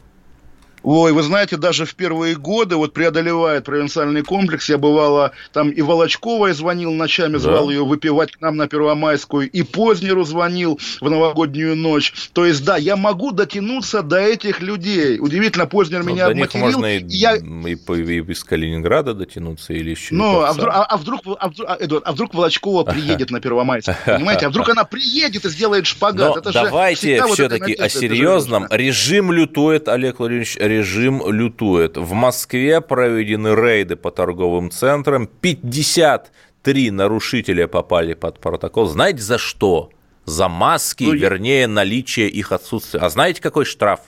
Ой, 0.84 1.12
вы 1.12 1.22
знаете, 1.22 1.56
даже 1.56 1.86
в 1.86 1.94
первые 1.94 2.36
годы 2.36 2.76
вот 2.76 2.92
преодолевает 2.92 3.64
провинциальный 3.64 4.22
комплекс. 4.22 4.68
Я 4.68 4.76
бывало 4.76 5.32
там 5.52 5.70
и 5.70 5.80
Волочковой 5.80 6.52
звонил 6.52 6.92
ночами, 6.92 7.38
звал 7.38 7.66
да. 7.66 7.72
ее 7.72 7.84
выпивать 7.86 8.32
к 8.32 8.40
нам 8.42 8.56
на 8.56 8.68
Первомайскую, 8.68 9.50
и 9.50 9.62
Познеру 9.62 10.24
звонил 10.24 10.78
в 11.00 11.08
новогоднюю 11.08 11.74
ночь. 11.74 12.12
То 12.34 12.44
есть, 12.44 12.64
да, 12.64 12.76
я 12.76 12.96
могу 12.96 13.32
дотянуться 13.32 14.02
до 14.02 14.18
этих 14.18 14.60
людей. 14.60 15.18
Удивительно, 15.18 15.66
Познер 15.66 16.00
Но 16.00 16.10
ну, 16.10 16.14
меня 16.14 16.28
до 16.28 16.34
них 16.34 16.54
можно 16.54 16.84
и, 16.84 17.04
я... 17.08 17.36
и, 17.36 17.40
и 17.40 18.32
из 18.32 18.44
Калининграда 18.44 19.14
дотянуться 19.14 19.72
или 19.72 19.90
еще 19.90 20.14
Ну, 20.14 20.42
а 20.42 20.52
вдруг, 20.52 20.70
а, 20.74 20.84
а 20.84 20.96
вдруг, 20.98 21.20
а 21.38 21.48
вдруг, 21.48 21.68
а, 21.70 21.76
Эдуард, 21.80 22.04
а 22.06 22.12
вдруг 22.12 22.34
Волочкова 22.34 22.84
приедет 22.84 23.30
на 23.30 23.40
Первомайскую, 23.40 23.96
понимаете? 24.04 24.46
А 24.46 24.48
вдруг 24.50 24.68
она 24.68 24.84
приедет 24.84 25.46
и 25.46 25.48
сделает 25.48 25.86
шпагат? 25.86 26.34
Но 26.34 26.40
Это 26.40 26.52
давайте 26.52 27.24
все-таки 27.32 27.72
о 27.72 27.88
серьезном. 27.88 28.66
Режим 28.70 29.32
лютует, 29.32 29.88
Олег 29.88 30.18
Владимирович, 30.18 30.58
режим 30.78 31.22
лютует. 31.30 31.96
В 31.96 32.12
Москве 32.12 32.80
проведены 32.80 33.54
рейды 33.54 33.96
по 33.96 34.10
торговым 34.10 34.70
центрам. 34.70 35.26
53 35.26 36.90
нарушителя 36.90 37.66
попали 37.66 38.14
под 38.14 38.40
протокол. 38.40 38.86
Знаете 38.86 39.22
за 39.22 39.38
что? 39.38 39.90
За 40.24 40.48
маски, 40.48 41.04
ну, 41.04 41.12
вернее, 41.12 41.66
наличие 41.66 42.28
их 42.28 42.52
отсутствия. 42.52 43.00
А 43.00 43.10
знаете, 43.10 43.42
какой 43.42 43.64
штраф? 43.64 44.00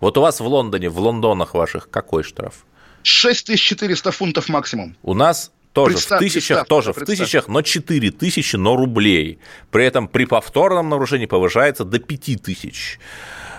Вот 0.00 0.18
у 0.18 0.20
вас 0.20 0.40
в 0.40 0.46
Лондоне, 0.46 0.88
в 0.88 0.98
Лондонах 0.98 1.54
ваших, 1.54 1.88
какой 1.88 2.24
штраф? 2.24 2.64
6400 3.04 4.10
фунтов 4.10 4.48
максимум. 4.48 4.96
У 5.02 5.14
нас 5.14 5.52
тоже 5.72 5.94
представь, 5.94 6.20
в 6.20 6.24
тысячах, 6.24 6.58
представь, 6.58 6.68
тоже 6.68 6.92
представь. 6.92 7.18
в 7.18 7.20
тысячах, 7.20 7.48
но 7.48 7.62
4 7.62 8.10
тысячи, 8.10 8.56
но 8.56 8.76
рублей. 8.76 9.38
При 9.70 9.84
этом 9.84 10.08
при 10.08 10.24
повторном 10.24 10.88
нарушении 10.88 11.26
повышается 11.26 11.84
до 11.84 11.98
5 11.98 12.42
тысяч 12.42 12.98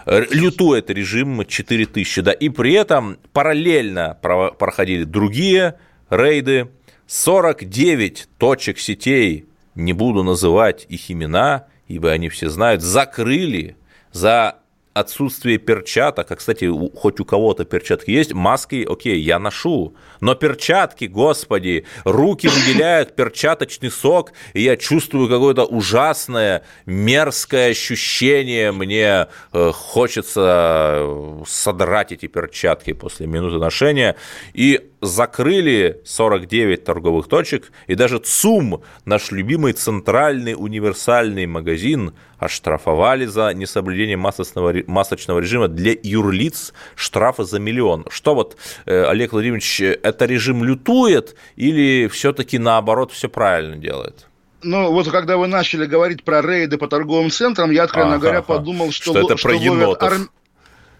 лютует 0.05 0.89
режим 0.89 1.45
4000, 1.45 2.21
да, 2.21 2.31
и 2.31 2.49
при 2.49 2.73
этом 2.73 3.17
параллельно 3.31 4.17
проходили 4.21 5.03
другие 5.03 5.75
рейды, 6.09 6.69
49 7.07 8.27
точек 8.37 8.79
сетей, 8.79 9.45
не 9.75 9.93
буду 9.93 10.23
называть 10.23 10.85
их 10.89 11.09
имена, 11.11 11.67
ибо 11.87 12.11
они 12.11 12.29
все 12.29 12.49
знают, 12.49 12.81
закрыли 12.81 13.75
за 14.11 14.57
отсутствие 14.93 15.57
перчаток, 15.57 16.31
а, 16.31 16.35
кстати, 16.35 16.69
хоть 16.95 17.19
у 17.19 17.25
кого-то 17.25 17.65
перчатки 17.65 18.11
есть, 18.11 18.33
маски, 18.33 18.85
окей, 18.87 19.19
я 19.19 19.39
ношу, 19.39 19.95
но 20.21 20.35
перчатки, 20.35 21.05
господи, 21.05 21.85
руки 22.05 22.47
выделяют 22.47 23.15
перчаточный 23.15 23.89
сок, 23.91 24.33
и 24.53 24.61
я 24.61 24.77
чувствую 24.77 25.27
какое-то 25.27 25.65
ужасное, 25.65 26.63
мерзкое 26.85 27.71
ощущение, 27.71 28.71
мне 28.71 29.27
э, 29.51 29.71
хочется 29.73 31.07
содрать 31.47 32.11
эти 32.11 32.27
перчатки 32.27 32.93
после 32.93 33.25
минуты 33.27 33.57
ношения, 33.57 34.15
и 34.53 34.91
закрыли 35.03 36.01
49 36.05 36.83
торговых 36.83 37.27
точек, 37.27 37.71
и 37.87 37.95
даже 37.95 38.19
ЦУМ, 38.19 38.81
наш 39.05 39.31
любимый 39.31 39.73
центральный 39.73 40.55
универсальный 40.57 41.45
магазин, 41.45 42.13
оштрафовали 42.39 43.25
за 43.25 43.53
несоблюдение 43.53 44.17
масочного, 44.17 44.73
масочного 44.87 45.39
режима 45.39 45.67
для 45.67 45.95
юрлиц 46.01 46.73
штрафы 46.95 47.43
за 47.43 47.59
миллион. 47.59 48.05
Что 48.09 48.35
вот, 48.35 48.57
э, 48.85 49.05
Олег 49.05 49.33
Владимирович, 49.33 49.81
это 49.81 50.25
режим 50.25 50.63
лютует 50.63 51.35
или 51.55 52.07
все-таки 52.07 52.57
наоборот 52.57 53.11
все 53.11 53.29
правильно 53.29 53.75
делает? 53.75 54.27
Ну, 54.63 54.91
вот 54.91 55.09
когда 55.09 55.37
вы 55.37 55.47
начали 55.47 55.85
говорить 55.85 56.23
про 56.23 56.41
рейды 56.41 56.77
по 56.77 56.87
торговым 56.87 57.29
центрам, 57.29 57.69
я, 57.71 57.83
откровенно 57.83 58.15
ага, 58.15 58.21
говоря, 58.21 58.41
подумал, 58.41 58.91
что, 58.91 59.11
что 59.11 59.19
это 59.19 59.37
что 59.37 59.49
про 59.49 59.55
енотов. 59.55 60.03
Арм... 60.03 60.29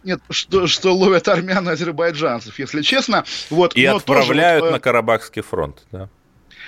Нет, 0.03 0.19
что, 0.29 0.67
что 0.67 0.93
ловят 0.95 1.27
армян 1.27 1.67
и 1.69 1.71
азербайджанцев, 1.71 2.57
если 2.59 2.81
честно. 2.81 3.23
Вот, 3.49 3.75
и 3.75 3.85
отправляют 3.85 4.61
тоже, 4.61 4.71
вот, 4.71 4.77
на 4.77 4.79
Карабахский 4.79 5.41
фронт, 5.41 5.83
да? 5.91 6.09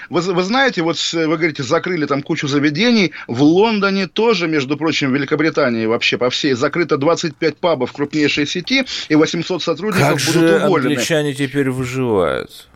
Вы, 0.10 0.22
вы 0.22 0.44
знаете, 0.44 0.82
вот 0.82 0.98
вы 1.14 1.38
говорите, 1.38 1.64
закрыли 1.64 2.06
там 2.06 2.22
кучу 2.22 2.48
заведений. 2.48 3.12
В 3.28 3.42
Лондоне 3.42 4.08
тоже, 4.08 4.48
между 4.48 4.78
прочим, 4.78 5.12
в 5.12 5.16
Великобритании 5.16 5.86
вообще 5.86 6.18
по 6.18 6.30
всей 6.30 6.54
закрыто 6.54 6.98
25 6.98 7.58
пабов 7.58 7.92
крупнейшей 7.92 8.46
сети, 8.46 8.86
и 9.10 9.16
800 9.16 9.64
сотрудников 9.64 10.08
как 10.08 10.34
будут 10.34 10.50
же 10.50 10.66
уволены. 10.66 10.94
англичане 10.94 11.34
теперь 11.34 11.70
выживают? 11.70 12.68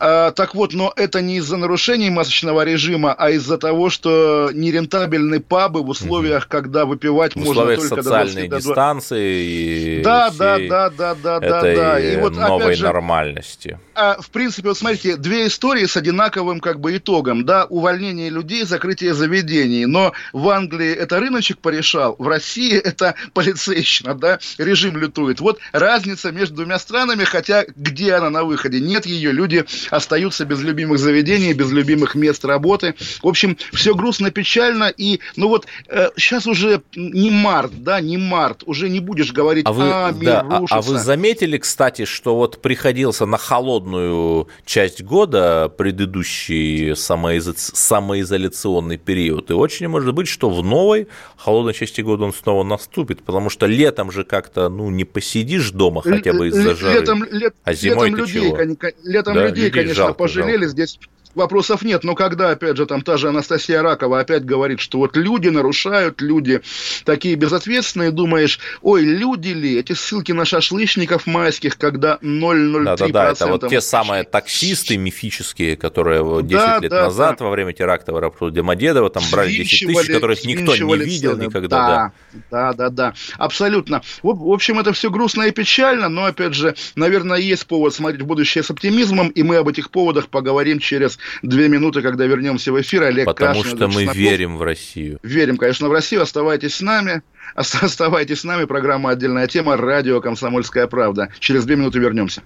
А, 0.00 0.30
так 0.32 0.54
вот, 0.54 0.74
но 0.74 0.92
это 0.96 1.20
не 1.20 1.38
из-за 1.38 1.56
нарушений 1.56 2.10
масочного 2.10 2.64
режима, 2.64 3.14
а 3.14 3.30
из-за 3.30 3.58
того, 3.58 3.90
что 3.90 4.50
нерентабельны 4.52 5.40
пабы 5.40 5.82
в 5.82 5.88
условиях, 5.88 6.44
угу. 6.44 6.50
когда 6.50 6.84
выпивать 6.84 7.34
в 7.34 7.36
можно 7.36 7.66
только 7.66 7.82
социальной 7.82 8.48
до 8.48 8.60
20, 8.60 8.68
дистанции 8.68 9.98
и 9.98 10.02
да, 10.02 10.30
да, 10.30 10.58
да, 10.58 10.90
да, 10.90 11.14
да, 11.14 11.40
да, 11.40 11.62
да. 11.62 12.00
И 12.00 12.16
вот 12.16 12.36
новой 12.36 12.74
же, 12.74 12.84
нормальности. 12.84 13.78
А, 13.94 14.20
в 14.20 14.30
принципе, 14.30 14.68
вот 14.68 14.78
смотрите, 14.78 15.16
две 15.16 15.46
истории 15.48 15.86
с 15.86 15.96
одинаковым 15.96 16.60
как 16.60 16.80
бы 16.80 16.96
итогом, 16.96 17.44
да, 17.44 17.64
увольнение 17.64 18.30
людей, 18.30 18.64
закрытие 18.64 19.14
заведений, 19.14 19.86
но 19.86 20.12
в 20.32 20.48
Англии 20.48 20.92
это 20.92 21.18
рыночек 21.18 21.58
порешал, 21.58 22.14
в 22.18 22.28
России 22.28 22.76
это 22.78 23.14
полицейщина, 23.34 24.14
да, 24.14 24.38
режим 24.58 24.96
лютует. 24.96 25.40
Вот 25.40 25.58
разница 25.72 26.30
между 26.30 26.56
двумя 26.56 26.78
странами, 26.78 27.24
хотя 27.24 27.64
где 27.74 28.14
она 28.14 28.30
на 28.30 28.44
выходе? 28.44 28.80
Нет 28.80 29.06
ее, 29.06 29.32
люди 29.32 29.64
остаются 29.90 30.44
без 30.44 30.60
любимых 30.60 30.98
заведений, 30.98 31.52
без 31.52 31.70
любимых 31.70 32.14
мест 32.14 32.44
работы. 32.44 32.94
В 33.22 33.26
общем, 33.26 33.56
все 33.72 33.94
грустно, 33.94 34.30
печально. 34.30 34.92
И, 34.96 35.20
ну 35.36 35.48
вот, 35.48 35.66
э, 35.88 36.10
сейчас 36.16 36.46
уже 36.46 36.82
не 36.96 37.30
март, 37.30 37.82
да, 37.82 38.00
не 38.00 38.16
март. 38.16 38.62
Уже 38.66 38.88
не 38.88 39.00
будешь 39.00 39.32
говорить, 39.32 39.66
а, 39.66 39.72
вы, 39.72 39.84
а 39.84 40.12
мир 40.12 40.24
да, 40.24 40.58
рушится. 40.58 40.74
А, 40.74 40.78
а 40.78 40.82
вы 40.82 40.98
заметили, 40.98 41.58
кстати, 41.58 42.04
что 42.04 42.36
вот 42.36 42.60
приходился 42.62 43.26
на 43.26 43.38
холодную 43.38 44.48
часть 44.64 45.02
года 45.02 45.72
предыдущий 45.76 46.94
самоизо... 46.96 47.54
самоизоляционный 47.56 48.98
период. 48.98 49.50
И 49.50 49.54
очень 49.54 49.88
может 49.88 50.14
быть, 50.14 50.28
что 50.28 50.50
в 50.50 50.64
новой 50.64 51.08
холодной 51.36 51.74
части 51.74 52.00
года 52.00 52.24
он 52.24 52.32
снова 52.32 52.62
наступит, 52.64 53.22
потому 53.22 53.50
что 53.50 53.66
летом 53.66 54.10
же 54.10 54.24
как-то, 54.24 54.68
ну, 54.68 54.90
не 54.90 55.04
посидишь 55.04 55.70
дома 55.70 56.02
хотя 56.02 56.32
бы 56.32 56.48
из-за 56.48 56.74
жары. 56.74 57.00
Летом, 57.00 57.24
лет, 57.30 57.54
а 57.64 57.72
зимой 57.72 58.10
летом 58.10 58.24
людей, 58.24 58.50
чего? 58.50 58.58
летом 59.04 59.34
да, 59.34 59.46
людей, 59.48 59.70
конечно, 59.82 59.94
жалко, 59.94 60.14
пожалели. 60.14 60.64
Жалко. 60.64 60.68
Здесь 60.70 61.00
вопросов 61.34 61.82
нет. 61.82 62.04
Но 62.04 62.14
когда, 62.14 62.50
опять 62.50 62.76
же, 62.76 62.86
там 62.86 63.02
та 63.02 63.16
же 63.16 63.28
Анастасия 63.28 63.82
Ракова 63.82 64.20
опять 64.20 64.44
говорит, 64.44 64.80
что 64.80 64.98
вот 64.98 65.16
люди 65.16 65.48
нарушают, 65.48 66.20
люди 66.20 66.60
такие 67.04 67.34
безответственные, 67.34 68.10
думаешь, 68.10 68.58
ой, 68.82 69.02
люди 69.02 69.48
ли? 69.48 69.78
Эти 69.78 69.92
ссылки 69.92 70.32
на 70.32 70.44
шашлычников 70.44 71.26
майских, 71.26 71.78
когда 71.78 72.18
0,03%. 72.22 72.84
Да-да-да, 72.84 73.30
это 73.32 73.46
вот 73.46 73.68
те 73.68 73.80
самые 73.80 74.24
таксисты 74.24 74.96
мифические, 74.96 75.76
которые 75.76 76.42
10 76.42 76.50
да, 76.50 76.78
лет 76.80 76.90
да, 76.90 77.04
назад 77.04 77.36
да. 77.38 77.44
во 77.44 77.50
время 77.50 77.72
теракта 77.72 78.12
в 78.12 78.16
аэропорту 78.16 78.50
Домодедово 78.50 79.10
там 79.10 79.22
брали 79.30 79.52
10 79.52 79.86
тысяч, 79.86 80.06
которых 80.08 80.44
никто 80.44 80.76
не 80.76 80.96
видел 80.96 81.32
цены. 81.32 81.44
никогда. 81.44 81.78
Да, 81.78 82.12
да, 82.50 82.72
да, 82.72 82.90
да, 82.90 83.14
абсолютно. 83.36 84.02
В 84.22 84.52
общем, 84.52 84.78
это 84.78 84.92
все 84.92 85.10
грустно 85.10 85.44
и 85.44 85.50
печально, 85.50 86.08
но, 86.08 86.24
опять 86.24 86.54
же, 86.54 86.74
наверное, 86.94 87.38
есть 87.38 87.66
повод 87.66 87.94
смотреть 87.94 88.22
в 88.22 88.26
будущее 88.26 88.64
с 88.64 88.70
оптимизмом, 88.70 89.28
и 89.28 89.42
мы 89.42 89.56
об 89.56 89.68
этих 89.68 89.90
поводах 89.90 90.28
поговорим 90.28 90.78
через 90.78 91.17
две 91.42 91.68
минуты, 91.68 92.02
когда 92.02 92.26
вернемся 92.26 92.72
в 92.72 92.80
эфир. 92.80 93.02
Олег 93.04 93.26
Потому 93.26 93.62
Кашин, 93.62 93.76
что 93.76 93.86
мы 93.88 93.94
Чесноков. 93.94 94.16
верим 94.16 94.56
в 94.56 94.62
Россию. 94.62 95.18
Верим, 95.22 95.56
конечно, 95.56 95.88
в 95.88 95.92
Россию. 95.92 96.22
Оставайтесь 96.22 96.76
с 96.76 96.80
нами. 96.80 97.22
Оставайтесь 97.54 98.40
с 98.40 98.44
нами. 98.44 98.64
Программа 98.64 99.10
«Отдельная 99.10 99.46
тема». 99.46 99.76
Радио 99.76 100.20
«Комсомольская 100.20 100.86
правда». 100.86 101.30
Через 101.38 101.64
две 101.64 101.76
минуты 101.76 101.98
вернемся. 101.98 102.42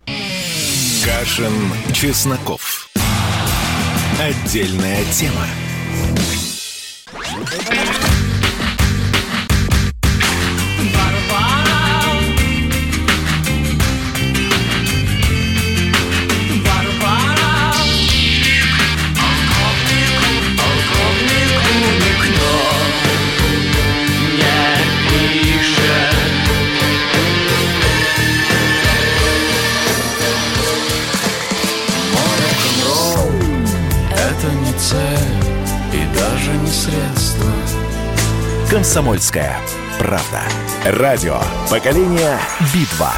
Кашин, 1.04 1.52
Чесноков. 1.92 2.88
Отдельная 4.20 5.04
тема. 5.12 5.46
«Комсомольская 38.72 39.60
правда». 39.98 40.40
Радио 40.82 41.38
«Поколение 41.68 42.38
Битва». 42.72 43.12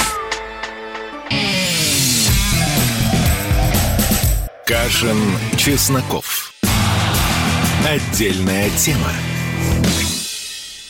Кашин, 4.66 5.16
Чесноков. 5.56 6.52
Отдельная 7.88 8.68
тема. 8.70 9.12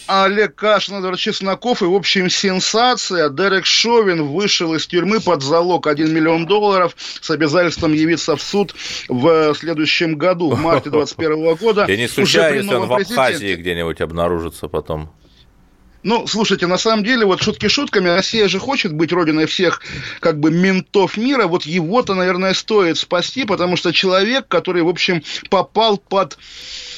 Олег 0.07 0.55
Кашин, 0.55 0.97
Эдвард 0.97 1.19
Чесноков 1.19 1.83
и, 1.83 1.87
в 1.87 1.95
общем, 1.95 2.29
сенсация. 2.29 3.29
Дерек 3.31 3.65
Шовин 3.65 4.25
вышел 4.25 4.75
из 4.75 4.87
тюрьмы 4.87 5.21
под 5.21 5.43
залог 5.43 5.87
1 5.87 6.13
миллион 6.13 6.47
долларов 6.47 6.95
с 7.21 7.31
обязательством 7.31 7.93
явиться 7.93 8.37
в 8.37 8.43
суд 8.43 8.75
в 9.09 9.55
следующем 9.55 10.17
году, 10.17 10.51
в 10.51 10.61
марте 10.61 10.91
2021 10.91 11.55
года. 11.55 11.87
Я 11.89 11.97
не 11.97 12.07
исключаю, 12.07 12.57
если 12.57 12.75
он 12.75 12.87
в 12.87 12.93
Абхазии 12.93 13.55
где-нибудь 13.55 14.01
обнаружится 14.01 14.69
потом. 14.69 15.11
Ну, 16.05 16.27
слушайте, 16.27 16.67
на 16.67 16.77
самом 16.77 17.03
деле, 17.03 17.25
вот 17.25 17.43
шутки 17.43 17.67
шутками, 17.69 18.09
Россия 18.09 18.47
же 18.47 18.59
хочет 18.59 18.93
быть 18.93 19.11
родиной 19.11 19.47
всех, 19.47 19.81
как 20.21 20.39
бы, 20.39 20.51
ментов 20.51 21.17
мира, 21.17 21.47
вот 21.47 21.65
его-то, 21.65 22.15
наверное, 22.15 22.53
стоит 22.53 22.99
спасти, 22.99 23.45
потому 23.45 23.77
что 23.77 23.91
человек, 23.93 24.47
который, 24.47 24.83
в 24.83 24.89
общем, 24.89 25.23
попал 25.49 25.97
под 25.97 26.37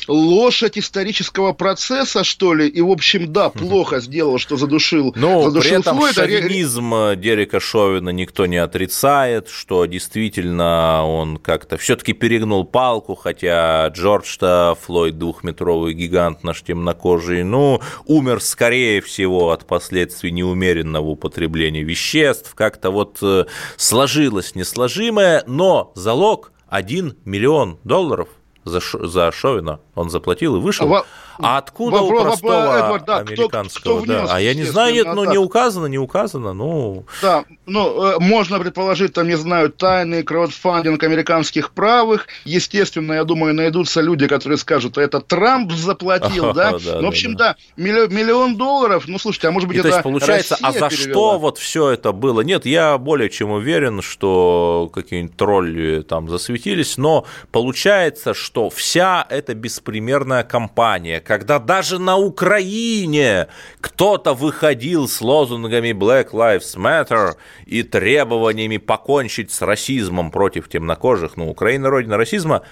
лошадь 0.08 0.78
исторического 0.78 1.52
процесса, 1.52 2.24
что 2.24 2.54
ли, 2.54 2.68
и, 2.68 2.80
в 2.80 2.90
общем, 2.90 3.32
да, 3.32 3.50
плохо 3.50 4.00
сделал, 4.00 4.38
что 4.38 4.56
задушил, 4.56 5.14
задушил 5.14 5.60
при 5.60 5.70
этом 5.70 5.96
Флойда. 5.96 6.14
шовинизм 6.14 6.92
Дерека 7.16 7.60
Шовина 7.60 8.10
никто 8.10 8.46
не 8.46 8.56
отрицает, 8.56 9.48
что 9.48 9.86
действительно 9.86 11.04
он 11.04 11.38
как-то 11.38 11.76
все-таки 11.76 12.12
перегнул 12.12 12.64
палку, 12.64 13.14
хотя 13.14 13.88
Джордж-то, 13.88 14.76
Флойд 14.82 15.18
двухметровый 15.18 15.94
гигант 15.94 16.44
наш 16.44 16.62
темнокожий, 16.62 17.42
ну, 17.42 17.80
умер 18.04 18.40
скорее 18.40 18.95
всего 19.00 19.50
от 19.50 19.66
последствий 19.66 20.30
неумеренного 20.30 21.06
употребления 21.06 21.82
веществ, 21.82 22.54
как-то 22.54 22.90
вот 22.90 23.18
э, 23.22 23.44
сложилось 23.76 24.54
несложимое, 24.54 25.44
но 25.46 25.92
залог 25.94 26.52
1 26.68 27.16
миллион 27.24 27.78
долларов 27.84 28.28
за, 28.66 28.80
за 28.80 29.30
Шовина 29.32 29.80
он 29.94 30.10
заплатил 30.10 30.56
и 30.56 30.60
вышел. 30.60 30.88
Во... 30.88 31.06
А 31.38 31.58
откуда 31.58 31.98
вопрос, 31.98 32.20
у 32.20 32.24
простого 32.24 32.52
вопрос, 32.52 32.84
Эдвард, 32.84 33.04
да, 33.04 33.16
американского? 33.18 33.80
Кто, 33.80 34.02
кто 34.02 34.04
внес, 34.04 34.28
да. 34.28 34.36
А 34.36 34.40
я 34.40 34.54
не 34.54 34.64
знаю, 34.64 34.92
нет, 34.92 35.06
ну 35.14 35.24
не 35.24 35.38
указано, 35.38 35.86
не 35.86 35.98
указано, 35.98 36.52
ну... 36.52 37.06
Да, 37.22 37.44
ну, 37.66 38.04
э, 38.04 38.18
можно 38.20 38.58
предположить, 38.60 39.12
там, 39.12 39.26
не 39.26 39.36
знаю, 39.36 39.70
тайный 39.70 40.22
краудфандинг 40.22 41.02
американских 41.02 41.72
правых. 41.72 42.28
Естественно, 42.44 43.14
я 43.14 43.24
думаю, 43.24 43.54
найдутся 43.54 44.00
люди, 44.00 44.28
которые 44.28 44.56
скажут, 44.56 44.98
это 44.98 45.20
Трамп 45.20 45.72
заплатил, 45.72 46.52
да? 46.54 46.72
Ну, 46.72 47.02
в 47.02 47.08
общем, 47.08 47.34
да, 47.34 47.56
миллион 47.76 48.56
долларов, 48.56 49.04
ну, 49.08 49.18
слушайте, 49.18 49.48
а 49.48 49.50
может 49.50 49.68
быть, 49.68 49.78
это 49.78 49.88
То 49.88 49.94
есть, 49.94 50.02
получается, 50.02 50.56
а 50.62 50.72
за 50.72 50.90
что 50.90 51.38
вот 51.38 51.58
все 51.58 51.90
это 51.90 52.12
было? 52.12 52.40
Нет, 52.42 52.66
я 52.66 52.96
более 52.98 53.28
чем 53.28 53.50
уверен, 53.50 54.00
что 54.00 54.90
какие-нибудь 54.94 55.36
тролли 55.36 56.02
там 56.02 56.28
засветились, 56.28 56.96
но 56.96 57.26
получается, 57.50 58.32
что 58.32 58.70
вся 58.70 59.26
эта 59.28 59.54
беспримерная 59.54 60.44
кампания, 60.44 61.20
когда 61.20 61.58
даже 61.58 61.98
на 61.98 62.16
Украине 62.16 63.48
кто-то 63.80 64.34
выходил 64.34 65.08
с 65.08 65.20
лозунгами 65.20 65.90
Black 65.90 66.30
Lives 66.30 66.76
Matter 66.76 67.34
и 67.64 67.82
требованиями 67.82 68.76
покончить 68.76 69.50
с 69.50 69.62
расизмом 69.62 70.30
против 70.30 70.68
темнокожих, 70.68 71.36
ну, 71.36 71.48
Украина 71.48 71.90
родина 71.90 72.16
расизма, 72.16 72.62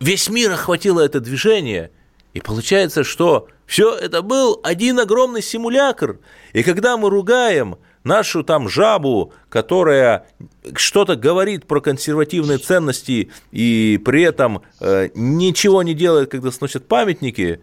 весь 0.00 0.28
мир 0.28 0.52
охватило 0.52 1.00
это 1.00 1.20
движение, 1.20 1.90
и 2.32 2.40
получается, 2.40 3.04
что 3.04 3.48
все 3.66 3.94
это 3.94 4.22
был 4.22 4.60
один 4.62 4.98
огромный 5.00 5.42
симулякр. 5.42 6.18
И 6.52 6.62
когда 6.62 6.96
мы 6.96 7.08
ругаем 7.08 7.76
нашу 8.04 8.44
там 8.44 8.68
жабу, 8.68 9.32
которая 9.48 10.26
что-то 10.74 11.16
говорит 11.16 11.66
про 11.66 11.80
консервативные 11.80 12.58
ценности 12.58 13.30
и 13.50 14.00
при 14.04 14.22
этом 14.22 14.62
э, 14.80 15.08
ничего 15.14 15.82
не 15.82 15.94
делает, 15.94 16.30
когда 16.30 16.50
сносят 16.50 16.86
памятники, 16.86 17.60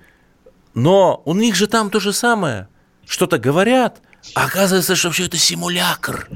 но 0.74 1.22
у 1.26 1.34
них 1.34 1.56
же 1.56 1.68
там 1.68 1.90
то 1.90 2.00
же 2.00 2.12
самое. 2.12 2.68
Что-то 3.06 3.38
говорят, 3.38 4.02
а 4.36 4.46
оказывается, 4.46 4.96
что 4.96 5.12
все 5.12 5.26
это 5.26 5.38
симулякр. 5.38 6.28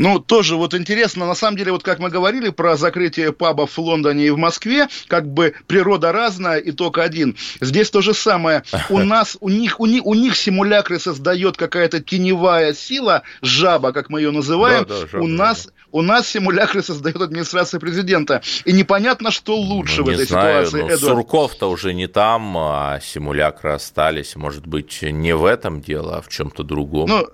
Ну, 0.00 0.18
тоже 0.18 0.56
вот 0.56 0.72
интересно, 0.72 1.26
на 1.26 1.34
самом 1.34 1.58
деле, 1.58 1.72
вот 1.72 1.82
как 1.82 1.98
мы 1.98 2.08
говорили 2.08 2.48
про 2.48 2.74
закрытие 2.78 3.34
пабов 3.34 3.76
в 3.76 3.78
Лондоне 3.78 4.28
и 4.28 4.30
в 4.30 4.38
Москве, 4.38 4.88
как 5.08 5.30
бы 5.30 5.52
природа 5.66 6.10
разная, 6.10 6.58
итог 6.58 6.96
один. 6.96 7.36
Здесь 7.60 7.90
то 7.90 8.00
же 8.00 8.14
самое. 8.14 8.62
У 8.88 8.98
нас, 9.04 9.36
у 9.40 9.50
них, 9.50 9.78
у 9.78 9.84
них, 9.84 10.06
у 10.06 10.14
них 10.14 10.36
симулякры 10.36 10.98
создает 10.98 11.58
какая-то 11.58 12.00
теневая 12.00 12.72
сила, 12.72 13.24
жаба, 13.42 13.92
как 13.92 14.08
мы 14.08 14.22
ее 14.22 14.30
называем. 14.30 14.86
Да, 14.88 15.00
да, 15.00 15.06
жаба, 15.06 15.22
у 15.22 15.26
нас, 15.26 15.66
да. 15.66 15.72
у 15.92 16.00
нас 16.00 16.26
симулякры 16.26 16.82
создает 16.82 17.20
администрация 17.20 17.78
президента. 17.78 18.40
И 18.64 18.72
непонятно, 18.72 19.30
что 19.30 19.54
лучше 19.54 19.98
ну, 19.98 20.06
в 20.06 20.08
этой 20.08 20.24
знаю, 20.24 20.66
ситуации. 20.66 20.92
Ну, 20.92 20.96
Сурков-то 20.96 21.68
уже 21.68 21.92
не 21.92 22.06
там, 22.06 22.56
а 22.56 23.00
симулякры 23.02 23.72
остались. 23.72 24.34
Может 24.34 24.66
быть, 24.66 25.02
не 25.02 25.34
в 25.34 25.44
этом 25.44 25.82
дело, 25.82 26.16
а 26.16 26.22
в 26.22 26.28
чем-то 26.28 26.62
другом. 26.62 27.10
Ну, 27.10 27.28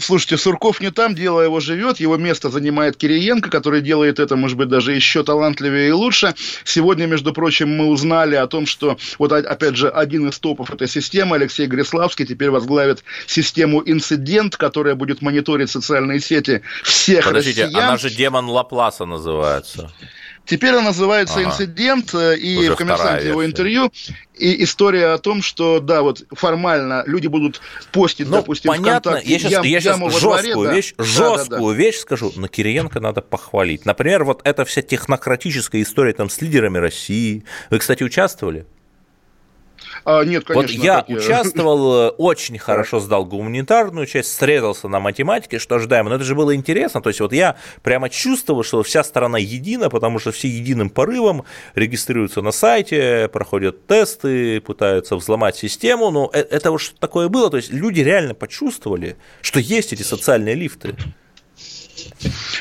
Слушайте, 0.00 0.36
Сурков 0.38 0.80
не 0.80 0.90
там, 0.90 1.14
дело 1.14 1.40
его 1.40 1.60
живет, 1.60 2.00
его 2.00 2.16
место 2.16 2.50
занимает 2.50 2.96
Кириенко, 2.96 3.50
который 3.50 3.80
делает 3.80 4.18
это, 4.18 4.36
может 4.36 4.56
быть, 4.56 4.68
даже 4.68 4.92
еще 4.92 5.22
талантливее 5.22 5.88
и 5.88 5.92
лучше. 5.92 6.34
Сегодня, 6.64 7.06
между 7.06 7.32
прочим, 7.32 7.76
мы 7.76 7.86
узнали 7.86 8.34
о 8.34 8.46
том, 8.46 8.66
что, 8.66 8.98
вот 9.18 9.32
опять 9.32 9.76
же, 9.76 9.88
один 9.88 10.28
из 10.28 10.38
топов 10.38 10.70
этой 10.70 10.88
системы, 10.88 11.36
Алексей 11.36 11.66
Гриславский, 11.66 12.26
теперь 12.26 12.50
возглавит 12.50 13.04
систему 13.26 13.82
«Инцидент», 13.84 14.56
которая 14.56 14.94
будет 14.94 15.22
мониторить 15.22 15.70
социальные 15.70 16.20
сети 16.20 16.62
всех 16.82 17.24
Подождите, 17.24 17.64
россиян. 17.64 17.84
она 17.84 17.96
же 17.96 18.10
демон 18.10 18.48
Лапласа 18.48 19.04
называется. 19.04 19.92
Теперь 20.44 20.74
он 20.74 20.84
называется 20.84 21.38
ага. 21.38 21.50
«Инцидент», 21.50 22.14
э, 22.14 22.36
и 22.36 22.58
Уже 22.58 22.74
в 22.74 22.76
«Коммерсанте» 22.76 23.28
его 23.28 23.44
интервью, 23.44 23.92
и 24.36 24.64
история 24.64 25.12
о 25.12 25.18
том, 25.18 25.42
что, 25.42 25.80
да, 25.80 26.02
вот 26.02 26.24
формально 26.32 27.04
люди 27.06 27.28
будут 27.28 27.60
постить, 27.92 28.26
ну, 28.28 28.36
допустим, 28.36 28.70
понятно, 28.70 29.12
ВКонтакте 29.12 29.32
я 29.32 29.38
сейчас, 29.38 29.52
ям, 29.52 29.62
я 29.64 29.80
сейчас 29.80 29.98
жесткую, 29.98 30.52
дворе, 30.52 30.76
вещь, 30.76 30.94
да. 30.96 31.04
жесткую 31.04 31.48
да, 31.48 31.56
да, 31.56 31.66
да. 31.66 31.72
вещь 31.74 31.98
скажу, 31.98 32.32
но 32.36 32.48
Кириенко 32.48 33.00
надо 33.00 33.20
похвалить. 33.20 33.84
Например, 33.86 34.24
вот 34.24 34.40
эта 34.44 34.64
вся 34.64 34.82
технократическая 34.82 35.82
история 35.82 36.14
там 36.14 36.28
с 36.30 36.40
лидерами 36.40 36.78
России. 36.78 37.44
Вы, 37.70 37.78
кстати, 37.78 38.02
участвовали? 38.02 38.66
А, 40.04 40.24
нет, 40.24 40.44
конечно. 40.44 40.76
Вот 40.76 40.84
я 40.84 41.04
участвовал, 41.08 42.08
э, 42.08 42.10
очень 42.10 42.58
хорошо 42.58 43.00
сдал 43.00 43.24
гуманитарную 43.24 44.06
часть, 44.06 44.36
срезался 44.36 44.88
на 44.88 45.00
математике, 45.00 45.58
что 45.58 45.76
ожидаемо. 45.76 46.10
Но 46.10 46.16
это 46.16 46.24
же 46.24 46.34
было 46.34 46.54
интересно. 46.54 47.02
То 47.02 47.10
есть 47.10 47.20
вот 47.20 47.32
я 47.32 47.56
прямо 47.82 48.08
чувствовал, 48.08 48.62
что 48.62 48.82
вся 48.82 49.04
страна 49.04 49.38
едина, 49.38 49.90
потому 49.90 50.18
что 50.18 50.32
все 50.32 50.48
единым 50.48 50.90
порывом 50.90 51.44
регистрируются 51.74 52.42
на 52.42 52.52
сайте, 52.52 53.28
проходят 53.32 53.86
тесты, 53.86 54.60
пытаются 54.60 55.16
взломать 55.16 55.56
систему. 55.56 56.10
Но 56.10 56.30
э, 56.32 56.40
это 56.40 56.70
вот 56.70 56.80
что 56.80 56.98
такое 56.98 57.28
было. 57.28 57.50
То 57.50 57.56
есть 57.56 57.70
люди 57.72 58.00
реально 58.00 58.34
почувствовали, 58.34 59.16
что 59.42 59.60
есть 59.60 59.92
эти 59.92 60.02
социальные 60.02 60.54
лифты. 60.54 60.94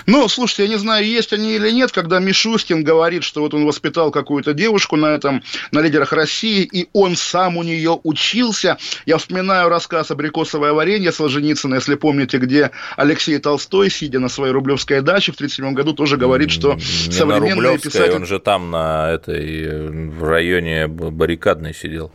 Ну, 0.05 0.27
слушайте, 0.27 0.63
я 0.63 0.69
не 0.69 0.77
знаю, 0.77 1.05
есть 1.05 1.33
они 1.33 1.55
или 1.55 1.71
нет, 1.71 1.91
когда 1.91 2.19
Мишустин 2.19 2.83
говорит, 2.83 3.23
что 3.23 3.41
вот 3.41 3.53
он 3.53 3.65
воспитал 3.65 4.11
какую-то 4.11 4.53
девушку 4.53 4.95
на 4.95 5.07
этом, 5.07 5.43
на 5.71 5.79
лидерах 5.79 6.13
России, 6.13 6.63
и 6.63 6.87
он 6.93 7.15
сам 7.15 7.57
у 7.57 7.63
нее 7.63 7.99
учился. 8.03 8.77
Я 9.05 9.17
вспоминаю 9.17 9.69
рассказ 9.69 10.11
«Абрикосовое 10.11 10.73
варенье» 10.73 11.11
Солженицына, 11.11 11.75
если 11.75 11.95
помните, 11.95 12.37
где 12.37 12.71
Алексей 12.97 13.37
Толстой, 13.39 13.89
сидя 13.89 14.19
на 14.19 14.29
своей 14.29 14.51
рублевской 14.53 15.01
даче 15.01 15.31
в 15.31 15.35
1937 15.35 15.73
году, 15.73 15.93
тоже 15.93 16.17
говорит, 16.17 16.51
что 16.51 16.75
не 16.75 16.81
современные 17.11 17.77
писатели... 17.77 18.15
он 18.15 18.25
же 18.25 18.39
там 18.39 18.71
на 18.71 19.11
этой, 19.11 19.89
в 20.09 20.23
районе 20.23 20.87
баррикадной 20.87 21.73
сидел. 21.73 22.11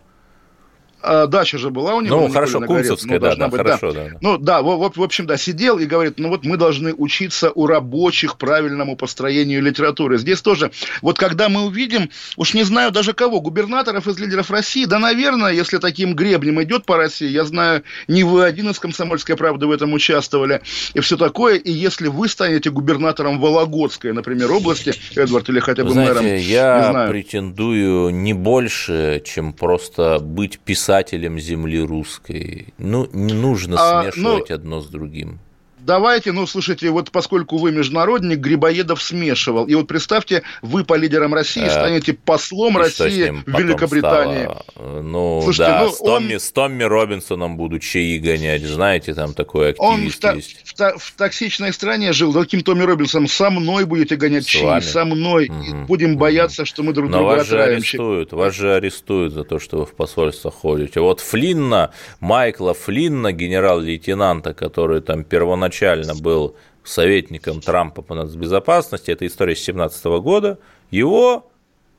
А, 1.06 1.26
дача 1.26 1.58
же 1.58 1.70
была 1.70 1.94
у 1.94 2.00
него. 2.00 2.20
Ну, 2.20 2.28
хорошо, 2.32 2.60
Кунцевская, 2.62 3.18
ну, 3.18 3.26
да, 3.26 3.36
да, 3.36 3.48
быть, 3.48 3.58
хорошо, 3.58 3.92
да. 3.92 4.04
да. 4.08 4.18
Ну, 4.22 4.38
да, 4.38 4.62
в, 4.62 4.90
в, 4.96 5.02
общем, 5.02 5.26
да, 5.26 5.36
сидел 5.36 5.78
и 5.78 5.84
говорит, 5.84 6.14
ну, 6.16 6.30
вот 6.30 6.46
мы 6.46 6.56
должны 6.56 6.94
учиться 6.94 7.52
у 7.54 7.66
рабочих 7.66 8.38
правильному 8.38 8.96
построению 8.96 9.62
литературы. 9.62 10.16
Здесь 10.16 10.40
тоже, 10.40 10.70
вот 11.02 11.18
когда 11.18 11.50
мы 11.50 11.66
увидим, 11.66 12.08
уж 12.36 12.54
не 12.54 12.62
знаю 12.62 12.90
даже 12.90 13.12
кого, 13.12 13.42
губернаторов 13.42 14.08
из 14.08 14.18
лидеров 14.18 14.50
России, 14.50 14.86
да, 14.86 14.98
наверное, 14.98 15.52
если 15.52 15.76
таким 15.76 16.14
гребнем 16.14 16.62
идет 16.62 16.86
по 16.86 16.96
России, 16.96 17.28
я 17.28 17.44
знаю, 17.44 17.82
не 18.08 18.24
вы 18.24 18.44
один 18.44 18.70
из 18.70 18.78
«Комсомольской 18.78 19.36
правды» 19.36 19.66
в 19.66 19.72
этом 19.72 19.92
участвовали, 19.92 20.62
и 20.94 21.00
все 21.00 21.18
такое, 21.18 21.56
и 21.56 21.70
если 21.70 22.08
вы 22.08 22.28
станете 22.28 22.70
губернатором 22.70 23.40
Вологодской, 23.40 24.14
например, 24.14 24.50
области, 24.50 24.94
Эдвард, 25.16 25.50
или 25.50 25.60
хотя 25.60 25.84
бы 25.84 25.90
Знаете, 25.90 26.14
мэром, 26.14 26.36
я 26.36 27.06
претендую 27.10 28.08
не 28.08 28.32
больше, 28.32 29.22
чем 29.26 29.52
просто 29.52 30.18
быть 30.18 30.58
писателем 30.58 30.93
писателем 30.94 31.40
земли 31.40 31.80
русской. 31.80 32.72
Ну, 32.78 33.08
не 33.12 33.34
нужно 33.34 33.76
а, 33.78 34.02
смешивать 34.02 34.50
а, 34.50 34.54
ну, 34.54 34.60
одно 34.60 34.80
с 34.80 34.86
другим. 34.86 35.40
Давайте, 35.84 36.32
ну, 36.32 36.46
слушайте, 36.46 36.88
вот 36.88 37.10
поскольку 37.10 37.58
вы 37.58 37.70
международник, 37.70 38.38
Грибоедов 38.38 39.02
смешивал. 39.02 39.66
И 39.66 39.74
вот 39.74 39.86
представьте, 39.86 40.42
вы 40.62 40.82
по 40.82 40.94
лидерам 40.94 41.34
России 41.34 41.68
станете 41.68 42.14
послом 42.14 42.78
России 42.78 43.34
в 43.44 43.58
Великобритании. 43.58 44.44
Стало? 44.44 45.02
Ну, 45.02 45.42
слушайте, 45.42 45.72
да, 45.72 45.82
ну, 45.84 45.90
с, 45.90 45.98
Томми, 45.98 46.34
он... 46.34 46.40
с 46.40 46.52
Томми 46.52 46.84
Робинсоном 46.84 47.58
буду 47.58 47.78
чаи 47.80 48.18
гонять, 48.18 48.62
знаете, 48.62 49.12
там 49.12 49.34
такой 49.34 49.70
активист 49.70 50.24
он 50.24 50.36
есть. 50.36 50.56
В, 50.64 50.80
в, 50.80 50.98
в 50.98 51.12
токсичной 51.18 51.72
стране 51.74 52.14
жил, 52.14 52.32
таким 52.32 52.62
Томми 52.62 52.84
Робинсоном, 52.84 53.28
со 53.28 53.50
мной 53.50 53.84
будете 53.84 54.16
гонять 54.16 54.44
с 54.44 54.46
чаи, 54.46 54.64
вами? 54.64 54.80
со 54.80 55.04
мной. 55.04 55.50
Угу, 55.50 55.86
будем 55.86 56.16
бояться, 56.16 56.64
что 56.64 56.82
мы 56.82 56.94
друг 56.94 57.10
Но 57.10 57.18
друга 57.18 57.36
вас 57.36 57.46
же 57.46 57.62
арестуют, 57.62 58.32
вас 58.32 58.54
же 58.54 58.74
арестуют 58.74 59.34
за 59.34 59.44
то, 59.44 59.58
что 59.58 59.80
вы 59.80 59.84
в 59.86 59.94
посольство 59.94 60.50
ходите. 60.50 61.00
Вот 61.00 61.20
Флинна, 61.20 61.90
Майкла 62.20 62.72
Флинна, 62.72 63.32
генерал-лейтенанта, 63.32 64.54
который 64.54 65.02
там 65.02 65.24
первоначально 65.24 65.73
изначально 65.74 66.14
был 66.14 66.56
советником 66.84 67.60
Трампа 67.60 68.02
по 68.02 68.14
нацбезопасности, 68.14 69.10
это 69.10 69.26
история 69.26 69.56
с 69.56 69.64
2017 69.64 70.04
года, 70.22 70.58
его 70.90 71.50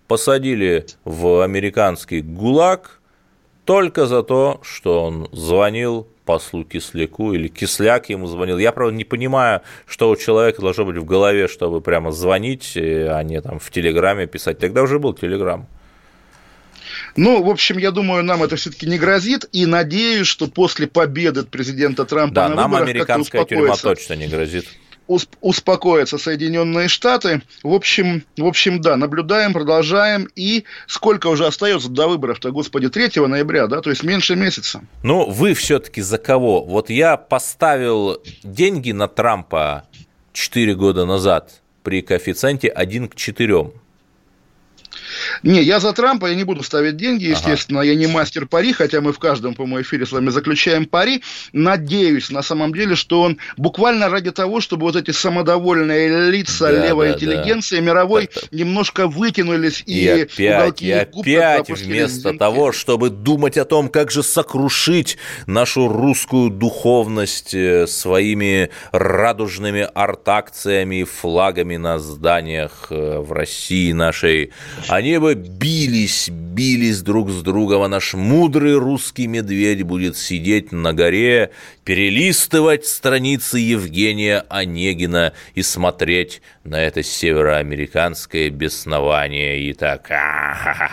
посадили 0.08 0.86
в 1.04 1.44
американский 1.44 2.22
ГУЛАГ 2.22 3.02
только 3.66 4.06
за 4.06 4.22
то, 4.22 4.60
что 4.64 5.04
он 5.04 5.28
звонил 5.32 6.08
послу 6.24 6.64
Кисляку 6.64 7.34
или 7.34 7.48
Кисляк 7.48 8.10
ему 8.10 8.28
звонил. 8.28 8.58
Я, 8.60 8.72
правда, 8.72 8.96
не 8.96 9.04
понимаю, 9.04 9.62
что 9.88 10.10
у 10.10 10.16
человека 10.16 10.62
должно 10.62 10.86
быть 10.86 10.98
в 10.98 11.06
голове, 11.06 11.48
чтобы 11.48 11.82
прямо 11.82 12.12
звонить, 12.12 12.74
а 12.78 13.22
не 13.24 13.42
там 13.42 13.60
в 13.60 13.72
Телеграме 13.72 14.28
писать. 14.28 14.60
Тогда 14.60 14.84
уже 14.84 15.00
был 15.00 15.14
Телеграм. 15.14 15.68
Ну, 17.16 17.44
в 17.44 17.50
общем, 17.50 17.78
я 17.78 17.92
думаю, 17.92 18.24
нам 18.24 18.44
это 18.44 18.56
все-таки 18.56 18.88
не 18.88 18.98
грозит, 18.98 19.46
и 19.52 19.66
надеюсь, 19.66 20.28
что 20.28 20.48
после 20.48 20.88
победы 20.88 21.44
президента 21.44 22.06
Трампа 22.06 22.36
да, 22.36 22.50
на 22.50 22.56
нам 22.56 22.72
выборах 22.72 22.90
американская 22.90 23.46
тюрьма 23.46 23.76
точно 23.78 24.14
не 24.14 24.28
грозит 24.28 24.66
успокоятся 25.42 26.18
Соединенные 26.18 26.88
Штаты. 26.88 27.42
В 27.64 27.74
общем, 27.74 28.24
в 28.38 28.46
общем, 28.46 28.82
да, 28.82 28.98
наблюдаем, 28.98 29.54
продолжаем. 29.54 30.28
И 30.36 30.66
сколько 30.88 31.28
уже 31.28 31.46
остается 31.46 31.90
до 31.90 32.08
выборов-то, 32.08 32.52
господи, 32.52 32.90
3 32.90 33.28
ноября, 33.28 33.68
да, 33.68 33.82
то 33.82 33.90
есть 33.90 34.04
меньше 34.04 34.36
месяца. 34.36 34.82
Ну, 35.04 35.30
вы 35.30 35.54
все-таки 35.54 36.02
за 36.02 36.18
кого? 36.18 36.64
Вот 36.64 36.90
я 36.90 37.18
поставил 37.18 38.22
деньги 38.44 38.92
на 38.92 39.08
Трампа 39.08 39.86
4 40.34 40.76
года 40.76 41.06
назад 41.06 41.62
при 41.84 42.02
коэффициенте 42.02 42.68
1 42.70 43.10
к 43.10 43.16
4. 43.16 43.72
Не, 45.44 45.62
я 45.62 45.80
за 45.80 45.94
Трампа, 45.94 46.28
я 46.28 46.36
не 46.36 46.44
буду 46.44 46.64
ставить 46.64 46.98
деньги, 46.98 47.26
естественно, 47.26 47.82
ага. 47.82 47.90
я 47.90 47.96
не 47.96 48.08
мастер 48.08 48.46
пари, 48.48 48.74
хотя 48.74 49.02
мы 49.02 49.14
в 49.14 49.20
каждом, 49.20 49.54
по-моему, 49.54 49.82
эфире 49.82 50.06
с 50.06 50.12
вами 50.12 50.30
заключаем 50.30 50.86
пари. 50.86 51.22
Надеюсь, 51.54 52.30
на 52.30 52.42
самом 52.42 52.74
деле, 52.74 52.96
что 52.96 53.22
он 53.22 53.38
буквально 53.58 54.10
ради 54.10 54.32
того, 54.32 54.62
чтобы 54.62 54.84
вот 54.84 54.96
эти 54.96 55.12
самодовольные 55.12 56.32
лица 56.32 56.72
да, 56.72 56.88
левой 56.88 57.10
да, 57.10 57.14
интеллигенции 57.16 57.78
да. 57.78 57.82
мировой 57.82 58.28
так, 58.28 58.52
немножко 58.52 59.08
вытянулись 59.08 59.84
и, 59.86 60.06
и 60.06 60.08
опять, 60.10 60.82
и 60.82 60.92
опять 60.92 61.70
вместо 61.70 62.38
того, 62.38 62.72
чтобы 62.72 63.10
думать 63.10 63.58
о 63.58 63.66
том, 63.66 63.90
как 63.90 64.12
же 64.12 64.24
сокрушить 64.24 65.18
нашу 65.48 65.88
русскую 65.88 66.50
духовность 66.50 67.54
э, 67.54 67.88
своими 67.88 68.70
радужными 68.92 69.88
арт-акциями 69.94 71.02
и 71.02 71.04
флагами 71.04 71.78
на 71.78 72.00
зданиях 72.00 72.88
э, 72.90 73.20
в 73.20 73.32
России 73.32 73.92
нашей, 73.92 74.52
они 74.88 75.18
бы 75.26 75.34
бились, 75.34 76.30
бились 76.30 77.02
друг 77.02 77.32
с 77.32 77.42
другом, 77.42 77.82
а 77.82 77.88
наш 77.88 78.14
мудрый 78.14 78.78
русский 78.78 79.26
медведь 79.26 79.82
будет 79.82 80.18
сидеть 80.18 80.72
на 80.72 80.94
горе, 80.94 81.50
перелистывать 81.84 82.86
страницы 82.86 83.58
Евгения 83.58 84.46
Онегина 84.50 85.34
и 85.56 85.64
смотреть 85.64 86.44
на 86.64 86.80
это 86.80 87.02
североамериканское 87.02 88.52
беснование 88.52 89.62
и 89.62 89.74
так. 89.74 90.12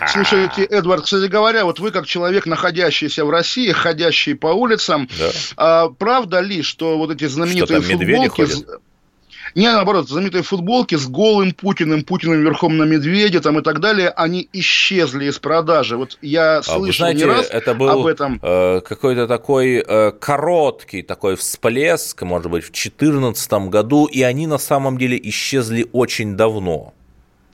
Слушайте, 0.07 0.63
Эдвард, 0.63 1.03
кстати 1.03 1.29
говоря, 1.29 1.65
вот 1.65 1.79
вы 1.79 1.91
как 1.91 2.07
человек, 2.07 2.47
находящийся 2.47 3.25
в 3.25 3.29
России, 3.29 3.71
ходящий 3.71 4.33
по 4.33 4.47
улицам, 4.47 5.07
да. 5.19 5.31
а, 5.57 5.89
правда 5.89 6.39
ли, 6.39 6.63
что 6.63 6.97
вот 6.97 7.11
эти 7.11 7.27
знаменитые 7.27 7.83
что, 7.83 7.97
футболки... 7.97 8.41
Ходят? 8.41 8.81
Не, 9.55 9.71
наоборот, 9.71 10.09
знаменитые 10.09 10.43
футболки 10.43 10.95
с 10.95 11.07
голым 11.07 11.51
Путиным, 11.53 12.03
Путиным 12.03 12.41
верхом 12.41 12.77
на 12.77 12.83
медведе 12.83 13.39
там 13.39 13.59
и 13.59 13.61
так 13.61 13.79
далее, 13.79 14.09
они 14.09 14.49
исчезли 14.53 15.25
из 15.25 15.39
продажи. 15.39 15.95
Вот 15.97 16.17
я 16.21 16.63
слышал 16.63 16.83
а 16.83 16.85
вы 16.85 16.93
знаете, 16.93 17.25
не 17.25 17.25
раз 17.25 17.47
это 17.49 17.73
был 17.73 17.89
об 17.89 18.05
этом. 18.05 18.39
Э, 18.41 18.81
какой-то 18.81 19.27
такой 19.27 19.83
э, 19.85 20.11
короткий 20.11 21.01
такой 21.01 21.35
всплеск, 21.35 22.21
может 22.23 22.49
быть, 22.49 22.63
в 22.63 22.71
2014 22.71 23.51
году, 23.69 24.05
и 24.05 24.21
они 24.23 24.47
на 24.47 24.57
самом 24.57 24.97
деле 24.97 25.19
исчезли 25.21 25.87
очень 25.91 26.35
давно. 26.35 26.93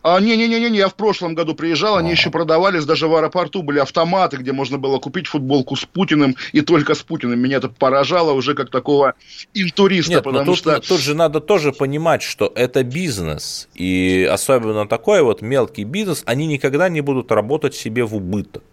А, 0.01 0.19
не-не-не, 0.19 0.77
я 0.77 0.87
в 0.87 0.95
прошлом 0.95 1.35
году 1.35 1.55
приезжал, 1.55 1.97
они 1.97 2.11
еще 2.11 2.29
продавались, 2.29 2.85
даже 2.85 3.07
в 3.07 3.15
аэропорту 3.15 3.63
были 3.63 3.79
автоматы, 3.79 4.37
где 4.37 4.53
можно 4.53 4.77
было 4.77 4.99
купить 4.99 5.27
футболку 5.27 5.75
с 5.75 5.85
Путиным 5.85 6.35
и 6.53 6.61
только 6.61 6.95
с 6.95 7.03
Путиным. 7.03 7.39
Меня 7.39 7.57
это 7.57 7.67
поражало 7.67 8.31
уже 8.31 8.53
как 8.55 8.69
такого 8.69 9.15
интуриста, 9.53 10.13
Нет, 10.13 10.23
потому 10.23 10.45
тут, 10.45 10.57
что... 10.57 10.79
Тут 10.79 11.01
же 11.01 11.15
надо 11.15 11.41
тоже 11.41 11.73
понимать, 11.73 12.21
что 12.21 12.51
это 12.55 12.83
бизнес, 12.83 13.67
и 13.75 14.27
особенно 14.31 14.87
такой 14.87 15.21
вот 15.21 15.41
мелкий 15.41 15.83
бизнес, 15.83 16.23
они 16.25 16.47
никогда 16.47 16.87
не 16.87 17.01
будут 17.01 17.31
работать 17.31 17.75
себе 17.75 18.05
в 18.05 18.15
убыток. 18.15 18.63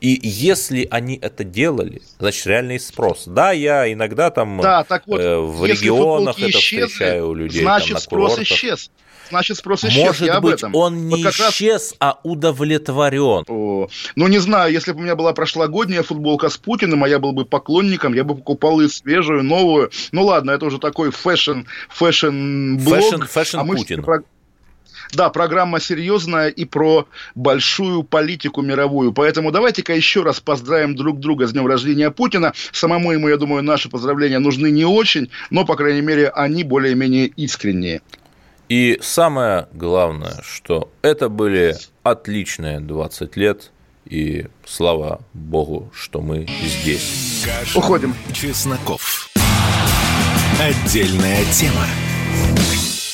И 0.00 0.18
если 0.22 0.86
они 0.90 1.18
это 1.20 1.44
делали, 1.44 2.02
значит, 2.18 2.46
реальный 2.46 2.80
спрос. 2.80 3.24
Да, 3.26 3.52
я 3.52 3.90
иногда 3.92 4.30
там 4.30 4.60
да, 4.60 4.84
так 4.84 5.06
вот, 5.06 5.20
э, 5.20 5.38
в 5.38 5.64
регионах 5.64 6.38
это 6.38 6.50
исчезли, 6.50 6.86
встречаю 6.86 7.28
у 7.28 7.34
людей. 7.34 7.62
Значит, 7.62 7.88
там, 7.88 7.94
на 7.94 8.00
спрос 8.00 8.32
курортах. 8.32 8.52
исчез 8.52 8.90
значит 9.28 9.56
спрос 9.56 9.84
исчез. 9.84 10.04
Может 10.04 10.22
я 10.22 10.40
быть, 10.40 10.54
этом. 10.54 10.74
он 10.74 11.08
не 11.08 11.24
вот 11.24 11.34
исчез, 11.34 11.90
раз... 11.90 11.94
а 12.00 12.18
удовлетворен. 12.22 13.44
О, 13.48 13.88
ну, 14.16 14.28
не 14.28 14.38
знаю, 14.38 14.72
если 14.72 14.92
бы 14.92 15.00
у 15.00 15.02
меня 15.02 15.16
была 15.16 15.32
прошлогодняя 15.32 16.02
футболка 16.02 16.48
с 16.48 16.56
Путиным, 16.56 17.04
а 17.04 17.08
я 17.08 17.18
был 17.18 17.32
бы 17.32 17.44
поклонником, 17.44 18.14
я 18.14 18.24
бы 18.24 18.34
покупал 18.36 18.80
и 18.80 18.88
свежую, 18.88 19.42
новую. 19.42 19.90
Ну, 20.12 20.24
ладно, 20.24 20.50
это 20.50 20.66
уже 20.66 20.78
такой 20.78 21.10
fashion, 21.10 21.62
fashion 21.88 22.48
-блог. 22.48 23.00
Fashion, 23.00 23.22
fashion 23.24 23.58
а 23.58 23.64
Путин. 23.64 24.02
Про... 24.02 24.22
Да, 25.12 25.28
программа 25.28 25.78
серьезная 25.78 26.48
и 26.48 26.64
про 26.64 27.06
большую 27.34 28.02
политику 28.02 28.62
мировую. 28.62 29.12
Поэтому 29.12 29.50
давайте-ка 29.50 29.94
еще 29.94 30.22
раз 30.22 30.40
поздравим 30.40 30.96
друг 30.96 31.20
друга 31.20 31.46
с 31.46 31.52
днем 31.52 31.66
рождения 31.66 32.10
Путина. 32.10 32.52
Самому 32.72 33.12
ему, 33.12 33.28
я 33.28 33.36
думаю, 33.36 33.62
наши 33.62 33.90
поздравления 33.90 34.38
нужны 34.38 34.70
не 34.70 34.86
очень, 34.86 35.30
но, 35.50 35.66
по 35.66 35.76
крайней 35.76 36.00
мере, 36.00 36.30
они 36.30 36.64
более-менее 36.64 37.26
искренние. 37.26 38.00
И 38.72 38.98
самое 39.02 39.68
главное, 39.74 40.40
что 40.42 40.90
это 41.02 41.28
были 41.28 41.76
отличные 42.02 42.80
20 42.80 43.36
лет, 43.36 43.70
и 44.06 44.46
слава 44.64 45.20
богу, 45.34 45.90
что 45.94 46.22
мы 46.22 46.46
здесь. 46.62 47.44
Кашин, 47.44 47.78
Уходим. 47.78 48.14
Чесноков. 48.32 49.28
Отдельная 50.58 51.44
тема. 51.52 51.84